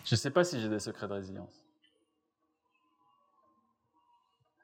Je 0.04 0.14
sais 0.14 0.30
pas 0.30 0.44
si 0.44 0.60
j'ai 0.60 0.68
des 0.68 0.78
secrets 0.78 1.08
de 1.08 1.14
résilience. 1.14 1.64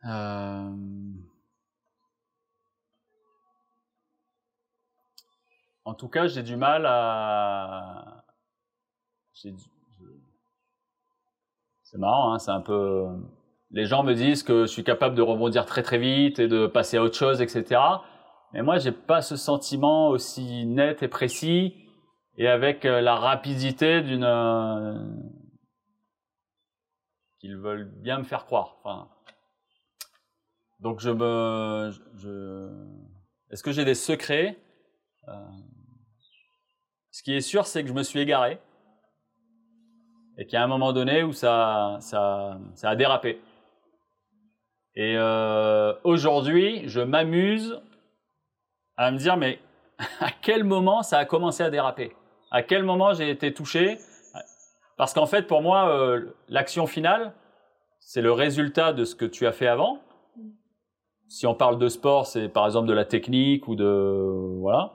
Euh, 0.05 0.71
En 5.89 5.95
tout 5.95 6.09
cas, 6.09 6.27
j'ai 6.27 6.43
du 6.43 6.57
mal 6.57 6.85
à. 6.85 8.23
C'est 9.33 9.55
marrant, 11.97 12.35
hein, 12.35 12.39
c'est 12.39 12.51
un 12.51 12.61
peu. 12.61 13.07
Les 13.71 13.87
gens 13.87 14.03
me 14.03 14.13
disent 14.13 14.43
que 14.43 14.67
je 14.67 14.71
suis 14.71 14.85
capable 14.85 15.15
de 15.15 15.23
rebondir 15.23 15.65
très 15.65 15.83
très 15.83 15.97
vite 15.97 16.41
et 16.41 16.47
de 16.47 16.67
passer 16.67 16.99
à 16.99 17.03
autre 17.03 17.17
chose, 17.17 17.41
etc. 17.41 17.81
Mais 18.53 18.63
moi, 18.63 18.79
j'ai 18.79 18.93
pas 18.93 19.23
ce 19.23 19.37
sentiment 19.37 20.09
aussi 20.09 20.65
net 20.67 21.03
et 21.03 21.09
précis 21.09 21.75
et 22.37 22.49
avec 22.49 22.85
euh, 22.85 23.01
la 23.01 23.15
rapidité 23.17 24.01
d'une 24.01 24.25
euh, 24.25 24.95
qu'ils 27.41 27.57
veulent 27.57 27.91
bien 28.01 28.19
me 28.19 28.25
faire 28.25 28.47
croire. 28.47 28.77
Enfin, 28.79 29.09
donc 30.81 31.01
je 31.01 31.11
me, 31.11 31.91
je, 32.17 32.69
est-ce 33.51 33.63
que 33.63 33.73
j'ai 33.73 33.85
des 33.85 33.95
secrets? 33.95 34.57
Euh, 35.29 35.33
Ce 37.11 37.23
qui 37.23 37.35
est 37.35 37.41
sûr, 37.41 37.67
c'est 37.67 37.83
que 37.83 37.89
je 37.89 37.95
me 37.95 38.05
suis 38.05 38.21
égaré 38.21 38.61
et 40.39 40.47
qu'il 40.47 40.55
y 40.55 40.57
a 40.57 40.63
un 40.63 40.69
moment 40.69 40.93
donné 40.93 41.25
où 41.25 41.33
ça, 41.33 41.99
ça, 42.01 42.59
ça 42.75 42.91
a 42.91 42.97
dérapé. 42.97 43.41
Et 44.95 45.17
euh, 45.17 45.95
aujourd'hui, 46.05 46.89
je 46.89 47.01
m'amuse 47.01 47.81
à 48.99 49.11
me 49.11 49.17
dire, 49.17 49.37
mais 49.39 49.61
à 50.21 50.31
quel 50.31 50.65
moment 50.65 51.03
ça 51.03 51.19
a 51.19 51.25
commencé 51.25 51.63
à 51.63 51.71
déraper? 51.71 52.15
À 52.51 52.63
quel 52.63 52.83
moment 52.83 53.15
j'ai 53.15 53.31
été 53.31 53.55
touché? 53.55 53.99
Parce 54.97 55.15
qu'en 55.15 55.27
fait, 55.27 55.47
pour 55.47 55.63
moi, 55.63 55.89
euh, 55.91 56.35
l'action 56.49 56.87
finale, 56.87 57.33
c'est 58.01 58.21
le 58.21 58.33
résultat 58.33 58.93
de 58.93 59.05
ce 59.05 59.15
que 59.15 59.25
tu 59.25 59.47
as 59.47 59.53
fait 59.53 59.69
avant. 59.69 60.01
Si 61.29 61.47
on 61.47 61.55
parle 61.55 61.79
de 61.79 61.89
sport, 61.89 62.27
c'est 62.27 62.49
par 62.49 62.67
exemple 62.67 62.89
de 62.89 62.95
la 62.95 63.05
technique 63.05 63.69
ou 63.69 63.77
de 63.77 64.57
voilà. 64.61 64.93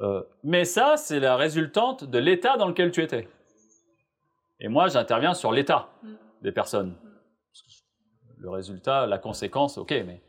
Euh, 0.00 0.22
mais 0.42 0.64
ça, 0.64 0.96
c'est 0.96 1.20
la 1.20 1.36
résultante 1.36 2.04
de 2.04 2.18
l'état 2.18 2.56
dans 2.56 2.68
lequel 2.68 2.90
tu 2.90 3.02
étais. 3.02 3.28
Et 4.60 4.68
moi, 4.68 4.88
j'interviens 4.88 5.34
sur 5.34 5.52
l'état 5.52 5.88
Mm. 6.02 6.14
des 6.42 6.52
personnes. 6.52 6.96
Le 8.38 8.50
résultat, 8.50 9.06
la 9.06 9.18
conséquence, 9.18 9.78
ok, 9.78 9.90
mais 10.06 10.22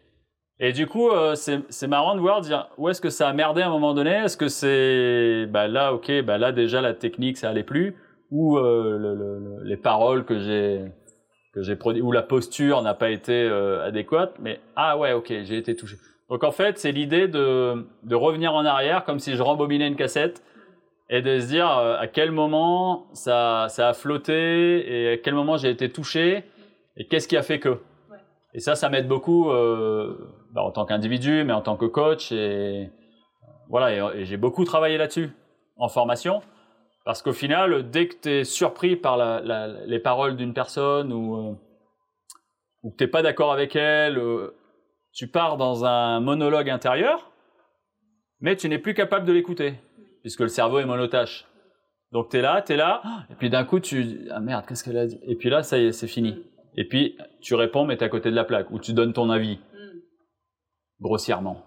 et 0.60 0.72
du 0.74 0.88
coup, 0.88 1.10
euh, 1.10 1.36
c'est 1.36 1.60
c'est 1.70 1.88
marrant 1.88 2.16
de 2.16 2.20
voir 2.22 2.42
dire 2.42 2.70
où 2.78 2.88
est-ce 2.90 3.02
que 3.02 3.10
ça 3.10 3.28
a 3.28 3.34
merdé 3.34 3.62
à 3.62 3.68
un 3.68 3.72
moment 3.72 3.94
donné? 3.94 4.12
Est-ce 4.12 4.38
que 4.38 4.48
c'est 4.48 5.46
bah 5.48 5.68
là, 5.68 5.94
ok, 5.94 6.12
bah 6.24 6.38
là 6.38 6.52
déjà 6.52 6.82
la 6.82 6.94
technique 6.94 7.38
ça 7.38 7.50
allait 7.50 7.64
plus, 7.64 7.96
ou 8.32 8.58
euh, 8.58 8.98
le- 8.98 9.16
le- 9.16 9.40
le- 9.40 9.64
les 9.64 9.78
paroles 9.78 10.24
que 10.26 10.40
j'ai 10.40 10.86
que 11.54 11.62
j'ai 11.62 11.76
produit, 11.76 12.02
ou 12.02 12.12
la 12.12 12.22
posture 12.22 12.82
n'a 12.82 12.94
pas 12.94 13.10
été 13.10 13.34
euh, 13.34 13.86
adéquate? 13.86 14.36
Mais 14.40 14.60
ah 14.76 14.98
ouais, 14.98 15.14
ok, 15.14 15.28
j'ai 15.44 15.58
été 15.58 15.76
touché. 15.76 15.98
Donc 16.30 16.44
en 16.44 16.52
fait, 16.52 16.78
c'est 16.78 16.92
l'idée 16.92 17.28
de 17.28 17.86
de 18.04 18.16
revenir 18.16 18.54
en 18.54 18.66
arrière 18.66 19.04
comme 19.04 19.20
si 19.20 19.36
je 19.36 19.42
rembobinais 19.44 19.88
une 19.88 19.96
cassette 19.96 20.42
et 21.10 21.22
de 21.22 21.40
se 21.40 21.48
dire 21.48 21.70
euh, 21.78 21.98
à 22.00 22.08
quel 22.08 22.32
moment 22.32 23.08
ça 23.14 23.68
ça 23.70 23.90
a 23.90 23.94
flotté 23.94 24.34
et 25.02 25.10
à 25.14 25.18
quel 25.18 25.34
moment 25.36 25.58
j'ai 25.58 25.70
été 25.70 25.90
touché 25.90 26.44
et 26.98 27.06
qu'est-ce 27.08 27.28
qui 27.28 27.38
a 27.38 27.44
fait 27.44 27.60
que? 27.60 27.78
Et 28.54 28.60
ça, 28.62 28.76
ça 28.76 28.88
m'aide 28.90 29.10
beaucoup 29.10 29.52
euh, 30.56 30.62
bah, 30.62 30.64
en 30.64 30.72
tant 30.72 30.86
qu'individu, 30.86 31.44
mais 31.44 31.54
en 31.54 31.62
tant 31.62 31.78
que 31.78 31.86
coach. 31.86 32.32
Et 32.32 32.90
voilà, 33.70 33.94
et, 33.94 34.22
et 34.22 34.26
j'ai 34.26 34.38
beaucoup 34.38 34.66
travaillé 34.66 34.98
là-dessus 34.98 35.30
en 35.78 35.90
formation. 35.90 36.42
Parce 37.06 37.22
qu'au 37.22 37.34
final, 37.34 37.92
dès 37.92 38.08
que 38.08 38.16
tu 38.20 38.30
es 38.30 38.44
surpris 38.44 38.96
par 38.96 39.42
les 39.86 40.00
paroles 40.00 40.36
d'une 40.36 40.56
personne 40.56 41.14
ou, 41.14 41.36
euh, 41.36 41.54
que 42.90 42.98
tu 42.98 43.04
n'es 43.04 43.08
pas 43.08 43.22
d'accord 43.22 43.54
avec 43.54 43.76
elle, 43.76 44.18
euh, 44.18 44.56
tu 45.14 45.28
pars 45.28 45.58
dans 45.58 45.86
un 45.86 46.20
monologue 46.20 46.70
intérieur, 46.70 47.32
mais 48.40 48.56
tu 48.56 48.68
n'es 48.68 48.80
plus 48.80 48.96
capable 48.96 49.26
de 49.28 49.34
l'écouter, 49.34 49.76
puisque 50.22 50.40
le 50.40 50.48
cerveau 50.48 50.80
est 50.80 50.86
monotâche. 50.86 51.46
Donc 52.12 52.30
tu 52.30 52.38
es 52.38 52.42
là, 52.42 52.64
tu 52.64 52.74
es 52.74 52.76
là, 52.76 53.04
et 53.30 53.36
puis 53.36 53.52
d'un 53.52 53.66
coup, 53.66 53.80
tu 53.80 54.28
ah 54.32 54.40
merde, 54.40 54.66
qu'est-ce 54.68 54.84
qu'elle 54.84 54.98
a 54.98 55.06
dit? 55.06 55.20
Et 55.28 55.36
puis 55.36 55.52
là, 55.52 55.62
ça 55.62 55.78
y 55.78 55.86
est, 55.86 55.92
c'est 55.92 56.08
fini. 56.08 56.44
Et 56.76 56.88
puis, 56.88 57.18
tu 57.40 57.54
réponds, 57.54 57.86
mais 57.86 57.98
tu 57.98 58.04
es 58.04 58.08
à 58.08 58.10
côté 58.10 58.32
de 58.32 58.36
la 58.36 58.44
plaque, 58.44 58.72
ou 58.72 58.80
tu 58.80 58.94
donnes 58.94 59.14
ton 59.14 59.30
avis. 59.30 59.60
Grossièrement. 61.06 61.62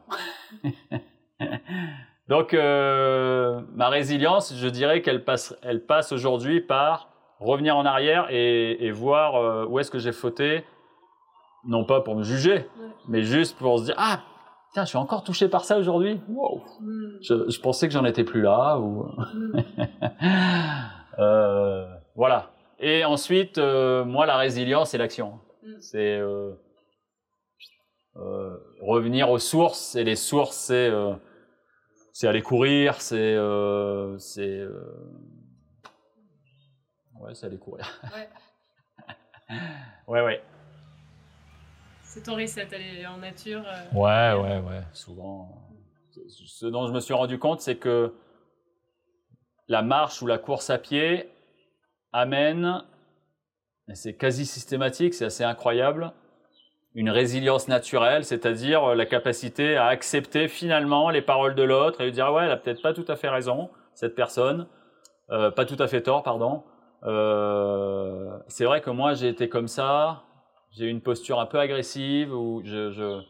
Donc, 2.29 2.53
euh, 2.53 3.61
ma 3.75 3.89
résilience, 3.89 4.55
je 4.55 4.69
dirais 4.69 5.01
qu'elle 5.01 5.25
passe, 5.25 5.57
elle 5.63 5.85
passe 5.87 6.13
aujourd'hui 6.13 6.61
par 6.61 7.09
revenir 7.39 7.77
en 7.77 7.87
arrière 7.87 8.27
et, 8.31 8.85
et 8.85 8.91
voir 8.91 9.37
euh, 9.37 9.65
où 9.67 9.79
est-ce 9.79 9.91
que 9.91 9.99
j'ai 10.01 10.13
fauté, 10.13 10.65
non 11.65 11.85
pas 11.85 12.01
pour 12.01 12.17
me 12.17 12.23
juger, 12.23 12.55
Ouais. 12.79 12.89
mais 13.09 13.23
juste 13.23 13.57
pour 13.57 13.79
se 13.79 13.85
dire 13.85 13.95
Ah, 13.97 14.21
tiens, 14.75 14.85
je 14.85 14.89
suis 14.89 14.99
encore 14.99 15.23
touché 15.23 15.49
par 15.49 15.65
ça 15.65 15.79
aujourd'hui. 15.79 16.21
Wow. 16.29 16.63
Mm. 16.81 17.07
Je, 17.23 17.49
je 17.49 17.61
pensais 17.61 17.87
que 17.87 17.95
j'en 17.95 18.05
étais 18.05 18.25
plus 18.25 18.43
là. 18.43 18.79
Ou... 18.79 19.05
Mm. 19.35 19.63
Euh, 21.21 21.85
voilà. 22.15 22.53
Et 22.79 23.05
ensuite, 23.05 23.59
moi, 23.59 24.25
la 24.25 24.37
résilience, 24.37 24.91
c'est 24.91 24.99
l'action. 24.99 25.41
Mm. 25.65 25.73
C'est 25.81 26.21
revenir 28.81 29.31
aux 29.31 29.39
sources. 29.39 29.95
Et 29.97 30.05
les 30.05 30.17
sources, 30.17 30.57
c'est 30.57 30.89
euh, 30.89 31.15
c'est 32.13 32.27
aller 32.29 32.43
courir, 32.43 33.01
c'est 33.01 33.17
euh, 33.35 34.19
c'est 34.19 34.59
euh, 34.59 34.73
ouais, 37.21 37.35
c'est 37.35 37.47
aller 37.47 37.59
courir. 37.59 37.87
Ouais. 39.49 39.61
ouais, 40.09 40.23
ouais. 40.23 40.43
C'est 42.03 42.23
ton 42.23 42.35
reset, 42.37 42.69
aller 42.75 43.07
en 43.07 43.17
nature. 43.19 43.63
euh, 43.67 43.91
Ouais, 43.95 44.43
ouais, 44.43 44.61
ouais. 44.61 44.83
Souvent, 44.93 45.71
ce 46.29 46.67
dont 46.67 46.87
je 46.87 46.93
me 46.93 47.01
suis 47.01 47.15
rendu 47.15 47.39
compte, 47.39 47.61
c'est 47.63 47.77
que 47.77 48.13
la 49.69 49.81
marche 49.83 50.21
ou 50.21 50.27
la 50.27 50.37
course 50.39 50.69
à 50.71 50.77
pied 50.79 51.31
amène, 52.13 52.85
et 53.89 53.95
c'est 53.95 54.17
quasi 54.17 54.45
systématique, 54.45 55.15
c'est 55.15 55.25
assez 55.27 55.45
incroyable, 55.45 56.13
une 56.99 57.11
résilience 57.11 57.69
naturelle, 57.69 58.25
c'est-à-dire 58.25 58.97
la 58.97 59.07
capacité 59.07 59.77
à 59.77 59.87
accepter 59.87 60.49
finalement 60.49 61.11
les 61.11 61.23
paroles 61.23 61.55
de 61.55 61.63
l'autre 61.63 62.01
et 62.01 62.07
lui 62.07 62.11
dire 62.11 62.33
ouais, 62.33 62.47
elle 62.47 62.51
a 62.51 62.57
peut-être 62.57 62.83
pas 62.83 62.93
tout 62.93 63.05
à 63.07 63.15
fait 63.15 63.29
raison, 63.29 63.71
cette 63.95 64.17
personne, 64.17 64.67
euh, 65.31 65.53
pas 65.53 65.65
tout 65.65 65.77
à 65.79 65.87
fait 65.87 66.03
tort, 66.03 66.25
pardon. 66.25 66.65
Euh, 67.05 68.37
c'est 68.49 68.65
vrai 68.65 68.81
que 68.81 68.91
moi 68.91 69.15
j'ai 69.15 69.29
été 69.29 69.49
comme 69.49 69.69
ça, 69.69 70.25
j'ai 70.73 70.87
eu 70.87 70.89
une 70.89 71.01
posture 71.01 71.39
un 71.39 71.47
peu 71.47 71.61
agressive 71.61 72.35
où 72.35 72.63
je, 72.65 73.23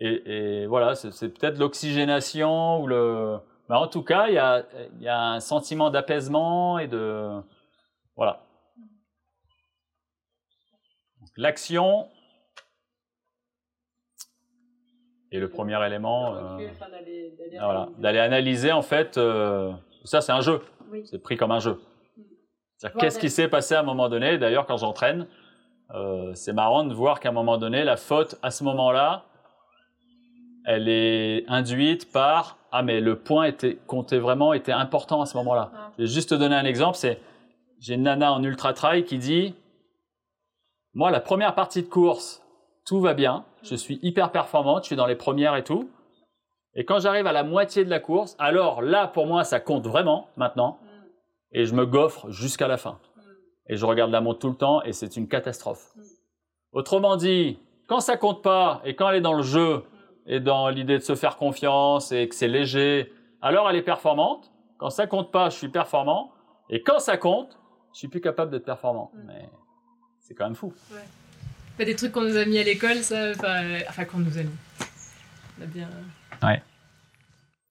et, 0.00 0.66
voilà, 0.66 0.96
c'est 0.96 1.28
peut-être 1.28 1.56
l'oxygénation 1.56 2.80
ou 2.82 2.88
le. 2.88 3.38
Mais 3.68 3.76
en 3.76 3.86
tout 3.86 4.02
cas, 4.02 4.26
il 4.26 4.34
y 4.34 4.38
a, 4.38 4.64
y 4.98 5.06
a 5.08 5.20
un 5.20 5.40
sentiment 5.40 5.90
d'apaisement 5.90 6.80
et 6.80 6.88
de 6.88 7.30
voilà. 8.16 8.42
L'action 11.36 12.08
est 15.32 15.38
le 15.38 15.48
premier 15.48 15.84
élément. 15.86 16.34
euh, 16.34 16.68
enfin, 16.70 16.86
d'aller- 16.90 17.34
voilà, 17.58 18.24
analyser 18.24 18.72
en 18.72 18.82
fait. 18.82 19.18
euh, 19.18 19.72
ça, 20.04 20.20
c'est 20.20 20.32
un 20.32 20.40
jeu. 20.40 20.60
Oui. 20.90 21.02
C'est 21.04 21.22
pris 21.22 21.36
comme 21.36 21.50
un 21.52 21.58
jeu. 21.60 21.78
Mm. 22.16 22.22
Qu'est-ce 22.98 23.16
la- 23.16 23.20
qui 23.20 23.30
s'est 23.30 23.48
passé 23.48 23.74
à 23.74 23.80
un 23.80 23.82
moment 23.82 24.08
donné 24.08 24.38
D'ailleurs, 24.38 24.66
quand 24.66 24.76
j'entraîne, 24.78 25.26
euh, 25.94 26.32
c'est 26.34 26.52
marrant 26.52 26.84
de 26.84 26.94
voir 26.94 27.20
qu'à 27.20 27.28
un 27.28 27.32
moment 27.32 27.58
donné, 27.58 27.84
la 27.84 27.96
faute 27.96 28.36
à 28.42 28.50
ce 28.50 28.64
moment-là, 28.64 29.24
elle 30.64 30.88
est 30.88 31.44
induite 31.48 32.12
par 32.12 32.56
ah 32.70 32.82
mais 32.82 33.00
le 33.00 33.16
point 33.18 33.44
était 33.44 33.78
comptait 33.86 34.18
vraiment 34.18 34.52
était 34.52 34.72
important 34.72 35.22
à 35.22 35.26
ce 35.26 35.36
moment-là. 35.38 35.70
Ah. 35.74 35.90
Je 35.96 36.02
vais 36.02 36.08
juste 36.08 36.28
te 36.30 36.34
donner 36.34 36.54
un 36.56 36.66
exemple. 36.66 36.96
C'est 36.98 37.18
j'ai 37.80 37.94
une 37.94 38.02
nana 38.02 38.32
en 38.32 38.42
ultra 38.42 38.74
trail 38.74 39.04
qui 39.04 39.16
dit 39.18 39.54
moi 40.92 41.10
la 41.10 41.20
première 41.20 41.54
partie 41.54 41.82
de 41.82 41.88
course 41.88 42.42
tout 42.88 43.00
va 43.00 43.12
bien, 43.12 43.44
je 43.62 43.74
suis 43.74 43.98
hyper 44.02 44.32
performante, 44.32 44.84
je 44.84 44.86
suis 44.86 44.96
dans 44.96 45.06
les 45.06 45.14
premières 45.14 45.54
et 45.56 45.62
tout. 45.62 45.90
Et 46.74 46.86
quand 46.86 47.00
j'arrive 47.00 47.26
à 47.26 47.32
la 47.32 47.44
moitié 47.44 47.84
de 47.84 47.90
la 47.90 48.00
course, 48.00 48.34
alors 48.38 48.80
là 48.80 49.06
pour 49.06 49.26
moi 49.26 49.44
ça 49.44 49.60
compte 49.60 49.86
vraiment 49.86 50.28
maintenant. 50.36 50.78
Mm. 50.80 50.88
et 51.52 51.64
je 51.66 51.74
me 51.74 51.84
goffre 51.84 52.30
jusqu'à 52.30 52.66
la 52.66 52.78
fin. 52.78 52.98
Et 53.68 53.76
je 53.76 53.84
regarde 53.84 54.10
la 54.10 54.22
montre 54.22 54.38
tout 54.38 54.48
le 54.48 54.56
temps 54.56 54.82
et 54.84 54.92
c'est 54.94 55.18
une 55.18 55.28
catastrophe. 55.28 55.92
Autrement 56.72 57.16
dit, 57.16 57.58
quand 57.88 58.00
ça 58.00 58.16
compte 58.16 58.42
pas 58.42 58.80
et 58.86 58.96
quand 58.96 59.10
elle 59.10 59.16
est 59.16 59.20
dans 59.20 59.34
le 59.34 59.42
jeu 59.42 59.84
et 60.26 60.40
dans 60.40 60.70
l'idée 60.70 60.96
de 60.96 61.02
se 61.02 61.14
faire 61.14 61.36
confiance 61.36 62.10
et 62.10 62.26
que 62.26 62.34
c'est 62.34 62.48
léger, 62.48 63.12
alors 63.42 63.68
elle 63.68 63.76
est 63.76 63.82
performante. 63.82 64.50
Quand 64.78 64.88
ça 64.88 65.06
compte 65.06 65.30
pas, 65.30 65.50
je 65.50 65.56
suis 65.58 65.68
performant. 65.68 66.32
Et 66.70 66.82
quand 66.82 67.00
ça 67.00 67.18
compte, 67.18 67.58
je 67.92 67.98
suis 67.98 68.08
plus 68.08 68.22
capable 68.22 68.50
d'être 68.50 68.64
performant. 68.64 69.10
Mais 69.26 69.50
c'est 70.20 70.34
quand 70.34 70.44
même 70.44 70.54
fou. 70.54 70.72
Pas 71.78 71.84
des 71.84 71.94
trucs 71.94 72.10
qu'on 72.10 72.22
nous 72.22 72.36
a 72.36 72.44
mis 72.44 72.58
à 72.58 72.64
l'école, 72.64 72.96
ça, 72.96 73.30
enfin, 73.30 73.62
euh, 73.62 73.78
enfin 73.88 74.04
qu'on 74.04 74.18
nous 74.18 74.36
a 74.36 74.42
mis. 74.42 74.56
On 75.58 75.62
a 75.62 75.66
bien. 75.66 75.88
Ouais. 76.42 76.60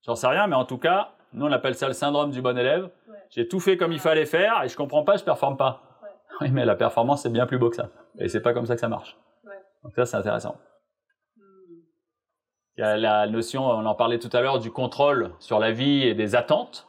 J'en 0.06 0.16
sais 0.16 0.28
rien, 0.28 0.48
mais 0.48 0.56
en 0.56 0.64
tout 0.64 0.78
cas, 0.78 1.12
nous 1.34 1.46
on 1.46 1.52
appelle 1.52 1.76
ça 1.76 1.88
le 1.88 1.94
syndrome 1.94 2.32
du 2.32 2.42
bon 2.42 2.58
élève. 2.58 2.90
J'ai 3.30 3.50
tout 3.50 3.60
fait 3.60 3.76
comme 3.76 3.92
il 3.92 4.00
fallait 4.00 4.26
faire 4.26 4.64
et 4.64 4.70
je 4.70 4.78
comprends 4.78 5.04
pas, 5.04 5.18
je 5.18 5.26
performe 5.26 5.58
pas. 5.58 6.00
Oui, 6.40 6.52
mais 6.52 6.64
la 6.64 6.76
performance 6.76 7.24
c'est 7.24 7.30
bien 7.30 7.46
plus 7.46 7.58
beau 7.58 7.70
que 7.70 7.76
ça. 7.76 7.90
Et 8.18 8.30
c'est 8.30 8.40
pas 8.40 8.54
comme 8.54 8.66
ça 8.66 8.76
que 8.76 8.80
ça 8.80 8.88
marche. 8.88 9.18
Donc 9.84 9.94
ça 9.94 10.06
c'est 10.06 10.16
intéressant. 10.16 10.58
Il 12.78 12.82
y 12.82 12.84
a 12.84 12.96
la 12.96 13.28
notion, 13.28 13.66
on 13.66 13.86
en 13.86 13.96
parlait 13.96 14.20
tout 14.20 14.30
à 14.32 14.40
l'heure, 14.40 14.60
du 14.60 14.72
contrôle 14.72 15.32
sur 15.40 15.60
la 15.60 15.72
vie 15.72 16.04
et 16.04 16.14
des 16.14 16.36
attentes. 16.36 16.88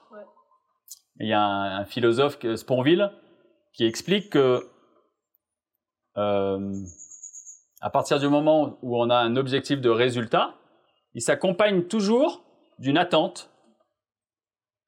Il 1.18 1.26
y 1.26 1.32
a 1.32 1.40
un, 1.40 1.80
un 1.80 1.84
philosophe, 1.84 2.38
Sponville, 2.54 3.10
qui 3.72 3.86
explique 3.86 4.30
que 4.30 4.68
euh, 6.16 6.74
à 7.80 7.90
partir 7.90 8.18
du 8.18 8.28
moment 8.28 8.78
où 8.82 8.96
on 9.00 9.10
a 9.10 9.16
un 9.16 9.36
objectif 9.36 9.80
de 9.80 9.90
résultat, 9.90 10.54
il 11.14 11.22
s'accompagne 11.22 11.84
toujours 11.84 12.44
d'une 12.78 12.98
attente. 12.98 13.50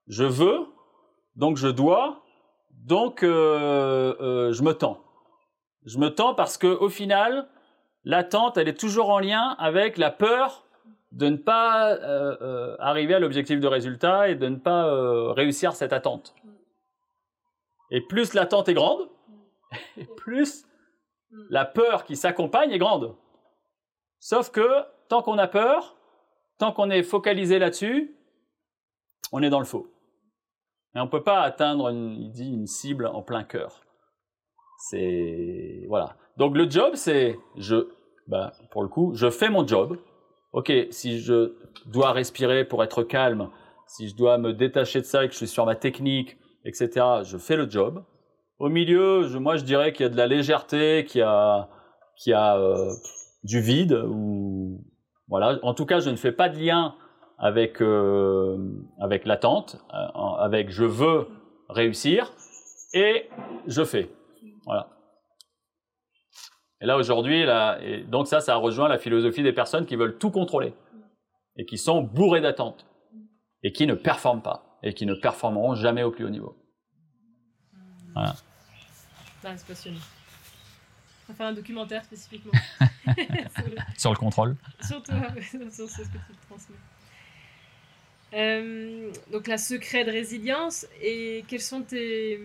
Je 0.07 0.25
veux, 0.25 0.67
donc 1.37 1.57
je 1.57 1.69
dois, 1.69 2.23
donc 2.71 3.23
euh, 3.23 4.15
euh, 4.21 4.53
je 4.53 4.63
me 4.63 4.73
tends. 4.73 5.01
Je 5.87 5.99
me 5.99 6.09
tends 6.09 6.35
parce 6.35 6.59
que 6.59 6.67
au 6.67 6.89
final, 6.89 7.49
l'attente, 8.05 8.57
elle 8.57 8.69
est 8.69 8.79
toujours 8.79 9.11
en 9.11 9.19
lien 9.19 9.57
avec 9.59 9.97
la 9.97 10.11
peur 10.11 10.67
de 11.13 11.29
ne 11.29 11.37
pas 11.37 11.99
arriver 12.79 13.15
à 13.15 13.19
l'objectif 13.19 13.59
de 13.59 13.67
résultat 13.67 14.29
et 14.29 14.37
de 14.37 14.47
ne 14.47 14.57
pas 14.57 15.33
réussir 15.33 15.73
cette 15.73 15.93
attente. 15.93 16.35
Et 17.91 18.01
plus 18.01 18.35
l'attente 18.35 18.69
est 18.69 18.75
grande, 18.75 19.09
et 19.97 20.07
plus. 20.17 20.65
La 21.49 21.65
peur 21.65 22.05
qui 22.05 22.17
s'accompagne 22.17 22.71
est 22.73 22.79
grande. 22.79 23.17
Sauf 24.19 24.51
que 24.51 24.85
tant 25.09 25.23
qu'on 25.23 25.39
a 25.39 25.49
peur, 25.49 25.97
tant 26.59 26.73
qu'on 26.73 26.91
est 26.91 27.03
focalisé 27.03 27.59
là-dessus, 27.59 28.17
on 29.33 29.43
est 29.43 29.51
dans 29.51 29.59
le 29.59 29.65
faux. 29.65 29.89
Et 30.95 30.99
on 30.99 31.05
ne 31.05 31.11
peut 31.11 31.23
pas 31.23 31.41
atteindre, 31.41 31.89
une, 31.89 32.17
il 32.17 32.31
dit, 32.33 32.53
une 32.53 32.67
cible 32.67 33.07
en 33.07 33.23
plein 33.23 33.45
cœur. 33.45 33.81
C'est 34.89 35.85
voilà. 35.89 36.17
Donc 36.37 36.57
le 36.57 36.69
job, 36.69 36.95
c'est 36.95 37.39
je, 37.57 37.89
bah, 38.27 38.53
pour 38.71 38.83
le 38.83 38.89
coup, 38.89 39.13
je 39.15 39.31
fais 39.31 39.51
mon 39.51 39.67
job. 39.67 39.99
Ok, 40.53 40.73
si 40.91 41.21
je 41.21 41.55
dois 41.87 42.13
respirer 42.13 42.65
pour 42.65 42.83
être 42.83 43.05
calme, 43.05 43.51
si 43.87 44.09
je 44.09 44.17
dois 44.17 44.37
me 44.39 44.53
détacher 44.53 45.01
de 45.01 45.07
ça 45.07 45.25
et 45.25 45.29
que 45.29 45.33
je 45.33 45.39
suis 45.39 45.49
sur 45.49 45.65
ma 45.65 45.77
technique, 45.77 46.39
etc., 46.65 47.23
je 47.23 47.39
fais 47.39 47.57
le 47.57 47.71
job. 47.71 48.05
Au 48.61 48.69
milieu, 48.69 49.27
moi 49.39 49.57
je 49.57 49.65
dirais 49.65 49.95
qu'il 49.95 50.05
y 50.05 50.07
a 50.07 50.11
de 50.11 50.19
la 50.19 50.27
légèreté, 50.27 51.07
qu'il 51.07 51.21
y 51.21 51.23
a, 51.23 51.67
euh, 52.59 52.93
du 53.43 53.59
vide. 53.59 53.95
Ou 54.07 54.85
voilà. 55.29 55.59
En 55.63 55.73
tout 55.73 55.87
cas, 55.87 56.01
je 56.01 56.11
ne 56.11 56.17
fais 56.17 56.31
pas 56.31 56.51
de 56.51 56.59
lien 56.59 56.95
avec 57.39 57.81
euh, 57.81 58.59
avec 59.01 59.25
l'attente, 59.25 59.83
euh, 59.95 60.19
avec 60.39 60.71
je 60.71 60.85
veux 60.85 61.27
réussir 61.71 62.35
et 62.93 63.31
je 63.67 63.83
fais. 63.83 64.11
Voilà. 64.67 64.91
Et 66.83 66.87
là 66.87 66.99
aujourd'hui, 66.99 67.47
donc 68.09 68.27
ça, 68.27 68.41
ça 68.41 68.57
rejoint 68.57 68.89
la 68.89 68.99
philosophie 68.99 69.43
des 69.43 69.55
personnes 69.55 69.87
qui 69.87 69.97
veulent 69.97 70.19
tout 70.19 70.31
contrôler 70.31 70.75
et 71.57 71.65
qui 71.65 71.79
sont 71.79 72.03
bourrées 72.03 72.43
d'attentes 72.43 72.87
et 73.63 73.73
qui 73.73 73.87
ne 73.87 73.95
performent 73.95 74.43
pas 74.43 74.79
et 74.83 74.93
qui 74.93 75.07
ne 75.07 75.15
performeront 75.15 75.75
jamais 75.75 76.03
au 76.03 76.11
plus 76.11 76.27
haut 76.27 76.31
niveau. 76.31 76.57
Voilà. 78.15 78.35
Ah, 79.45 79.57
c'est 79.57 79.67
passionnant. 79.67 80.01
On 81.29 81.33
va 81.33 81.37
faire 81.37 81.47
un 81.47 81.53
documentaire 81.53 82.05
spécifiquement. 82.05 82.53
sur, 83.97 84.11
le... 84.11 84.17
contrôle. 84.17 84.57
Surtout 84.81 85.13
sur 85.71 85.89
ce 85.89 86.03
que 86.03 86.19
tu 86.19 86.37
transmets. 86.49 86.77
Euh, 88.33 89.11
donc 89.33 89.49
la 89.49 89.59
secret 89.59 90.05
de 90.05 90.11
résilience 90.11 90.87
et 91.03 91.45
quels 91.49 91.61
sont 91.61 91.83
tes 91.83 92.41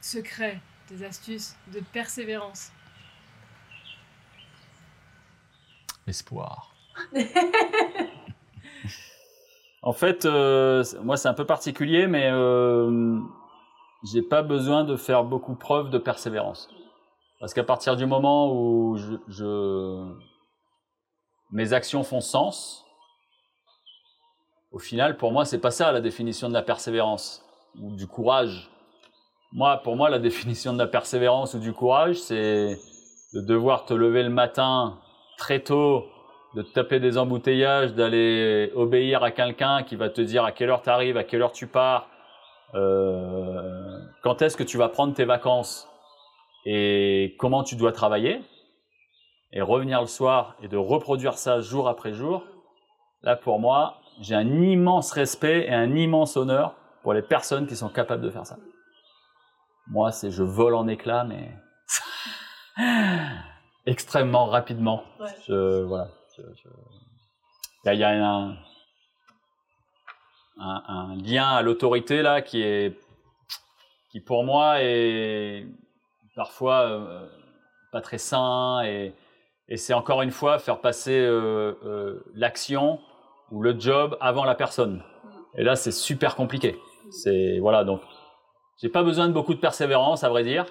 secrets, 0.00 0.60
tes 0.88 1.04
astuces 1.04 1.56
de 1.72 1.80
persévérance? 1.80 2.70
Espoir. 6.06 6.74
en 9.82 9.92
fait, 9.92 10.26
euh, 10.26 10.84
moi 11.02 11.16
c'est 11.16 11.28
un 11.28 11.34
peu 11.34 11.46
particulier, 11.46 12.06
mais 12.06 12.28
euh, 12.30 13.20
j'ai 14.04 14.22
pas 14.22 14.42
besoin 14.42 14.84
de 14.84 14.96
faire 14.96 15.24
beaucoup 15.24 15.54
preuve 15.54 15.90
de 15.90 15.98
persévérance. 15.98 16.68
Parce 17.38 17.54
qu'à 17.54 17.64
partir 17.64 17.96
du 17.96 18.06
moment 18.06 18.52
où 18.52 18.96
je, 18.96 20.04
mes 21.50 21.72
actions 21.72 22.02
font 22.02 22.20
sens, 22.20 22.84
au 24.72 24.78
final, 24.78 25.16
pour 25.16 25.32
moi, 25.32 25.44
c'est 25.44 25.58
pas 25.58 25.70
ça 25.70 25.90
la 25.90 26.00
définition 26.00 26.48
de 26.48 26.54
la 26.54 26.62
persévérance 26.62 27.44
ou 27.80 27.96
du 27.96 28.06
courage. 28.06 28.70
Moi, 29.52 29.78
pour 29.78 29.96
moi, 29.96 30.10
la 30.10 30.18
définition 30.28 30.72
de 30.72 30.78
la 30.78 30.86
persévérance 30.86 31.54
ou 31.54 31.58
du 31.58 31.72
courage, 31.72 32.16
c'est 32.16 32.78
de 33.32 33.40
devoir 33.40 33.84
te 33.84 33.94
lever 33.94 34.22
le 34.22 34.30
matin 34.30 34.98
très 35.38 35.60
tôt, 35.60 36.04
de 36.54 36.62
te 36.62 36.72
taper 36.72 37.00
des 37.00 37.16
embouteillages, 37.16 37.94
d'aller 37.94 38.70
obéir 38.74 39.22
à 39.22 39.30
quelqu'un 39.30 39.82
qui 39.82 39.96
va 39.96 40.10
te 40.10 40.20
dire 40.20 40.44
à 40.44 40.52
quelle 40.52 40.70
heure 40.70 40.82
tu 40.82 40.90
arrives, 40.90 41.16
à 41.16 41.24
quelle 41.24 41.42
heure 41.42 41.52
tu 41.52 41.66
pars, 41.66 42.08
euh, 42.74 43.39
quand 44.22 44.42
est-ce 44.42 44.56
que 44.56 44.62
tu 44.62 44.76
vas 44.76 44.88
prendre 44.88 45.14
tes 45.14 45.24
vacances 45.24 45.88
et 46.66 47.36
comment 47.38 47.64
tu 47.64 47.76
dois 47.76 47.92
travailler, 47.92 48.42
et 49.52 49.62
revenir 49.62 50.00
le 50.00 50.06
soir 50.06 50.56
et 50.62 50.68
de 50.68 50.76
reproduire 50.76 51.38
ça 51.38 51.60
jour 51.60 51.88
après 51.88 52.12
jour, 52.12 52.44
là 53.22 53.36
pour 53.36 53.58
moi, 53.58 54.00
j'ai 54.20 54.34
un 54.34 54.62
immense 54.62 55.12
respect 55.12 55.66
et 55.66 55.72
un 55.72 55.94
immense 55.96 56.36
honneur 56.36 56.74
pour 57.02 57.14
les 57.14 57.22
personnes 57.22 57.66
qui 57.66 57.76
sont 57.76 57.88
capables 57.88 58.22
de 58.22 58.30
faire 58.30 58.46
ça. 58.46 58.58
Moi, 59.88 60.12
c'est 60.12 60.30
je 60.30 60.42
vole 60.42 60.74
en 60.74 60.86
éclats, 60.86 61.24
mais 61.24 61.50
extrêmement 63.86 64.46
rapidement. 64.46 65.02
Je, 65.48 65.82
voilà. 65.82 66.08
Il 67.86 67.94
y 67.94 68.04
a, 68.04 68.10
un, 68.10 68.56
un, 70.58 71.16
lien 71.16 71.48
à 71.48 71.62
l'autorité 71.62 72.22
là 72.22 72.42
qui 72.42 72.62
est 72.62 72.96
qui 74.10 74.20
pour 74.20 74.44
moi 74.44 74.82
est 74.82 75.66
parfois 76.34 76.82
euh, 76.82 77.26
pas 77.92 78.00
très 78.00 78.18
sain 78.18 78.82
et, 78.84 79.14
c'est 79.76 79.94
encore 79.94 80.22
une 80.22 80.32
fois 80.32 80.58
faire 80.58 80.80
passer 80.80 81.16
euh, 81.16 81.74
euh, 81.84 82.24
l'action 82.34 82.98
ou 83.52 83.62
le 83.62 83.78
job 83.78 84.16
avant 84.20 84.44
la 84.44 84.56
personne. 84.56 85.04
Et 85.54 85.62
là 85.62 85.76
c'est 85.76 85.92
super 85.92 86.34
compliqué. 86.34 86.76
C'est 87.12 87.60
voilà 87.60 87.84
donc 87.84 88.00
j'ai 88.82 88.88
pas 88.88 89.04
besoin 89.04 89.28
de 89.28 89.32
beaucoup 89.32 89.54
de 89.54 89.60
persévérance 89.60 90.24
à 90.24 90.28
vrai 90.28 90.42
dire. 90.42 90.66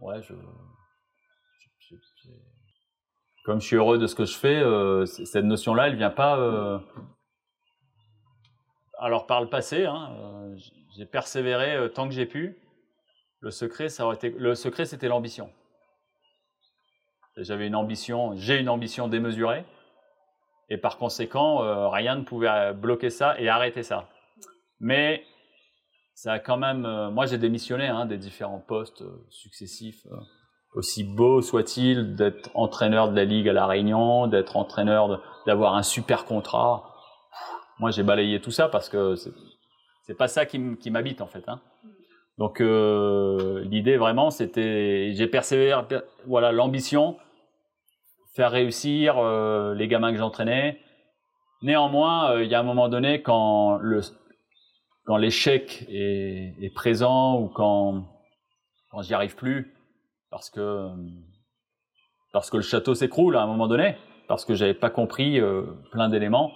ouais 0.00 0.20
je 0.20 0.34
comme 3.46 3.62
je 3.62 3.66
suis 3.66 3.76
heureux 3.76 3.96
de 3.96 4.06
ce 4.06 4.14
que 4.14 4.26
je 4.26 4.36
fais, 4.36 4.62
cette 5.06 5.44
notion-là, 5.44 5.86
elle 5.86 5.96
vient 5.96 6.10
pas. 6.10 6.82
Euh, 9.00 9.04
alors 9.04 9.26
par 9.26 9.40
le 9.40 9.48
passé, 9.48 9.84
hein, 9.86 10.10
euh, 10.18 10.56
j'ai 10.96 11.06
persévéré 11.06 11.90
tant 11.94 12.08
que 12.08 12.14
j'ai 12.14 12.26
pu. 12.26 12.56
Le 13.40 13.50
secret, 13.50 13.88
ça 13.88 14.06
aurait 14.06 14.16
été. 14.16 14.30
Le 14.30 14.54
secret, 14.54 14.84
c'était 14.84 15.08
l'ambition. 15.08 15.50
J'avais 17.36 17.66
une 17.66 17.76
ambition, 17.76 18.34
j'ai 18.36 18.58
une 18.58 18.70
ambition 18.70 19.08
démesurée, 19.08 19.66
et 20.70 20.78
par 20.78 20.96
conséquent, 20.96 21.90
rien 21.90 22.16
ne 22.16 22.22
pouvait 22.22 22.72
bloquer 22.72 23.10
ça 23.10 23.38
et 23.38 23.50
arrêter 23.50 23.82
ça. 23.82 24.08
Mais 24.80 25.22
ça 26.14 26.32
a 26.32 26.38
quand 26.38 26.56
même. 26.56 27.10
moi, 27.10 27.26
j'ai 27.26 27.36
démissionné 27.36 27.88
hein, 27.88 28.06
des 28.06 28.16
différents 28.16 28.60
postes 28.60 29.04
successifs 29.28 30.06
aussi 30.76 31.04
beau 31.04 31.40
soit-il 31.40 32.14
d'être 32.14 32.50
entraîneur 32.54 33.10
de 33.10 33.16
la 33.16 33.24
ligue 33.24 33.48
à 33.48 33.52
la 33.52 33.66
Réunion, 33.66 34.26
d'être 34.26 34.56
entraîneur, 34.56 35.22
d'avoir 35.46 35.74
un 35.74 35.82
super 35.82 36.26
contrat. 36.26 36.92
Moi, 37.78 37.90
j'ai 37.90 38.02
balayé 38.02 38.40
tout 38.40 38.50
ça 38.50 38.68
parce 38.68 38.88
que 38.88 39.14
c'est 40.02 40.16
pas 40.16 40.28
ça 40.28 40.46
qui 40.46 40.90
m'habite 40.90 41.20
en 41.20 41.26
fait. 41.26 41.48
Hein. 41.48 41.60
Donc 42.38 42.60
euh, 42.60 43.64
l'idée 43.64 43.96
vraiment, 43.96 44.30
c'était, 44.30 45.12
j'ai 45.14 45.26
persévéré, 45.26 45.82
voilà, 46.26 46.52
l'ambition, 46.52 47.16
faire 48.34 48.50
réussir 48.50 49.16
euh, 49.18 49.74
les 49.74 49.88
gamins 49.88 50.12
que 50.12 50.18
j'entraînais. 50.18 50.80
Néanmoins, 51.62 52.32
euh, 52.32 52.44
il 52.44 52.50
y 52.50 52.54
a 52.54 52.60
un 52.60 52.64
moment 52.64 52.88
donné 52.88 53.22
quand 53.22 53.78
le 53.78 54.00
quand 55.06 55.16
l'échec 55.16 55.86
est, 55.88 56.54
est 56.60 56.74
présent 56.74 57.40
ou 57.40 57.48
quand 57.48 58.04
quand 58.90 59.02
j'y 59.02 59.14
arrive 59.14 59.36
plus 59.36 59.74
parce 60.30 60.50
que 60.50 60.88
parce 62.32 62.50
que 62.50 62.58
le 62.58 62.62
château 62.62 62.94
s'écroule 62.94 63.36
à 63.36 63.42
un 63.42 63.46
moment 63.46 63.68
donné 63.68 63.96
parce 64.28 64.44
que 64.44 64.54
j'avais 64.54 64.74
pas 64.74 64.90
compris 64.90 65.40
euh, 65.40 65.62
plein 65.92 66.08
d'éléments, 66.08 66.52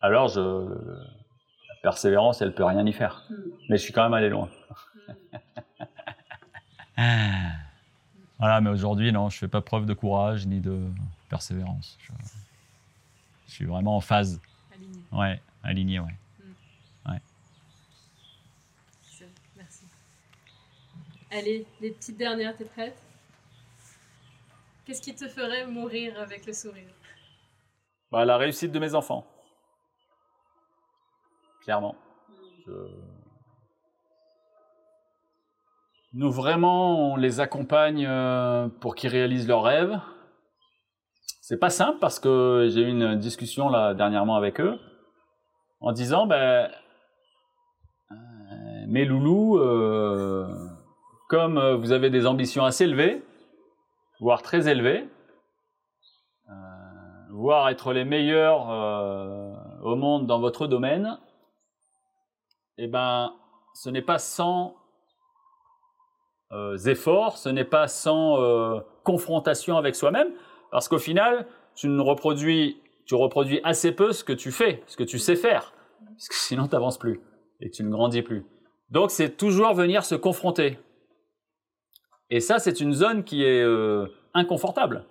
alors 0.00 0.28
je 0.28 0.40
la 0.40 1.80
persévérance, 1.82 2.40
elle 2.42 2.54
peut 2.54 2.64
rien 2.64 2.84
y 2.86 2.92
faire. 2.92 3.24
Mais 3.68 3.76
je 3.76 3.82
suis 3.82 3.92
quand 3.92 4.02
même 4.02 4.14
allé 4.14 4.28
loin. 4.28 4.48
voilà, 8.38 8.60
mais 8.60 8.70
aujourd'hui, 8.70 9.12
non, 9.12 9.30
je 9.30 9.38
fais 9.38 9.48
pas 9.48 9.60
preuve 9.60 9.86
de 9.86 9.94
courage 9.94 10.46
ni 10.46 10.60
de 10.60 10.88
persévérance. 11.28 11.96
Je, 12.00 12.12
je 13.46 13.52
suis 13.52 13.64
vraiment 13.64 13.96
en 13.96 14.00
phase. 14.00 14.40
Aligné. 14.74 15.02
Ouais, 15.12 15.40
aligné, 15.62 16.00
ouais. 16.00 16.14
C'est- 19.02 19.28
Merci. 19.56 19.84
Allez, 21.30 21.66
les 21.80 21.90
petites 21.90 22.16
dernières, 22.16 22.56
t'es 22.56 22.64
prête? 22.64 22.96
Qu'est-ce 24.84 25.02
qui 25.02 25.14
te 25.14 25.28
ferait 25.28 25.66
mourir 25.66 26.18
avec 26.18 26.46
le 26.46 26.52
sourire? 26.52 26.88
Bah, 28.10 28.24
la 28.24 28.36
réussite 28.38 28.72
de 28.72 28.78
mes 28.78 28.94
enfants. 28.94 29.26
Clairement. 31.68 31.96
Nous 36.14 36.30
vraiment, 36.30 37.12
on 37.12 37.16
les 37.16 37.40
accompagne 37.40 38.06
euh, 38.08 38.68
pour 38.80 38.94
qu'ils 38.94 39.10
réalisent 39.10 39.46
leurs 39.46 39.64
rêves. 39.64 40.00
C'est 41.42 41.58
pas 41.58 41.68
simple 41.68 41.98
parce 42.00 42.18
que 42.20 42.68
j'ai 42.70 42.80
eu 42.80 42.88
une 42.88 43.16
discussion 43.16 43.68
là 43.68 43.92
dernièrement 43.92 44.36
avec 44.36 44.62
eux 44.62 44.78
en 45.80 45.92
disant 45.92 46.26
ben 46.26 46.70
euh, 48.12 48.14
mes 48.86 49.04
loulous, 49.04 49.58
euh, 49.58 50.48
comme 51.28 51.58
euh, 51.58 51.76
vous 51.76 51.92
avez 51.92 52.08
des 52.08 52.26
ambitions 52.26 52.64
assez 52.64 52.84
élevées, 52.84 53.22
voire 54.20 54.40
très 54.40 54.68
élevées, 54.68 55.06
voire 57.28 57.68
être 57.68 57.92
les 57.92 58.06
meilleurs 58.06 58.68
au 59.82 59.96
monde 59.96 60.26
dans 60.26 60.40
votre 60.40 60.66
domaine, 60.66 61.18
eh 62.78 62.86
ben, 62.86 63.34
ce 63.74 63.90
n'est 63.90 64.02
pas 64.02 64.18
sans 64.18 64.76
euh, 66.52 66.76
efforts, 66.78 67.36
ce 67.36 67.48
n'est 67.48 67.64
pas 67.64 67.88
sans 67.88 68.40
euh, 68.40 68.80
confrontation 69.04 69.76
avec 69.76 69.94
soi-même, 69.94 70.28
parce 70.70 70.88
qu'au 70.88 70.98
final, 70.98 71.46
tu 71.74 71.88
ne 71.88 72.00
reproduis, 72.00 72.80
tu 73.06 73.14
reproduis 73.14 73.60
assez 73.64 73.92
peu 73.92 74.12
ce 74.12 74.24
que 74.24 74.32
tu 74.32 74.52
fais, 74.52 74.82
ce 74.86 74.96
que 74.96 75.04
tu 75.04 75.18
sais 75.18 75.36
faire, 75.36 75.74
parce 76.00 76.28
que 76.28 76.34
sinon 76.36 76.66
tu 76.66 76.74
n'avances 76.74 76.98
plus 76.98 77.20
et 77.60 77.70
tu 77.70 77.82
ne 77.82 77.90
grandis 77.90 78.22
plus. 78.22 78.46
Donc 78.90 79.10
c'est 79.10 79.36
toujours 79.36 79.74
venir 79.74 80.04
se 80.04 80.14
confronter. 80.14 80.78
Et 82.30 82.40
ça, 82.40 82.58
c'est 82.58 82.80
une 82.80 82.92
zone 82.92 83.24
qui 83.24 83.42
est 83.42 83.62
euh, 83.62 84.06
inconfortable, 84.34 85.04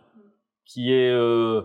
qui 0.65 0.91
est 0.93 1.11
euh, 1.11 1.63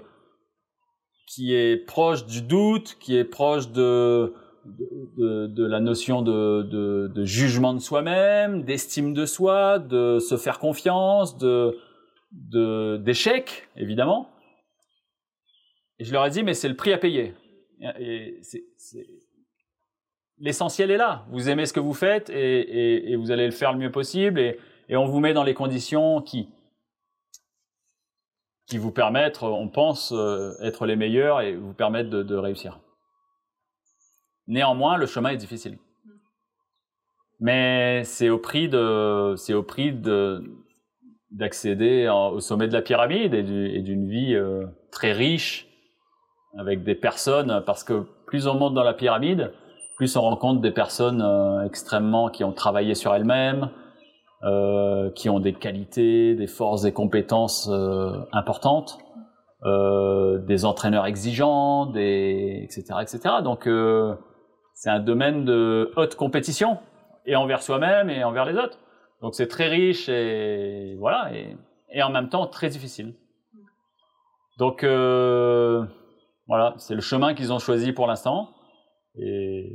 qui 1.27 1.55
est 1.55 1.77
proche 1.87 2.27
du 2.27 2.43
doute, 2.43 2.97
qui 3.01 3.17
est 3.17 3.25
proche 3.25 3.71
de, 3.71 4.35
de, 4.65 5.65
la 5.65 5.81
notion 5.81 6.23
de, 6.23 7.25
jugement 7.25 7.75
de 7.75 7.81
soi-même, 7.81 8.63
d'estime 8.63 9.15
de 9.15 9.27
soi, 9.27 9.79
de 9.79 10.19
se 10.19 10.37
faire 10.37 10.59
confiance, 10.59 11.39
de 11.39 11.79
d'échec, 12.33 13.69
évidemment. 13.77 14.31
Et 15.99 16.05
je 16.05 16.13
leur 16.13 16.27
ai 16.27 16.31
dit, 16.31 16.43
mais 16.43 16.55
c'est 16.55 16.69
le 16.69 16.77
prix 16.77 16.93
à 16.93 16.99
payer. 16.99 17.35
L'essentiel 20.39 20.91
est 20.91 20.97
là. 20.97 21.27
Vous 21.31 21.49
aimez 21.49 21.67
ce 21.67 21.73
que 21.73 21.81
vous 21.81 21.95
faites 21.95 22.31
et, 22.31 23.15
vous 23.17 23.31
allez 23.31 23.45
le 23.45 23.53
faire 23.53 23.73
le 23.73 23.79
mieux 23.79 23.91
possible 23.91 24.41
et, 24.41 24.59
on 24.95 25.07
vous 25.07 25.21
met 25.21 25.33
dans 25.33 25.45
les 25.45 25.55
conditions 25.55 26.21
qui, 26.21 26.51
qui 28.67 28.77
vous 28.77 28.91
permettent, 28.91 29.43
on 29.43 29.69
pense, 29.69 30.13
euh, 30.13 30.53
être 30.61 30.85
les 30.85 30.97
meilleurs 30.97 31.41
et 31.41 31.55
vous 31.57 31.73
permettre 31.73 32.11
de, 32.11 32.23
de 32.23 32.35
réussir. 32.35 32.79
Néanmoins, 34.57 34.99
le 34.99 35.07
chemin 35.07 35.31
est 35.31 35.39
difficile. 35.39 35.79
Mais 37.41 38.05
c'est 38.05 38.29
au 38.29 38.39
prix 38.39 38.69
de, 38.69 39.33
c'est 39.37 39.55
au 39.55 39.63
prix 39.63 39.93
de, 39.93 40.45
d'accéder 41.31 42.07
au 42.35 42.39
sommet 42.41 42.69
de 42.69 42.75
la 42.75 42.83
pyramide 42.83 43.33
et, 43.33 43.43
du- 43.43 43.69
et 43.77 43.81
d'une 43.81 44.07
vie 44.07 44.35
euh, 44.35 44.67
très 44.91 45.13
riche 45.13 45.67
avec 46.59 46.85
des 46.85 46.95
personnes, 46.95 47.63
parce 47.65 47.83
que 47.83 48.05
plus 48.27 48.47
on 48.47 48.55
monte 48.55 48.75
dans 48.75 48.85
la 48.85 48.93
pyramide, 48.93 49.53
plus 49.97 50.15
on 50.17 50.21
rencontre 50.21 50.61
des 50.61 50.71
personnes 50.71 51.23
euh, 51.23 51.65
extrêmement 51.65 52.29
qui 52.29 52.45
ont 52.45 52.53
travaillé 52.53 52.95
sur 52.95 53.15
elles-mêmes, 53.15 53.71
euh, 54.43 55.11
qui 55.13 55.31
ont 55.31 55.41
des 55.41 55.55
qualités, 55.55 56.35
des 56.35 56.47
forces 56.47 56.85
et 56.85 56.93
compétences 56.93 57.71
euh, 57.73 58.13
importantes, 58.33 58.99
euh, 59.65 60.37
des 60.41 60.67
entraîneurs 60.67 61.07
exigeants, 61.07 61.87
des 61.87 62.61
etc 62.65 62.99
etc. 63.01 63.19
Donc 63.43 63.67
euh, 63.67 64.15
c'est 64.75 64.91
un 64.91 65.01
domaine 65.01 65.45
de 65.45 65.93
haute 65.97 66.15
compétition 66.15 66.79
et 67.27 67.37
envers 67.37 67.63
soi-même 67.63 68.11
et 68.11 68.25
envers 68.25 68.45
les 68.45 68.57
autres. 68.57 68.79
Donc 69.21 69.35
c'est 69.35 69.49
très 69.49 69.69
riche 69.69 70.09
et 70.09 70.97
voilà 70.99 71.31
et, 71.33 72.03
en 72.03 72.11
même 72.11 72.29
temps 72.29 72.47
très 72.47 72.69
difficile. 72.69 73.15
Donc 74.59 74.83
euh, 74.83 75.85
voilà, 76.49 76.75
c'est 76.79 76.95
le 76.95 77.01
chemin 77.01 77.35
qu'ils 77.35 77.53
ont 77.53 77.59
choisi 77.59 77.93
pour 77.93 78.07
l'instant. 78.07 78.51
Et 79.15 79.71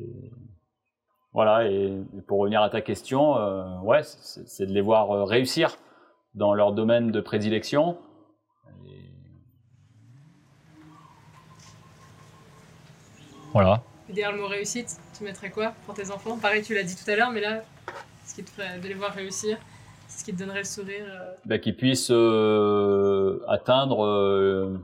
voilà, 1.33 1.69
et, 1.69 2.03
pour 2.27 2.39
revenir 2.39 2.61
à 2.61 2.69
ta 2.69 2.81
question, 2.81 3.37
euh, 3.37 3.79
ouais, 3.81 4.01
c'est 4.03 4.65
de 4.65 4.73
les 4.73 4.81
voir 4.81 5.11
euh, 5.11 5.23
réussir 5.23 5.77
dans 6.33 6.53
leur 6.53 6.73
domaine 6.73 7.11
de 7.11 7.21
prédilection. 7.21 7.97
Voilà. 13.53 13.81
Derrière 14.09 14.31
le 14.31 14.39
mot 14.41 14.47
réussite, 14.47 14.97
tu 15.17 15.23
mettrais 15.23 15.49
quoi 15.49 15.73
pour 15.85 15.93
tes 15.95 16.11
enfants? 16.11 16.37
Pareil, 16.37 16.63
tu 16.63 16.73
l'as 16.73 16.83
dit 16.83 16.95
tout 16.95 17.09
à 17.09 17.15
l'heure, 17.15 17.31
mais 17.31 17.41
là, 17.41 17.61
ce 18.25 18.35
qui 18.35 18.43
te 18.43 18.49
ferait 18.49 18.79
de 18.79 18.87
les 18.87 18.93
voir 18.93 19.13
réussir, 19.13 19.57
c'est 20.07 20.19
ce 20.19 20.25
qui 20.25 20.33
te 20.33 20.39
donnerait 20.39 20.59
le 20.59 20.63
sourire. 20.65 21.05
euh, 21.07 21.33
Bah, 21.45 21.57
qu'ils 21.59 21.75
puissent 21.75 22.11
euh, 22.11 23.39
atteindre. 23.47 24.05
euh, 24.05 24.77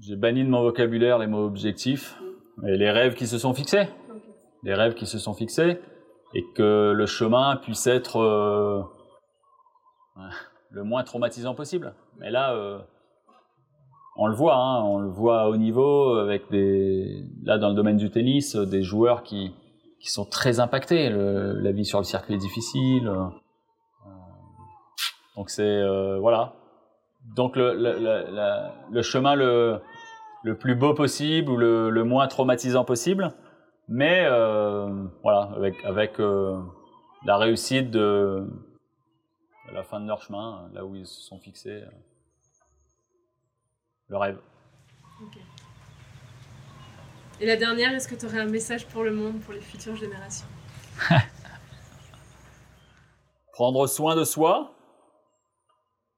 J'ai 0.00 0.16
banni 0.16 0.44
de 0.44 0.50
mon 0.50 0.62
vocabulaire 0.62 1.18
les 1.18 1.26
mots 1.26 1.46
objectifs 1.46 2.16
et 2.66 2.76
les 2.76 2.90
rêves 2.90 3.14
qui 3.14 3.26
se 3.26 3.38
sont 3.38 3.54
fixés. 3.54 3.88
Les 4.62 4.74
rêves 4.74 4.94
qui 4.94 5.06
se 5.06 5.18
sont 5.18 5.32
fixés 5.34 5.80
et 6.34 6.44
que 6.54 6.92
le 6.94 7.06
chemin 7.06 7.56
puisse 7.56 7.86
être 7.86 8.86
le 10.70 10.84
moins 10.84 11.02
traumatisant 11.04 11.54
possible. 11.54 11.94
Mais 12.18 12.30
là, 12.30 12.84
on 14.18 14.26
le 14.26 14.34
voit, 14.34 14.56
hein, 14.56 14.82
on 14.82 14.98
le 14.98 15.08
voit 15.08 15.42
à 15.42 15.48
haut 15.48 15.56
niveau 15.56 16.14
avec 16.14 16.50
des, 16.50 17.24
là 17.44 17.58
dans 17.58 17.68
le 17.68 17.74
domaine 17.74 17.96
du 17.96 18.10
tennis, 18.10 18.56
euh, 18.56 18.64
des 18.66 18.82
joueurs 18.82 19.22
qui, 19.22 19.52
qui 20.00 20.10
sont 20.10 20.24
très 20.24 20.58
impactés. 20.60 21.10
Le- 21.10 21.52
la 21.60 21.72
vie 21.72 21.84
sur 21.84 21.98
le 21.98 22.04
circuit 22.04 22.34
est 22.34 22.38
difficile. 22.38 23.08
euh, 23.08 23.24
donc 25.36 25.50
c'est 25.50 25.62
euh, 25.62 26.18
voilà. 26.18 26.54
Donc 27.36 27.56
le, 27.56 27.74
le, 27.74 27.98
le- 28.92 29.02
chemin 29.02 29.34
le, 29.34 29.80
plus 30.60 30.74
beau 30.76 30.94
possible 30.94 31.50
ou 31.50 31.56
le, 31.56 31.90
moins 32.04 32.26
traumatisant 32.28 32.84
possible 32.84 33.32
mais 33.88 34.26
voilà, 35.22 35.50
avec, 35.56 35.74
avec 35.84 36.18
la 36.18 37.36
réussite 37.36 37.90
de, 37.90 38.44
de 39.68 39.74
la 39.74 39.82
fin 39.84 40.00
de 40.00 40.06
leur 40.08 40.20
chemin, 40.22 40.68
là 40.72 40.84
où 40.84 40.96
ils 40.96 41.06
se 41.06 41.20
sont 41.20 41.38
fixés, 41.38 41.82
le 44.08 44.16
rêve. 44.16 44.38
Et 47.40 47.46
la 47.46 47.56
dernière, 47.56 47.92
est-ce 47.92 48.08
que 48.08 48.14
tu 48.14 48.24
aurais 48.26 48.40
un 48.40 48.46
message 48.46 48.86
pour 48.86 49.04
le 49.04 49.12
monde, 49.12 49.40
pour 49.40 49.52
les 49.52 49.60
futures 49.60 49.96
générations? 49.96 50.46
Prendre 53.52 53.86
soin 53.86 54.16
de 54.16 54.24
soi, 54.24 54.74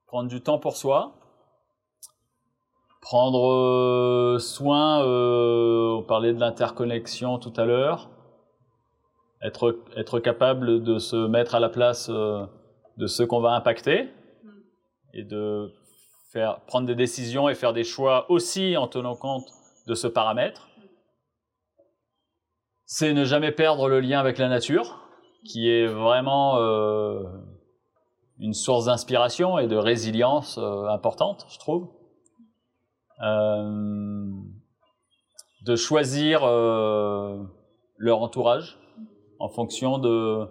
prendre 0.07 0.29
du 0.29 0.41
temps 0.41 0.59
pour 0.59 0.77
soi, 0.77 1.15
prendre 3.01 3.53
euh, 3.53 4.39
soin, 4.39 5.05
euh, 5.05 5.99
on 5.99 6.03
parlait 6.03 6.33
de 6.33 6.41
l'interconnexion 6.41 7.39
tout 7.39 7.53
à 7.57 7.65
l'heure, 7.65 8.11
être, 9.41 9.81
être 9.97 10.19
capable 10.19 10.83
de 10.83 10.99
se 10.99 11.29
mettre 11.29 11.55
à 11.55 11.61
la 11.61 11.69
place 11.69 12.11
euh, 12.11 12.45
de 12.97 13.07
ceux 13.07 13.27
qu'on 13.27 13.41
va 13.41 13.53
impacter. 13.53 14.09
Et 15.15 15.23
de 15.23 15.73
faire, 16.33 16.61
prendre 16.67 16.87
des 16.87 16.95
décisions 16.95 17.49
et 17.49 17.55
faire 17.55 17.73
des 17.73 17.85
choix 17.85 18.31
aussi 18.31 18.77
en 18.77 18.89
tenant 18.89 19.17
compte 19.17 19.51
de 19.87 19.95
ce 19.95 20.07
paramètre. 20.07 20.69
C'est 22.85 23.13
ne 23.13 23.25
jamais 23.25 23.53
perdre 23.53 23.89
le 23.89 24.01
lien 24.01 24.19
avec 24.19 24.39
la 24.39 24.49
nature, 24.49 25.01
qui 25.45 25.69
est 25.69 25.87
vraiment 25.87 26.59
euh, 26.59 27.23
une 28.39 28.55
source 28.55 28.87
d'inspiration 28.87 29.59
et 29.59 29.67
de 29.67 29.77
résilience 29.77 30.59
euh, 30.59 30.87
importante, 30.89 31.47
je 31.51 31.59
trouve. 31.59 31.89
Euh, 33.23 34.31
de 35.63 35.77
choisir 35.77 36.45
euh, 36.45 37.43
leur 37.97 38.23
entourage 38.23 38.79
en 39.41 39.49
fonction 39.49 39.99
de 39.99 40.47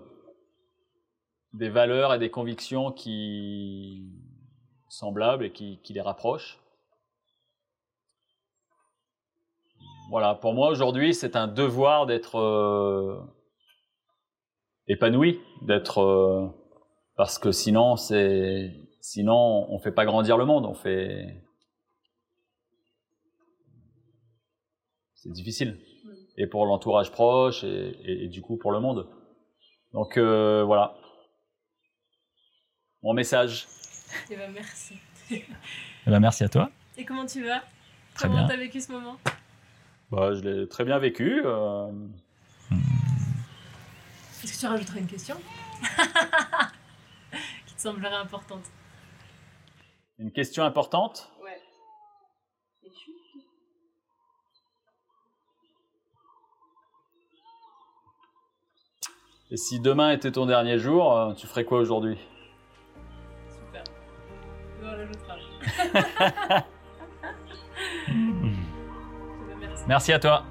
des 1.54 1.70
valeurs 1.70 2.14
et 2.14 2.20
des 2.20 2.30
convictions 2.30 2.92
qui 2.92 4.12
semblables 4.90 5.46
et 5.46 5.52
qui, 5.52 5.80
qui 5.84 5.94
les 5.94 6.02
rapprochent. 6.02 6.60
Voilà, 10.10 10.36
pour 10.36 10.54
moi 10.54 10.70
aujourd'hui, 10.70 11.14
c'est 11.14 11.36
un 11.36 11.48
devoir 11.48 12.06
d'être 12.06 12.36
euh, 12.38 13.20
épanoui, 14.88 15.40
d'être 15.64 16.00
euh, 16.02 16.48
parce 17.18 17.38
que 17.40 17.52
sinon 17.52 17.98
c'est 17.98 18.74
sinon 19.02 19.68
on 19.70 19.80
fait 19.80 19.92
pas 19.92 20.06
grandir 20.06 20.38
le 20.38 20.46
monde, 20.46 20.66
on 20.66 20.74
fait 20.74 21.44
c'est 25.14 25.32
difficile 25.32 25.78
et 26.38 26.48
pour 26.48 26.66
l'entourage 26.66 27.12
proche 27.12 27.64
et, 27.66 27.68
et- 28.04 28.26
et 28.26 28.28
du 28.30 28.42
coup 28.42 28.56
pour 28.58 28.72
le 28.72 28.80
monde. 28.80 29.10
Donc 29.94 30.18
euh, 30.18 30.64
voilà 30.64 30.96
mon 33.04 33.14
message. 33.14 33.68
Eh 34.30 34.36
ben, 34.36 34.52
merci. 34.52 34.98
Eh 35.32 35.46
ben, 36.06 36.20
merci 36.20 36.44
à 36.44 36.50
toi. 36.50 36.70
Et 36.98 37.06
comment 37.06 37.26
tu 37.26 37.44
vas? 37.46 37.62
Très 38.16 38.28
Comment 38.28 38.48
t'as 38.48 38.58
vécu 38.58 38.82
ce 38.82 38.92
moment? 38.92 39.18
Bah, 40.12 40.34
je 40.34 40.42
l'ai 40.42 40.68
très 40.68 40.84
bien 40.86 40.98
vécu. 41.00 41.42
euh, 41.46 41.92
Est-ce 44.44 44.54
que 44.54 44.60
tu 44.60 44.66
rajouterais 44.66 45.00
une 45.00 45.08
question? 45.08 45.36
Qui 47.68 47.76
te 47.76 47.82
semblerait 47.82 48.16
importante 48.16 48.64
une 50.20 50.32
question 50.32 50.64
importante? 50.64 51.32
Ouais. 51.44 51.62
Et 59.52 59.58
si 59.58 59.80
demain 59.80 60.12
était 60.12 60.32
ton 60.32 60.46
dernier 60.46 60.78
jour, 60.78 61.16
euh, 61.18 61.34
tu 61.34 61.48
ferais 61.48 61.64
quoi 61.64 61.80
aujourd'hui? 61.80 62.18
Merci 69.88 70.14
à 70.14 70.20
toi. 70.20 70.44